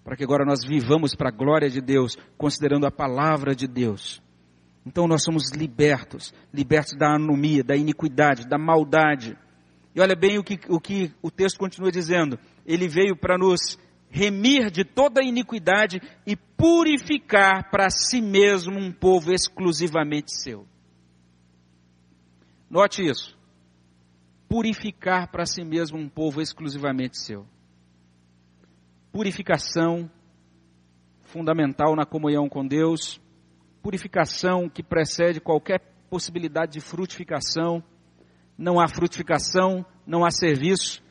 para 0.09 0.17
que 0.17 0.25
agora 0.25 0.43
nós 0.43 0.65
vivamos 0.65 1.15
para 1.15 1.29
a 1.29 1.31
glória 1.31 1.69
de 1.69 1.83
Deus, 1.83 2.17
considerando 2.39 2.87
a 2.87 2.91
palavra 2.91 3.55
de 3.55 3.69
Deus. 3.69 4.23
Então 4.87 5.07
nós 5.07 5.23
somos 5.23 5.53
libertos, 5.53 6.33
libertos 6.51 6.97
da 6.97 7.15
anomia, 7.17 7.63
da 7.63 7.77
iniquidade, 7.77 8.49
da 8.49 8.57
maldade. 8.57 9.37
E 9.95 10.01
olha 10.01 10.17
bem 10.17 10.39
o 10.39 10.43
que 10.43 10.59
o, 10.67 10.81
que 10.81 11.13
o 11.21 11.31
texto 11.31 11.59
continua 11.59 11.93
dizendo. 11.93 12.39
Ele 12.65 12.89
veio 12.89 13.15
para 13.15 13.37
nos 13.37 13.79
remir 14.09 14.71
de 14.71 14.83
toda 14.83 15.23
iniquidade 15.23 16.01
e 16.27 16.35
purificar 16.35 17.71
para 17.71 17.91
si 17.91 18.23
mesmo 18.23 18.79
um 18.79 18.91
povo 18.91 19.31
exclusivamente 19.31 20.35
seu. 20.35 20.67
Note 22.71 23.05
isso. 23.05 23.37
Purificar 24.49 25.31
para 25.31 25.45
si 25.45 25.63
mesmo 25.63 25.99
um 25.99 26.09
povo 26.09 26.41
exclusivamente 26.41 27.19
seu. 27.19 27.47
Purificação 29.19 30.09
fundamental 31.25 31.97
na 31.97 32.07
comunhão 32.07 32.49
com 32.49 32.65
Deus, 32.65 33.21
purificação 33.83 34.69
que 34.69 34.81
precede 34.81 35.41
qualquer 35.41 35.81
possibilidade 36.09 36.75
de 36.75 36.81
frutificação. 36.81 37.83
Não 38.57 38.79
há 38.79 38.87
frutificação, 38.87 39.85
não 40.07 40.25
há 40.25 40.31
serviço, 40.31 41.03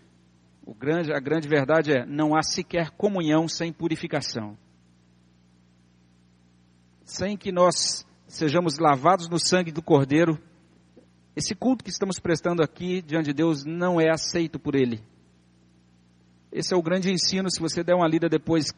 grande, 0.79 1.11
a 1.11 1.19
grande 1.19 1.49
verdade 1.49 1.91
é: 1.91 2.05
não 2.05 2.33
há 2.33 2.41
sequer 2.43 2.91
comunhão 2.91 3.45
sem 3.45 3.73
purificação. 3.73 4.57
Sem 7.03 7.35
que 7.35 7.51
nós 7.51 8.07
sejamos 8.25 8.79
lavados 8.79 9.27
no 9.27 9.37
sangue 9.37 9.73
do 9.73 9.83
Cordeiro, 9.83 10.39
esse 11.35 11.53
culto 11.53 11.83
que 11.83 11.89
estamos 11.89 12.21
prestando 12.21 12.63
aqui 12.63 13.01
diante 13.01 13.25
de 13.25 13.33
Deus 13.33 13.65
não 13.65 13.99
é 13.99 14.09
aceito 14.09 14.57
por 14.57 14.75
Ele. 14.75 15.03
Esse 16.57 16.73
é 16.73 16.75
o 16.75 16.81
grande 16.81 17.11
ensino, 17.11 17.51
se 17.51 17.59
você 17.59 17.83
der 17.83 17.93
uma 17.93 18.07
lida 18.07 18.27
depois 18.27 18.73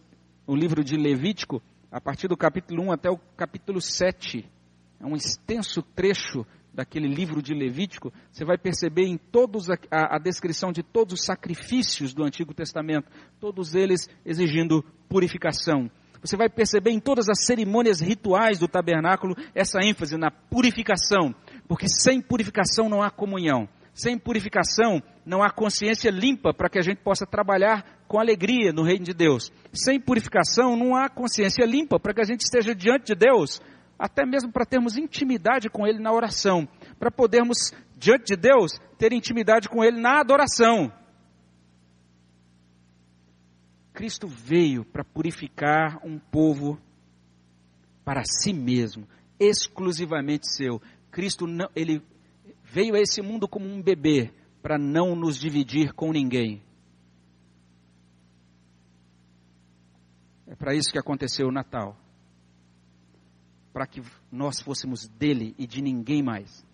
no 0.45 0.53
livro 0.53 0.84
de 0.84 0.97
Levítico, 0.97 1.61
a 1.89 2.01
partir 2.01 2.27
do 2.27 2.36
capítulo 2.36 2.84
1 2.84 2.91
até 2.91 3.09
o 3.09 3.17
capítulo 3.38 3.80
7. 3.80 4.45
É 4.99 5.05
um 5.05 5.15
extenso 5.15 5.82
trecho 5.82 6.45
daquele 6.73 7.07
livro 7.07 7.41
de 7.41 7.53
Levítico, 7.53 8.11
você 8.30 8.43
vai 8.43 8.57
perceber 8.57 9.05
em 9.05 9.17
todos 9.17 9.69
a, 9.69 9.75
a, 9.89 10.17
a, 10.17 10.19
descrição 10.19 10.73
de 10.73 10.84
todos 10.84 11.21
os 11.21 11.25
sacrifícios 11.25 12.13
do 12.13 12.25
Antigo 12.25 12.53
Testamento, 12.53 13.09
todos 13.39 13.73
eles 13.73 14.09
exigindo 14.25 14.84
purificação. 15.07 15.89
Você 16.21 16.36
vai 16.36 16.49
perceber 16.49 16.91
em 16.91 16.99
todas 16.99 17.30
as 17.30 17.45
cerimônias 17.45 18.01
rituais 18.01 18.59
do 18.59 18.67
tabernáculo 18.67 19.38
essa 19.55 19.80
ênfase 19.82 20.17
na 20.17 20.30
purificação, 20.30 21.34
porque 21.65 21.88
sem 21.88 22.21
purificação 22.21 22.89
não 22.89 23.01
há 23.01 23.09
comunhão. 23.09 23.69
Sem 24.00 24.18
purificação 24.18 25.04
não 25.26 25.43
há 25.43 25.50
consciência 25.50 26.10
limpa 26.10 26.54
para 26.54 26.70
que 26.70 26.80
a 26.80 26.82
gente 26.82 27.02
possa 27.02 27.26
trabalhar 27.26 27.84
com 28.08 28.18
alegria 28.18 28.72
no 28.72 28.82
reino 28.82 29.04
de 29.04 29.14
Deus. 29.14 29.52
Sem 29.74 30.00
purificação 30.00 30.78
não 30.78 30.95
há 30.95 31.10
consciência 31.10 31.66
limpa 31.66 32.00
para 32.00 32.14
que 32.14 32.22
a 32.22 32.24
gente 32.24 32.39
esteja 32.39 32.74
diante 32.74 33.08
de 33.08 33.16
Deus 33.16 33.62
até 33.97 34.26
mesmo 34.26 34.54
para 34.54 34.66
termos 34.66 34.97
intimidade 34.97 35.70
com 35.70 35.86
Ele 35.86 36.00
na 36.00 36.14
oração, 36.14 36.66
para 36.97 37.12
podermos, 37.12 37.74
diante 37.97 38.28
de 38.28 38.38
Deus, 38.38 38.80
ter 38.97 39.12
intimidade 39.12 39.68
com 39.68 39.84
Ele 39.84 40.00
na 40.00 40.22
adoração. 40.22 40.89
Cristo 43.91 44.26
veio 44.26 44.86
para 44.86 45.04
purificar 45.04 46.00
um 46.06 46.18
povo 46.18 46.80
para 48.06 48.24
si 48.24 48.54
mesmo, 48.54 49.06
exclusivamente 49.38 50.47
seu. 50.50 50.82
Cristo 51.12 51.45
não, 51.45 51.70
ele 51.76 52.02
veio 52.72 52.95
a 52.95 52.99
esse 52.99 53.22
mundo 53.22 53.47
como 53.47 53.65
um 53.65 53.82
bebê 53.82 54.34
para 54.61 54.78
não 54.78 55.15
nos 55.15 55.38
dividir 55.38 55.93
com 55.93 56.11
ninguém. 56.11 56.61
É 60.47 60.55
para 60.55 60.74
isso 60.74 60.91
que 60.91 60.99
aconteceu 60.99 61.47
o 61.47 61.51
Natal 61.51 61.97
para 63.72 63.88
que 63.88 64.01
nós 64.32 64.59
fôssemos 64.61 65.07
dele 65.07 65.55
e 65.57 65.65
de 65.65 65.82
ninguém 65.82 66.22
mais. 66.22 66.65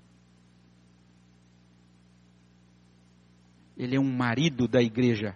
Ele 3.77 3.95
é 3.95 3.99
um 3.99 4.11
marido 4.11 4.67
da 4.67 4.81
igreja. 4.81 5.35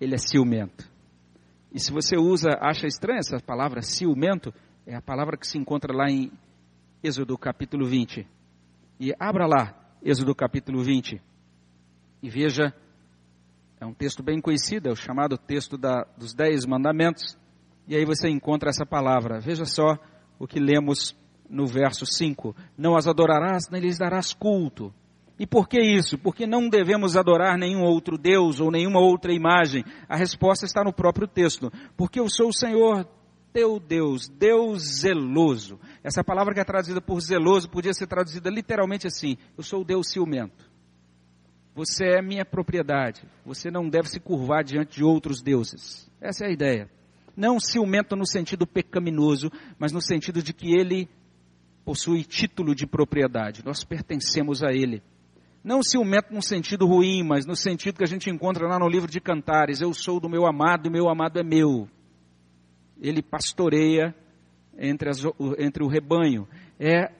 Ele 0.00 0.14
é 0.14 0.18
ciumento. 0.18 0.88
E 1.72 1.80
se 1.80 1.92
você 1.92 2.16
usa, 2.16 2.50
acha 2.60 2.86
estranha 2.86 3.18
essa 3.18 3.38
palavra 3.40 3.82
ciumento, 3.82 4.54
é 4.86 4.94
a 4.94 5.02
palavra 5.02 5.36
que 5.36 5.46
se 5.46 5.58
encontra 5.58 5.94
lá 5.94 6.08
em 6.08 6.32
Êxodo 7.02 7.36
capítulo 7.36 7.86
20. 7.86 8.26
E 9.00 9.14
abra 9.18 9.46
lá, 9.46 9.74
Êxodo 10.02 10.34
capítulo 10.34 10.84
20. 10.84 11.22
E 12.22 12.28
veja, 12.28 12.70
é 13.80 13.86
um 13.86 13.94
texto 13.94 14.22
bem 14.22 14.42
conhecido, 14.42 14.90
é 14.90 14.92
o 14.92 14.94
chamado 14.94 15.38
texto 15.38 15.78
da, 15.78 16.06
dos 16.18 16.34
Dez 16.34 16.66
Mandamentos. 16.66 17.38
E 17.88 17.96
aí 17.96 18.04
você 18.04 18.28
encontra 18.28 18.68
essa 18.68 18.84
palavra. 18.84 19.40
Veja 19.40 19.64
só 19.64 19.96
o 20.38 20.46
que 20.46 20.60
lemos 20.60 21.16
no 21.48 21.66
verso 21.66 22.04
5. 22.04 22.54
Não 22.76 22.94
as 22.94 23.06
adorarás, 23.06 23.70
nem 23.70 23.80
lhes 23.80 23.96
darás 23.96 24.34
culto. 24.34 24.92
E 25.38 25.46
por 25.46 25.66
que 25.66 25.80
isso? 25.80 26.18
Porque 26.18 26.46
não 26.46 26.68
devemos 26.68 27.16
adorar 27.16 27.56
nenhum 27.56 27.82
outro 27.82 28.18
Deus 28.18 28.60
ou 28.60 28.70
nenhuma 28.70 29.00
outra 29.00 29.32
imagem. 29.32 29.82
A 30.10 30.14
resposta 30.14 30.66
está 30.66 30.84
no 30.84 30.92
próprio 30.92 31.26
texto. 31.26 31.72
Porque 31.96 32.20
eu 32.20 32.28
sou 32.28 32.48
o 32.48 32.54
Senhor 32.54 33.08
teu 33.52 33.78
Deus, 33.80 34.28
Deus 34.28 35.00
zeloso. 35.00 35.78
Essa 36.02 36.24
palavra 36.24 36.54
que 36.54 36.60
é 36.60 36.64
traduzida 36.64 37.00
por 37.00 37.20
zeloso 37.20 37.68
podia 37.68 37.92
ser 37.92 38.06
traduzida 38.06 38.50
literalmente 38.50 39.06
assim: 39.06 39.36
Eu 39.56 39.62
sou 39.62 39.82
o 39.82 39.84
Deus 39.84 40.08
ciumento. 40.08 40.70
Você 41.74 42.04
é 42.04 42.22
minha 42.22 42.44
propriedade. 42.44 43.22
Você 43.44 43.70
não 43.70 43.88
deve 43.88 44.08
se 44.08 44.20
curvar 44.20 44.64
diante 44.64 44.96
de 44.96 45.04
outros 45.04 45.40
deuses. 45.42 46.10
Essa 46.20 46.44
é 46.44 46.48
a 46.48 46.52
ideia. 46.52 46.90
Não 47.36 47.60
ciumento 47.60 48.16
no 48.16 48.26
sentido 48.26 48.66
pecaminoso, 48.66 49.50
mas 49.78 49.92
no 49.92 50.00
sentido 50.00 50.42
de 50.42 50.52
que 50.52 50.74
ele 50.76 51.08
possui 51.84 52.24
título 52.24 52.74
de 52.74 52.86
propriedade. 52.86 53.64
Nós 53.64 53.84
pertencemos 53.84 54.62
a 54.62 54.72
ele. 54.72 55.02
Não 55.62 55.82
ciumento 55.82 56.32
no 56.32 56.42
sentido 56.42 56.86
ruim, 56.86 57.22
mas 57.22 57.46
no 57.46 57.54
sentido 57.54 57.98
que 57.98 58.04
a 58.04 58.08
gente 58.08 58.30
encontra 58.30 58.66
lá 58.66 58.78
no 58.78 58.88
livro 58.88 59.10
de 59.10 59.20
Cantares: 59.20 59.80
Eu 59.80 59.92
sou 59.92 60.18
do 60.18 60.28
meu 60.28 60.46
amado 60.46 60.88
e 60.88 60.90
meu 60.90 61.08
amado 61.08 61.38
é 61.38 61.42
meu. 61.42 61.88
Ele 63.00 63.22
pastoreia 63.22 64.14
entre, 64.76 65.08
as, 65.08 65.22
entre 65.58 65.82
o 65.82 65.88
rebanho. 65.88 66.46
É 66.78 67.12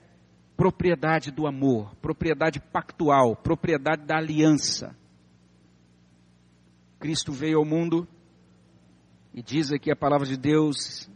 propriedade 0.57 1.31
do 1.31 1.47
amor, 1.47 1.95
propriedade 2.03 2.61
pactual, 2.61 3.35
propriedade 3.35 4.05
da 4.05 4.17
aliança. 4.17 4.95
Cristo 6.99 7.33
veio 7.33 7.59
ao 7.59 7.65
mundo 7.65 8.07
e 9.33 9.43
diz 9.43 9.73
aqui 9.73 9.91
a 9.91 9.97
palavra 9.97 10.27
de 10.27 10.37
Deus: 10.37 11.09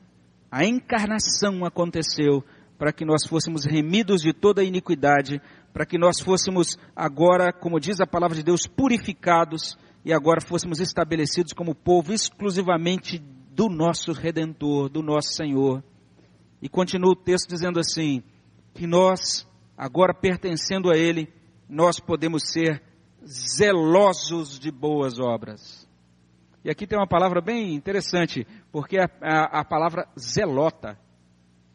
a 0.50 0.64
encarnação 0.64 1.64
aconteceu 1.64 2.42
para 2.78 2.92
que 2.92 3.04
nós 3.04 3.26
fôssemos 3.26 3.64
remidos 3.64 4.22
de 4.22 4.32
toda 4.32 4.62
a 4.62 4.64
iniquidade, 4.64 5.42
para 5.72 5.84
que 5.84 5.98
nós 5.98 6.20
fôssemos 6.20 6.78
agora, 6.94 7.52
como 7.52 7.78
diz 7.78 8.00
a 8.00 8.06
palavra 8.06 8.36
de 8.36 8.42
Deus, 8.42 8.66
purificados 8.66 9.76
e 10.04 10.12
agora 10.12 10.40
fôssemos 10.40 10.80
estabelecidos 10.80 11.52
como 11.52 11.74
povo 11.74 12.12
exclusivamente 12.12 13.22
do 13.54 13.68
nosso 13.68 14.12
Redentor, 14.12 14.88
do 14.88 15.02
nosso 15.02 15.32
Senhor. 15.32 15.82
E 16.60 16.68
continua 16.68 17.12
o 17.12 17.16
texto 17.16 17.48
dizendo 17.48 17.78
assim: 17.78 18.22
que 18.74 18.86
nós, 18.86 19.46
agora 19.76 20.12
pertencendo 20.12 20.90
a 20.90 20.96
Ele, 20.96 21.32
nós 21.68 22.00
podemos 22.00 22.42
ser 22.52 22.82
zelosos 23.26 24.58
de 24.58 24.70
boas 24.70 25.18
obras. 25.18 25.88
E 26.64 26.70
aqui 26.70 26.86
tem 26.86 26.98
uma 26.98 27.06
palavra 27.06 27.40
bem 27.40 27.74
interessante, 27.74 28.46
porque 28.72 28.98
a, 28.98 29.08
a, 29.22 29.60
a 29.60 29.64
palavra 29.64 30.08
zelota. 30.18 30.98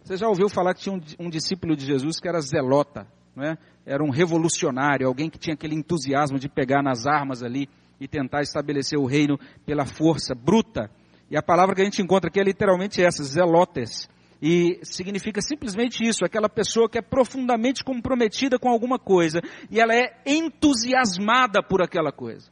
Você 0.03 0.17
já 0.17 0.27
ouviu 0.27 0.49
falar 0.49 0.73
que 0.73 0.81
tinha 0.81 0.95
um, 0.95 1.27
um 1.27 1.29
discípulo 1.29 1.75
de 1.75 1.85
Jesus 1.85 2.19
que 2.19 2.27
era 2.27 2.41
zelota, 2.41 3.07
não 3.35 3.43
é? 3.43 3.57
Era 3.85 4.03
um 4.03 4.09
revolucionário, 4.09 5.07
alguém 5.07 5.29
que 5.29 5.37
tinha 5.37 5.53
aquele 5.53 5.75
entusiasmo 5.75 6.39
de 6.39 6.49
pegar 6.49 6.81
nas 6.81 7.05
armas 7.05 7.43
ali 7.43 7.69
e 7.99 8.07
tentar 8.07 8.41
estabelecer 8.41 8.97
o 8.97 9.05
reino 9.05 9.37
pela 9.65 9.85
força 9.85 10.33
bruta. 10.33 10.89
E 11.29 11.37
a 11.37 11.43
palavra 11.43 11.75
que 11.75 11.81
a 11.81 11.85
gente 11.85 12.01
encontra 12.01 12.29
aqui 12.29 12.39
é 12.39 12.43
literalmente 12.43 13.03
essa, 13.03 13.23
zelotes. 13.23 14.09
E 14.41 14.79
significa 14.83 15.41
simplesmente 15.41 16.03
isso, 16.03 16.23
aquela 16.23 16.47
pessoa 16.47 16.89
que 16.89 16.97
é 16.97 17.01
profundamente 17.01 17.83
comprometida 17.83 18.57
com 18.57 18.69
alguma 18.69 18.97
coisa 18.97 19.41
e 19.69 19.79
ela 19.79 19.93
é 19.93 20.15
entusiasmada 20.25 21.61
por 21.61 21.81
aquela 21.81 22.11
coisa. 22.11 22.49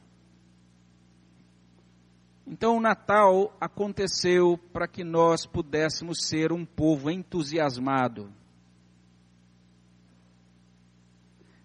Então 2.46 2.76
o 2.76 2.80
Natal 2.80 3.56
aconteceu 3.60 4.58
para 4.72 4.86
que 4.86 5.02
nós 5.02 5.46
pudéssemos 5.46 6.26
ser 6.26 6.52
um 6.52 6.64
povo 6.64 7.10
entusiasmado. 7.10 8.32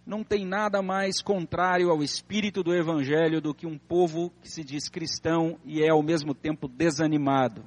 Não 0.05 0.23
tem 0.23 0.45
nada 0.45 0.81
mais 0.81 1.21
contrário 1.21 1.89
ao 1.89 2.03
espírito 2.03 2.61
do 2.61 2.75
Evangelho 2.75 3.39
do 3.39 3.53
que 3.53 3.65
um 3.65 3.77
povo 3.77 4.31
que 4.41 4.49
se 4.49 4.63
diz 4.63 4.89
cristão 4.89 5.57
e 5.63 5.81
é 5.81 5.89
ao 5.89 6.03
mesmo 6.03 6.33
tempo 6.33 6.67
desanimado. 6.67 7.63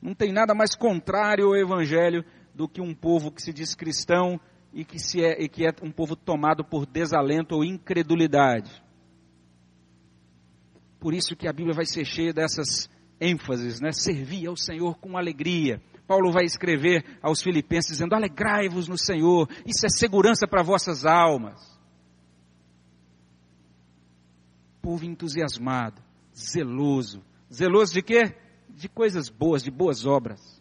Não 0.00 0.14
tem 0.14 0.32
nada 0.32 0.54
mais 0.54 0.74
contrário 0.76 1.46
ao 1.46 1.56
Evangelho 1.56 2.24
do 2.54 2.68
que 2.68 2.80
um 2.80 2.94
povo 2.94 3.32
que 3.32 3.42
se 3.42 3.52
diz 3.52 3.74
cristão 3.74 4.40
e 4.72 4.84
que, 4.84 4.98
se 4.98 5.24
é, 5.24 5.42
e 5.42 5.48
que 5.48 5.66
é 5.66 5.70
um 5.82 5.90
povo 5.90 6.14
tomado 6.16 6.64
por 6.64 6.86
desalento 6.86 7.56
ou 7.56 7.64
incredulidade. 7.64 8.82
Por 10.98 11.12
isso 11.12 11.34
que 11.36 11.48
a 11.48 11.52
Bíblia 11.52 11.74
vai 11.74 11.84
ser 11.84 12.04
cheia 12.04 12.32
dessas 12.32 12.88
ênfases, 13.20 13.80
né? 13.80 13.90
Servir 13.92 14.46
ao 14.46 14.56
Senhor 14.56 14.96
com 14.98 15.16
alegria. 15.16 15.80
Paulo 16.06 16.32
vai 16.32 16.44
escrever 16.44 17.18
aos 17.22 17.42
filipenses 17.42 17.92
dizendo, 17.92 18.14
alegrai-vos 18.14 18.88
no 18.88 18.98
Senhor, 18.98 19.48
isso 19.66 19.86
é 19.86 19.88
segurança 19.88 20.46
para 20.46 20.62
vossas 20.62 21.04
almas. 21.04 21.60
Povo 24.80 25.04
entusiasmado, 25.04 26.02
zeloso. 26.34 27.22
Zeloso 27.50 27.94
de 27.94 28.02
quê? 28.02 28.34
de 28.76 28.88
coisas 28.88 29.28
boas, 29.28 29.62
de 29.62 29.70
boas 29.70 30.06
obras. 30.06 30.60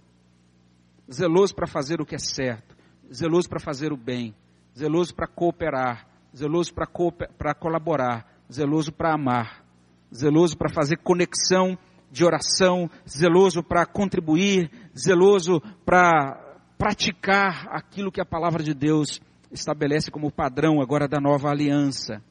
Zeloso 1.12 1.56
para 1.56 1.68
fazer 1.68 2.02
o 2.02 2.06
que 2.06 2.16
é 2.16 2.20
certo, 2.20 2.76
zeloso 3.12 3.50
para 3.50 3.60
fazer 3.60 3.92
o 3.92 3.98
bem, 3.98 4.34
zeloso 4.78 5.14
para 5.14 5.28
cooperar, 5.28 6.08
zeloso 6.36 6.74
para 6.74 7.54
colaborar, 7.54 8.26
zeloso 8.52 8.92
para 8.92 9.14
amar, 9.14 9.66
zeloso 10.14 10.58
para 10.58 10.74
fazer 10.74 10.98
conexão 10.98 11.78
de 12.12 12.26
oração, 12.26 12.90
zeloso 13.08 13.64
para 13.64 13.86
contribuir, 13.86 14.70
zeloso 14.96 15.62
para 15.86 16.60
praticar 16.78 17.68
aquilo 17.70 18.12
que 18.12 18.22
a 18.22 18.26
palavra 18.26 18.62
de 18.62 18.74
Deus 18.74 19.22
estabelece 19.52 20.12
como 20.12 20.32
padrão 20.32 20.82
agora 20.82 21.08
da 21.08 21.22
nova 21.22 21.50
aliança. 21.50 22.22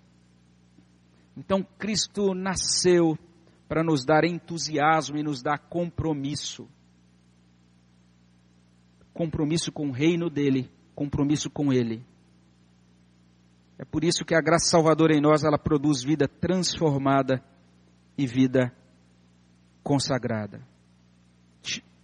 Então 1.37 1.67
Cristo 1.79 2.35
nasceu 2.35 3.17
para 3.69 3.83
nos 3.83 4.05
dar 4.05 4.25
entusiasmo 4.25 5.17
e 5.17 5.23
nos 5.23 5.43
dar 5.43 5.59
compromisso. 5.59 6.69
Compromisso 9.15 9.73
com 9.73 9.89
o 9.89 9.93
reino 9.93 10.29
dele, 10.29 10.71
compromisso 10.95 11.49
com 11.49 11.73
ele. 11.73 12.05
É 13.79 13.85
por 13.85 14.05
isso 14.05 14.27
que 14.27 14.35
a 14.35 14.43
graça 14.43 14.69
salvadora 14.69 15.15
em 15.15 15.23
nós, 15.23 15.43
ela 15.43 15.59
produz 15.59 16.03
vida 16.03 16.29
transformada 16.29 17.43
e 18.19 18.27
vida 18.27 18.75
consagrada. 19.83 20.61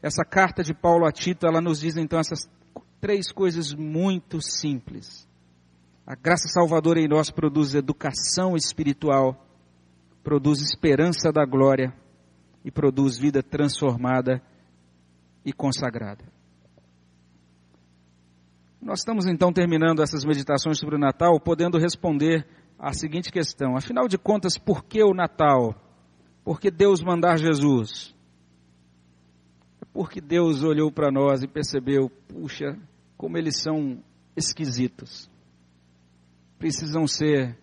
Essa 0.02 0.24
carta 0.24 0.62
de 0.62 0.74
Paulo 0.74 1.06
a 1.06 1.12
Tito, 1.12 1.46
ela 1.46 1.60
nos 1.60 1.80
diz 1.80 1.96
então 1.96 2.18
essas 2.18 2.48
três 3.00 3.32
coisas 3.32 3.74
muito 3.74 4.40
simples. 4.40 5.26
A 6.06 6.14
graça 6.14 6.48
salvadora 6.48 7.00
em 7.00 7.08
nós 7.08 7.30
produz 7.30 7.74
educação 7.74 8.54
espiritual, 8.54 9.44
produz 10.22 10.60
esperança 10.60 11.32
da 11.32 11.44
glória 11.44 11.92
e 12.64 12.70
produz 12.70 13.18
vida 13.18 13.42
transformada 13.42 14.40
e 15.44 15.52
consagrada. 15.52 16.24
Nós 18.80 19.00
estamos 19.00 19.26
então 19.26 19.52
terminando 19.52 20.00
essas 20.00 20.24
meditações 20.24 20.78
sobre 20.78 20.94
o 20.94 20.98
Natal, 20.98 21.40
podendo 21.40 21.78
responder 21.78 22.46
à 22.78 22.92
seguinte 22.92 23.32
questão: 23.32 23.76
afinal 23.76 24.06
de 24.06 24.16
contas, 24.16 24.56
por 24.56 24.84
que 24.84 25.02
o 25.02 25.14
Natal? 25.14 25.74
Por 26.46 26.60
que 26.60 26.70
Deus 26.70 27.02
mandar 27.02 27.36
Jesus? 27.36 28.14
É 29.82 29.84
porque 29.92 30.20
Deus 30.20 30.62
olhou 30.62 30.92
para 30.92 31.10
nós 31.10 31.42
e 31.42 31.48
percebeu, 31.48 32.08
puxa, 32.08 32.78
como 33.16 33.36
eles 33.36 33.60
são 33.60 34.00
esquisitos. 34.36 35.28
Precisam 36.56 37.06
ser 37.06 37.58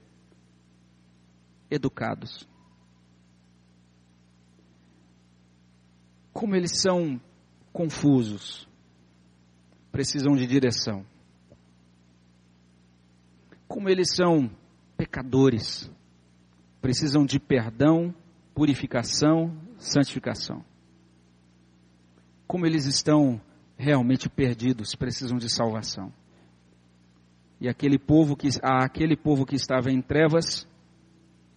educados. 1.71 2.45
como 6.34 6.55
eles 6.55 6.81
são 6.81 7.21
confusos, 7.71 8.67
precisam 9.91 10.36
de 10.36 10.45
direção. 10.47 11.05
Como 13.67 13.88
eles 13.88 14.13
são 14.13 14.51
pecadores, 14.97 15.89
precisam 16.81 17.23
de 17.25 17.39
perdão, 17.39 18.13
purificação, 18.54 19.56
santificação. 19.78 20.64
Como 22.47 22.66
eles 22.66 22.86
estão 22.86 23.41
realmente 23.78 24.30
perdidos, 24.30 24.95
precisam 24.95 25.38
de 25.38 25.49
salvação. 25.49 26.12
E 27.60 27.68
aquele 27.68 27.97
povo 27.97 28.36
que, 28.36 28.49
aquele 28.62 29.16
povo 29.16 29.45
que 29.45 29.56
estava 29.56 29.91
em 29.91 30.01
trevas, 30.01 30.68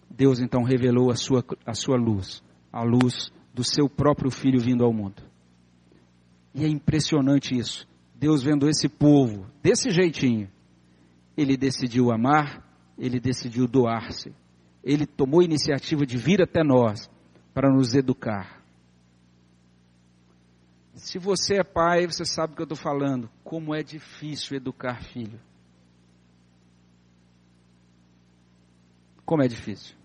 Deus 0.09 0.39
então 0.39 0.63
revelou 0.63 1.11
a 1.11 1.15
sua, 1.15 1.43
a 1.65 1.73
sua 1.73 1.97
luz, 1.97 2.41
a 2.71 2.81
luz 2.83 3.31
do 3.53 3.63
seu 3.63 3.89
próprio 3.89 4.31
filho 4.31 4.59
vindo 4.59 4.83
ao 4.83 4.93
mundo. 4.93 5.21
E 6.53 6.63
é 6.63 6.67
impressionante 6.67 7.55
isso. 7.55 7.87
Deus 8.15 8.41
vendo 8.41 8.67
esse 8.67 8.89
povo 8.89 9.45
desse 9.61 9.91
jeitinho, 9.91 10.49
ele 11.35 11.55
decidiu 11.55 12.11
amar, 12.11 12.65
ele 12.97 13.19
decidiu 13.19 13.67
doar-se. 13.67 14.33
Ele 14.83 15.05
tomou 15.05 15.41
a 15.41 15.45
iniciativa 15.45 16.05
de 16.05 16.17
vir 16.17 16.41
até 16.41 16.63
nós 16.63 17.09
para 17.53 17.71
nos 17.71 17.93
educar. 17.93 18.61
Se 20.93 21.19
você 21.19 21.59
é 21.59 21.63
pai, 21.63 22.07
você 22.07 22.25
sabe 22.25 22.53
o 22.53 22.55
que 22.55 22.61
eu 22.61 22.65
estou 22.65 22.77
falando. 22.77 23.29
Como 23.43 23.75
é 23.75 23.83
difícil 23.83 24.57
educar 24.57 25.03
filho. 25.03 25.39
Como 29.23 29.43
é 29.43 29.47
difícil. 29.47 29.95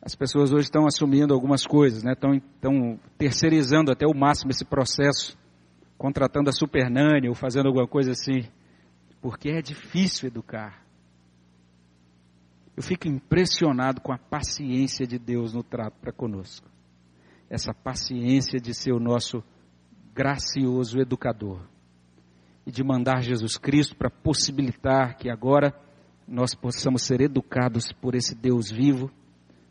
As 0.00 0.14
pessoas 0.14 0.52
hoje 0.52 0.64
estão 0.64 0.86
assumindo 0.86 1.32
algumas 1.32 1.66
coisas, 1.66 2.02
né? 2.02 2.12
estão, 2.12 2.34
estão 2.34 3.00
terceirizando 3.16 3.90
até 3.90 4.06
o 4.06 4.14
máximo 4.14 4.50
esse 4.50 4.64
processo, 4.64 5.36
contratando 5.96 6.50
a 6.50 6.52
supernânea 6.52 7.30
ou 7.30 7.34
fazendo 7.34 7.68
alguma 7.68 7.88
coisa 7.88 8.12
assim, 8.12 8.44
porque 9.20 9.48
é 9.48 9.62
difícil 9.62 10.28
educar. 10.28 10.83
Eu 12.76 12.82
fico 12.82 13.06
impressionado 13.08 14.00
com 14.00 14.12
a 14.12 14.18
paciência 14.18 15.06
de 15.06 15.18
Deus 15.18 15.52
no 15.52 15.62
trato 15.62 15.96
para 16.00 16.12
conosco. 16.12 16.68
Essa 17.48 17.72
paciência 17.72 18.58
de 18.58 18.74
ser 18.74 18.92
o 18.92 19.00
nosso 19.00 19.42
gracioso 20.12 20.98
educador. 20.98 21.60
E 22.66 22.72
de 22.72 22.82
mandar 22.82 23.22
Jesus 23.22 23.56
Cristo 23.56 23.94
para 23.94 24.10
possibilitar 24.10 25.16
que 25.16 25.30
agora 25.30 25.72
nós 26.26 26.54
possamos 26.54 27.02
ser 27.02 27.20
educados 27.20 27.92
por 27.92 28.14
esse 28.14 28.34
Deus 28.34 28.70
vivo 28.70 29.10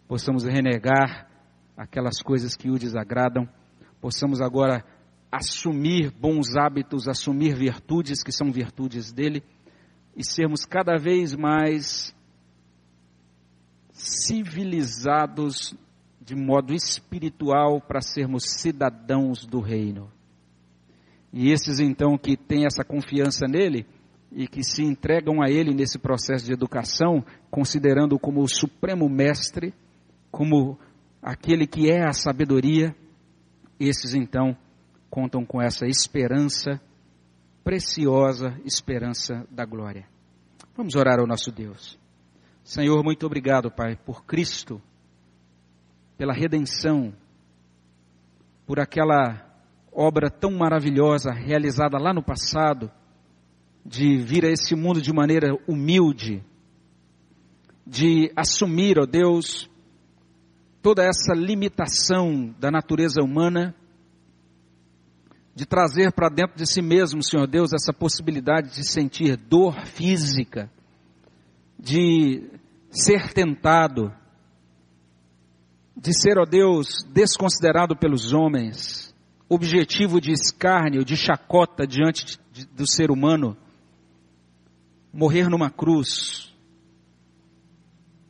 possamos 0.08 0.44
renegar 0.44 1.28
aquelas 1.76 2.22
coisas 2.22 2.56
que 2.56 2.70
o 2.70 2.78
desagradam, 2.78 3.50
possamos 4.00 4.42
agora 4.42 4.86
assumir 5.32 6.12
bons 6.12 6.56
hábitos, 6.56 7.08
assumir 7.08 7.56
virtudes 7.56 8.22
que 8.22 8.32
são 8.32 8.52
virtudes 8.52 9.12
dele 9.12 9.42
e 10.16 10.24
sermos 10.24 10.66
cada 10.66 10.98
vez 10.98 11.36
mais 11.36 12.16
civilizados 13.94 15.74
de 16.20 16.36
modo 16.36 16.74
espiritual 16.74 17.80
para 17.80 18.02
sermos 18.02 18.44
cidadãos 18.44 19.46
do 19.46 19.62
reino. 19.62 20.12
E 21.32 21.52
esses 21.52 21.80
então 21.80 22.18
que 22.18 22.36
têm 22.36 22.66
essa 22.66 22.84
confiança 22.84 23.46
nele, 23.48 23.86
e 24.36 24.48
que 24.48 24.64
se 24.64 24.84
entregam 24.84 25.42
a 25.42 25.50
Ele 25.50 25.74
nesse 25.74 26.00
processo 26.00 26.46
de 26.46 26.54
educação, 26.54 27.24
considerando-o 27.52 28.20
como 28.20 28.42
o 28.42 28.48
supremo 28.48 29.08
mestre, 29.08 29.74
como 30.32 30.78
aquele 31.22 31.68
que 31.68 31.90
é 31.90 32.04
a 32.04 32.14
sabedoria, 32.14 32.96
esses 33.80 34.14
então 34.16 34.58
contam 35.10 35.46
com 35.46 35.62
essa 35.62 35.86
esperança, 35.86 36.82
preciosa 37.64 38.60
esperança 38.66 39.46
da 39.52 39.66
glória. 39.66 40.08
Vamos 40.76 40.96
orar 40.96 41.20
ao 41.20 41.28
nosso 41.28 41.52
Deus. 41.52 42.03
Senhor, 42.64 43.04
muito 43.04 43.26
obrigado, 43.26 43.70
Pai, 43.70 43.98
por 43.98 44.24
Cristo, 44.26 44.82
pela 46.18 46.34
redenção, 46.34 47.14
por 48.66 48.80
aquela 48.80 49.46
obra 49.92 50.30
tão 50.30 50.52
maravilhosa 50.52 51.32
realizada 51.32 51.98
lá 51.98 52.14
no 52.14 52.24
passado, 52.24 52.90
de 53.86 54.18
vir 54.18 54.46
a 54.46 54.50
esse 54.50 54.76
mundo 54.76 55.02
de 55.02 55.12
maneira 55.12 55.54
humilde, 55.68 56.42
de 57.86 58.32
assumir, 58.36 58.98
ó 58.98 59.06
Deus, 59.06 59.70
toda 60.82 61.04
essa 61.04 61.34
limitação 61.34 62.56
da 62.58 62.72
natureza 62.72 63.22
humana, 63.22 63.76
de 65.54 65.66
trazer 65.66 66.14
para 66.14 66.30
dentro 66.30 66.56
de 66.56 66.66
si 66.66 66.82
mesmo, 66.82 67.22
Senhor 67.22 67.46
Deus, 67.46 67.74
essa 67.74 67.94
possibilidade 67.94 68.74
de 68.74 68.90
sentir 68.90 69.36
dor 69.36 69.86
física, 69.86 70.72
de 71.84 72.50
ser 72.90 73.34
tentado, 73.34 74.10
de 75.98 76.14
ser, 76.18 76.40
ó 76.40 76.46
Deus, 76.46 77.04
desconsiderado 77.14 77.94
pelos 77.94 78.32
homens, 78.32 79.14
objetivo 79.50 80.22
de 80.22 80.32
escárnio, 80.32 81.04
de 81.04 81.18
chacota 81.18 81.86
diante 81.86 82.26
de, 82.26 82.40
de, 82.54 82.66
do 82.68 82.90
ser 82.90 83.12
humano, 83.12 83.58
morrer 85.12 85.50
numa 85.50 85.70
cruz. 85.70 86.56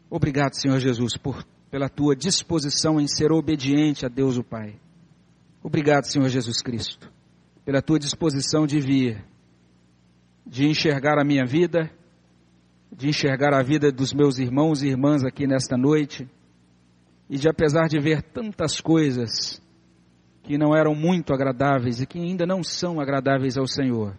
Obrigado, 0.09 0.55
Senhor 0.55 0.79
Jesus, 0.79 1.15
por, 1.15 1.45
pela 1.69 1.87
tua 1.87 2.15
disposição 2.15 2.99
em 2.99 3.07
ser 3.07 3.31
obediente 3.31 4.03
a 4.03 4.09
Deus 4.09 4.35
o 4.35 4.43
Pai. 4.43 4.79
Obrigado, 5.61 6.05
Senhor 6.05 6.27
Jesus 6.27 6.59
Cristo, 6.59 7.07
pela 7.63 7.83
tua 7.83 7.99
disposição 7.99 8.65
de 8.65 8.79
vir, 8.79 9.23
de 10.43 10.65
enxergar 10.67 11.21
a 11.21 11.23
minha 11.23 11.45
vida, 11.45 11.91
de 12.95 13.09
enxergar 13.09 13.53
a 13.53 13.63
vida 13.63 13.91
dos 13.91 14.13
meus 14.13 14.37
irmãos 14.37 14.83
e 14.83 14.87
irmãs 14.87 15.23
aqui 15.23 15.47
nesta 15.47 15.75
noite, 15.75 16.29
e 17.29 17.37
de 17.37 17.49
apesar 17.49 17.87
de 17.87 17.99
ver 17.99 18.21
tantas 18.21 18.79
coisas 18.79 19.61
que 20.43 20.57
não 20.57 20.75
eram 20.75 20.93
muito 20.93 21.33
agradáveis 21.33 22.01
e 22.01 22.05
que 22.05 22.19
ainda 22.19 22.45
não 22.45 22.63
são 22.63 22.99
agradáveis 22.99 23.57
ao 23.57 23.65
Senhor, 23.65 24.17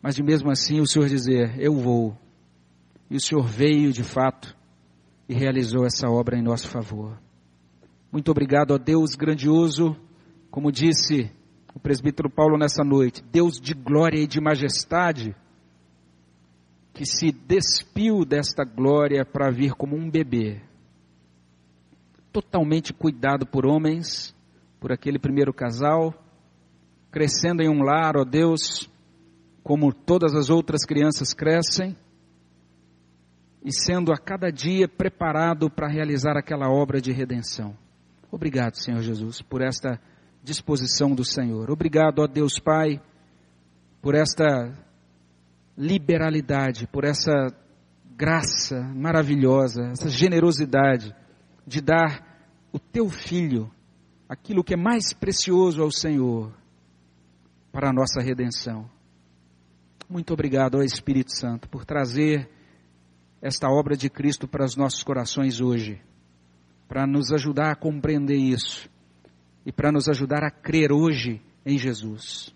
mas 0.00 0.14
de 0.14 0.22
mesmo 0.22 0.50
assim 0.50 0.80
o 0.80 0.86
Senhor 0.86 1.08
dizer: 1.08 1.58
Eu 1.58 1.74
vou. 1.74 2.16
E 3.10 3.16
o 3.16 3.20
Senhor 3.20 3.46
veio 3.46 3.92
de 3.92 4.02
fato 4.02 4.56
e 5.28 5.34
realizou 5.34 5.84
essa 5.84 6.08
obra 6.08 6.36
em 6.36 6.42
nosso 6.42 6.68
favor. 6.68 7.18
Muito 8.10 8.30
obrigado 8.30 8.74
a 8.74 8.78
Deus 8.78 9.14
grandioso, 9.14 9.96
como 10.50 10.70
disse 10.70 11.30
o 11.74 11.80
presbítero 11.80 12.28
Paulo 12.28 12.58
nessa 12.58 12.84
noite, 12.84 13.22
Deus 13.32 13.58
de 13.60 13.74
glória 13.74 14.18
e 14.18 14.26
de 14.26 14.40
majestade, 14.40 15.34
que 16.92 17.06
se 17.06 17.32
despiu 17.32 18.24
desta 18.24 18.64
glória 18.64 19.24
para 19.24 19.50
vir 19.50 19.72
como 19.72 19.96
um 19.96 20.10
bebê, 20.10 20.60
totalmente 22.32 22.92
cuidado 22.92 23.46
por 23.46 23.66
homens, 23.66 24.34
por 24.78 24.92
aquele 24.92 25.18
primeiro 25.18 25.52
casal, 25.52 26.14
crescendo 27.10 27.62
em 27.62 27.68
um 27.68 27.82
lar, 27.82 28.16
ó 28.16 28.24
Deus, 28.24 28.90
como 29.62 29.92
todas 29.92 30.34
as 30.34 30.50
outras 30.50 30.84
crianças 30.84 31.32
crescem, 31.32 31.96
e 33.64 33.72
sendo 33.72 34.12
a 34.12 34.16
cada 34.16 34.50
dia 34.50 34.88
preparado 34.88 35.70
para 35.70 35.88
realizar 35.88 36.36
aquela 36.36 36.68
obra 36.68 37.00
de 37.00 37.12
redenção. 37.12 37.76
Obrigado, 38.30 38.74
Senhor 38.74 39.00
Jesus, 39.02 39.40
por 39.40 39.62
esta 39.62 40.00
disposição 40.42 41.14
do 41.14 41.24
Senhor. 41.24 41.70
Obrigado, 41.70 42.18
ó 42.20 42.26
Deus 42.26 42.58
Pai, 42.58 43.00
por 44.00 44.14
esta 44.14 44.72
liberalidade, 45.82 46.86
por 46.86 47.04
essa 47.04 47.32
graça 48.16 48.80
maravilhosa, 48.94 49.82
essa 49.90 50.08
generosidade 50.08 51.12
de 51.66 51.80
dar 51.80 52.46
o 52.72 52.78
teu 52.78 53.08
filho, 53.08 53.68
aquilo 54.28 54.62
que 54.62 54.74
é 54.74 54.76
mais 54.76 55.12
precioso 55.12 55.82
ao 55.82 55.90
Senhor, 55.90 56.52
para 57.72 57.90
a 57.90 57.92
nossa 57.92 58.20
redenção. 58.20 58.88
Muito 60.08 60.32
obrigado 60.32 60.76
ao 60.76 60.84
Espírito 60.84 61.34
Santo 61.34 61.68
por 61.68 61.84
trazer 61.84 62.48
esta 63.40 63.68
obra 63.68 63.96
de 63.96 64.08
Cristo 64.08 64.46
para 64.46 64.64
os 64.64 64.76
nossos 64.76 65.02
corações 65.02 65.60
hoje, 65.60 66.00
para 66.86 67.06
nos 67.08 67.32
ajudar 67.32 67.72
a 67.72 67.76
compreender 67.76 68.36
isso 68.36 68.88
e 69.66 69.72
para 69.72 69.90
nos 69.90 70.08
ajudar 70.08 70.44
a 70.44 70.50
crer 70.50 70.92
hoje 70.92 71.42
em 71.66 71.76
Jesus. 71.76 72.54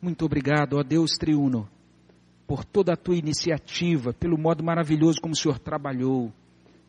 Muito 0.00 0.24
obrigado, 0.24 0.78
ó 0.78 0.82
Deus 0.82 1.10
triuno, 1.18 1.68
por 2.48 2.64
toda 2.64 2.94
a 2.94 2.96
tua 2.96 3.14
iniciativa, 3.14 4.14
pelo 4.14 4.38
modo 4.38 4.64
maravilhoso 4.64 5.20
como 5.20 5.34
o 5.34 5.36
Senhor 5.36 5.58
trabalhou 5.58 6.32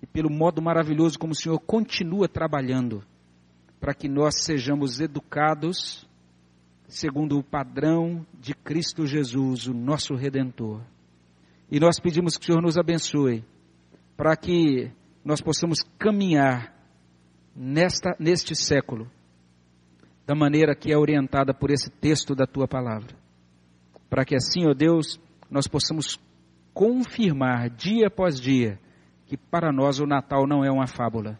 e 0.01 0.07
pelo 0.07 0.32
modo 0.32 0.62
maravilhoso 0.62 1.20
como 1.20 1.34
o 1.34 1.36
Senhor 1.36 1.60
continua 1.60 2.30
trabalhando, 2.30 3.03
para 3.78 3.93
que 3.93 4.07
nós 4.07 4.41
sejamos 4.41 5.01
educados 5.01 6.07
segundo 6.88 7.38
o 7.38 7.43
padrão 7.43 8.26
de 8.34 8.55
Cristo 8.55 9.05
Jesus, 9.05 9.68
o 9.68 9.74
nosso 9.74 10.16
Redentor. 10.16 10.82
E 11.70 11.78
nós 11.78 11.99
pedimos 11.99 12.38
que 12.38 12.45
o 12.45 12.47
Senhor 12.47 12.62
nos 12.62 12.78
abençoe, 12.78 13.43
para 14.16 14.38
que 14.38 14.89
nós 15.26 15.41
possamos 15.41 15.80
caminhar 15.99 16.74
nesta, 17.53 18.16
neste 18.18 18.55
século, 18.55 19.12
da 20.26 20.34
maneira 20.34 20.74
que 20.74 20.91
é 20.91 20.97
orientada 20.97 21.53
por 21.53 21.70
esse 21.70 21.89
texto 21.89 22.34
da 22.34 22.47
tua 22.47 22.68
palavra. 22.68 23.14
Para 24.10 24.24
que 24.24 24.36
assim, 24.36 24.68
ó 24.68 24.74
Deus, 24.74 25.20
nós 25.50 25.68
possamos 25.68 26.20
confirmar 26.74 27.70
dia 27.70 28.08
após 28.08 28.39
dia 28.39 28.80
que 29.26 29.38
para 29.38 29.72
nós 29.72 30.00
o 30.00 30.08
Natal 30.08 30.47
não 30.47 30.64
é 30.64 30.72
uma 30.72 30.88
fábula, 30.88 31.39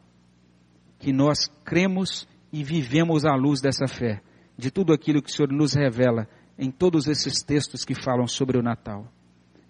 que 1.00 1.12
nós 1.12 1.48
cremos 1.64 2.28
e 2.52 2.64
vivemos 2.64 3.26
à 3.26 3.36
luz 3.36 3.62
dessa 3.62 3.88
fé 3.88 4.22
de 4.58 4.70
tudo 4.70 4.94
aquilo 4.94 5.22
que 5.22 5.30
o 5.30 5.34
Senhor 5.34 5.52
nos 5.52 5.74
revela 5.74 6.28
em 6.58 6.70
todos 6.70 7.08
esses 7.08 7.42
textos 7.42 7.86
que 7.86 7.96
falam 7.96 8.28
sobre 8.28 8.58
o 8.58 8.62
Natal. 8.62 9.08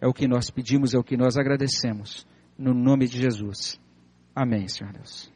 É 0.01 0.07
o 0.07 0.13
que 0.13 0.27
nós 0.27 0.49
pedimos, 0.49 0.93
é 0.93 0.97
o 0.97 1.03
que 1.03 1.15
nós 1.15 1.37
agradecemos. 1.37 2.25
No 2.57 2.73
nome 2.73 3.05
de 3.05 3.21
Jesus. 3.21 3.79
Amém, 4.35 4.67
Senhor 4.67 4.91
Deus. 4.91 5.31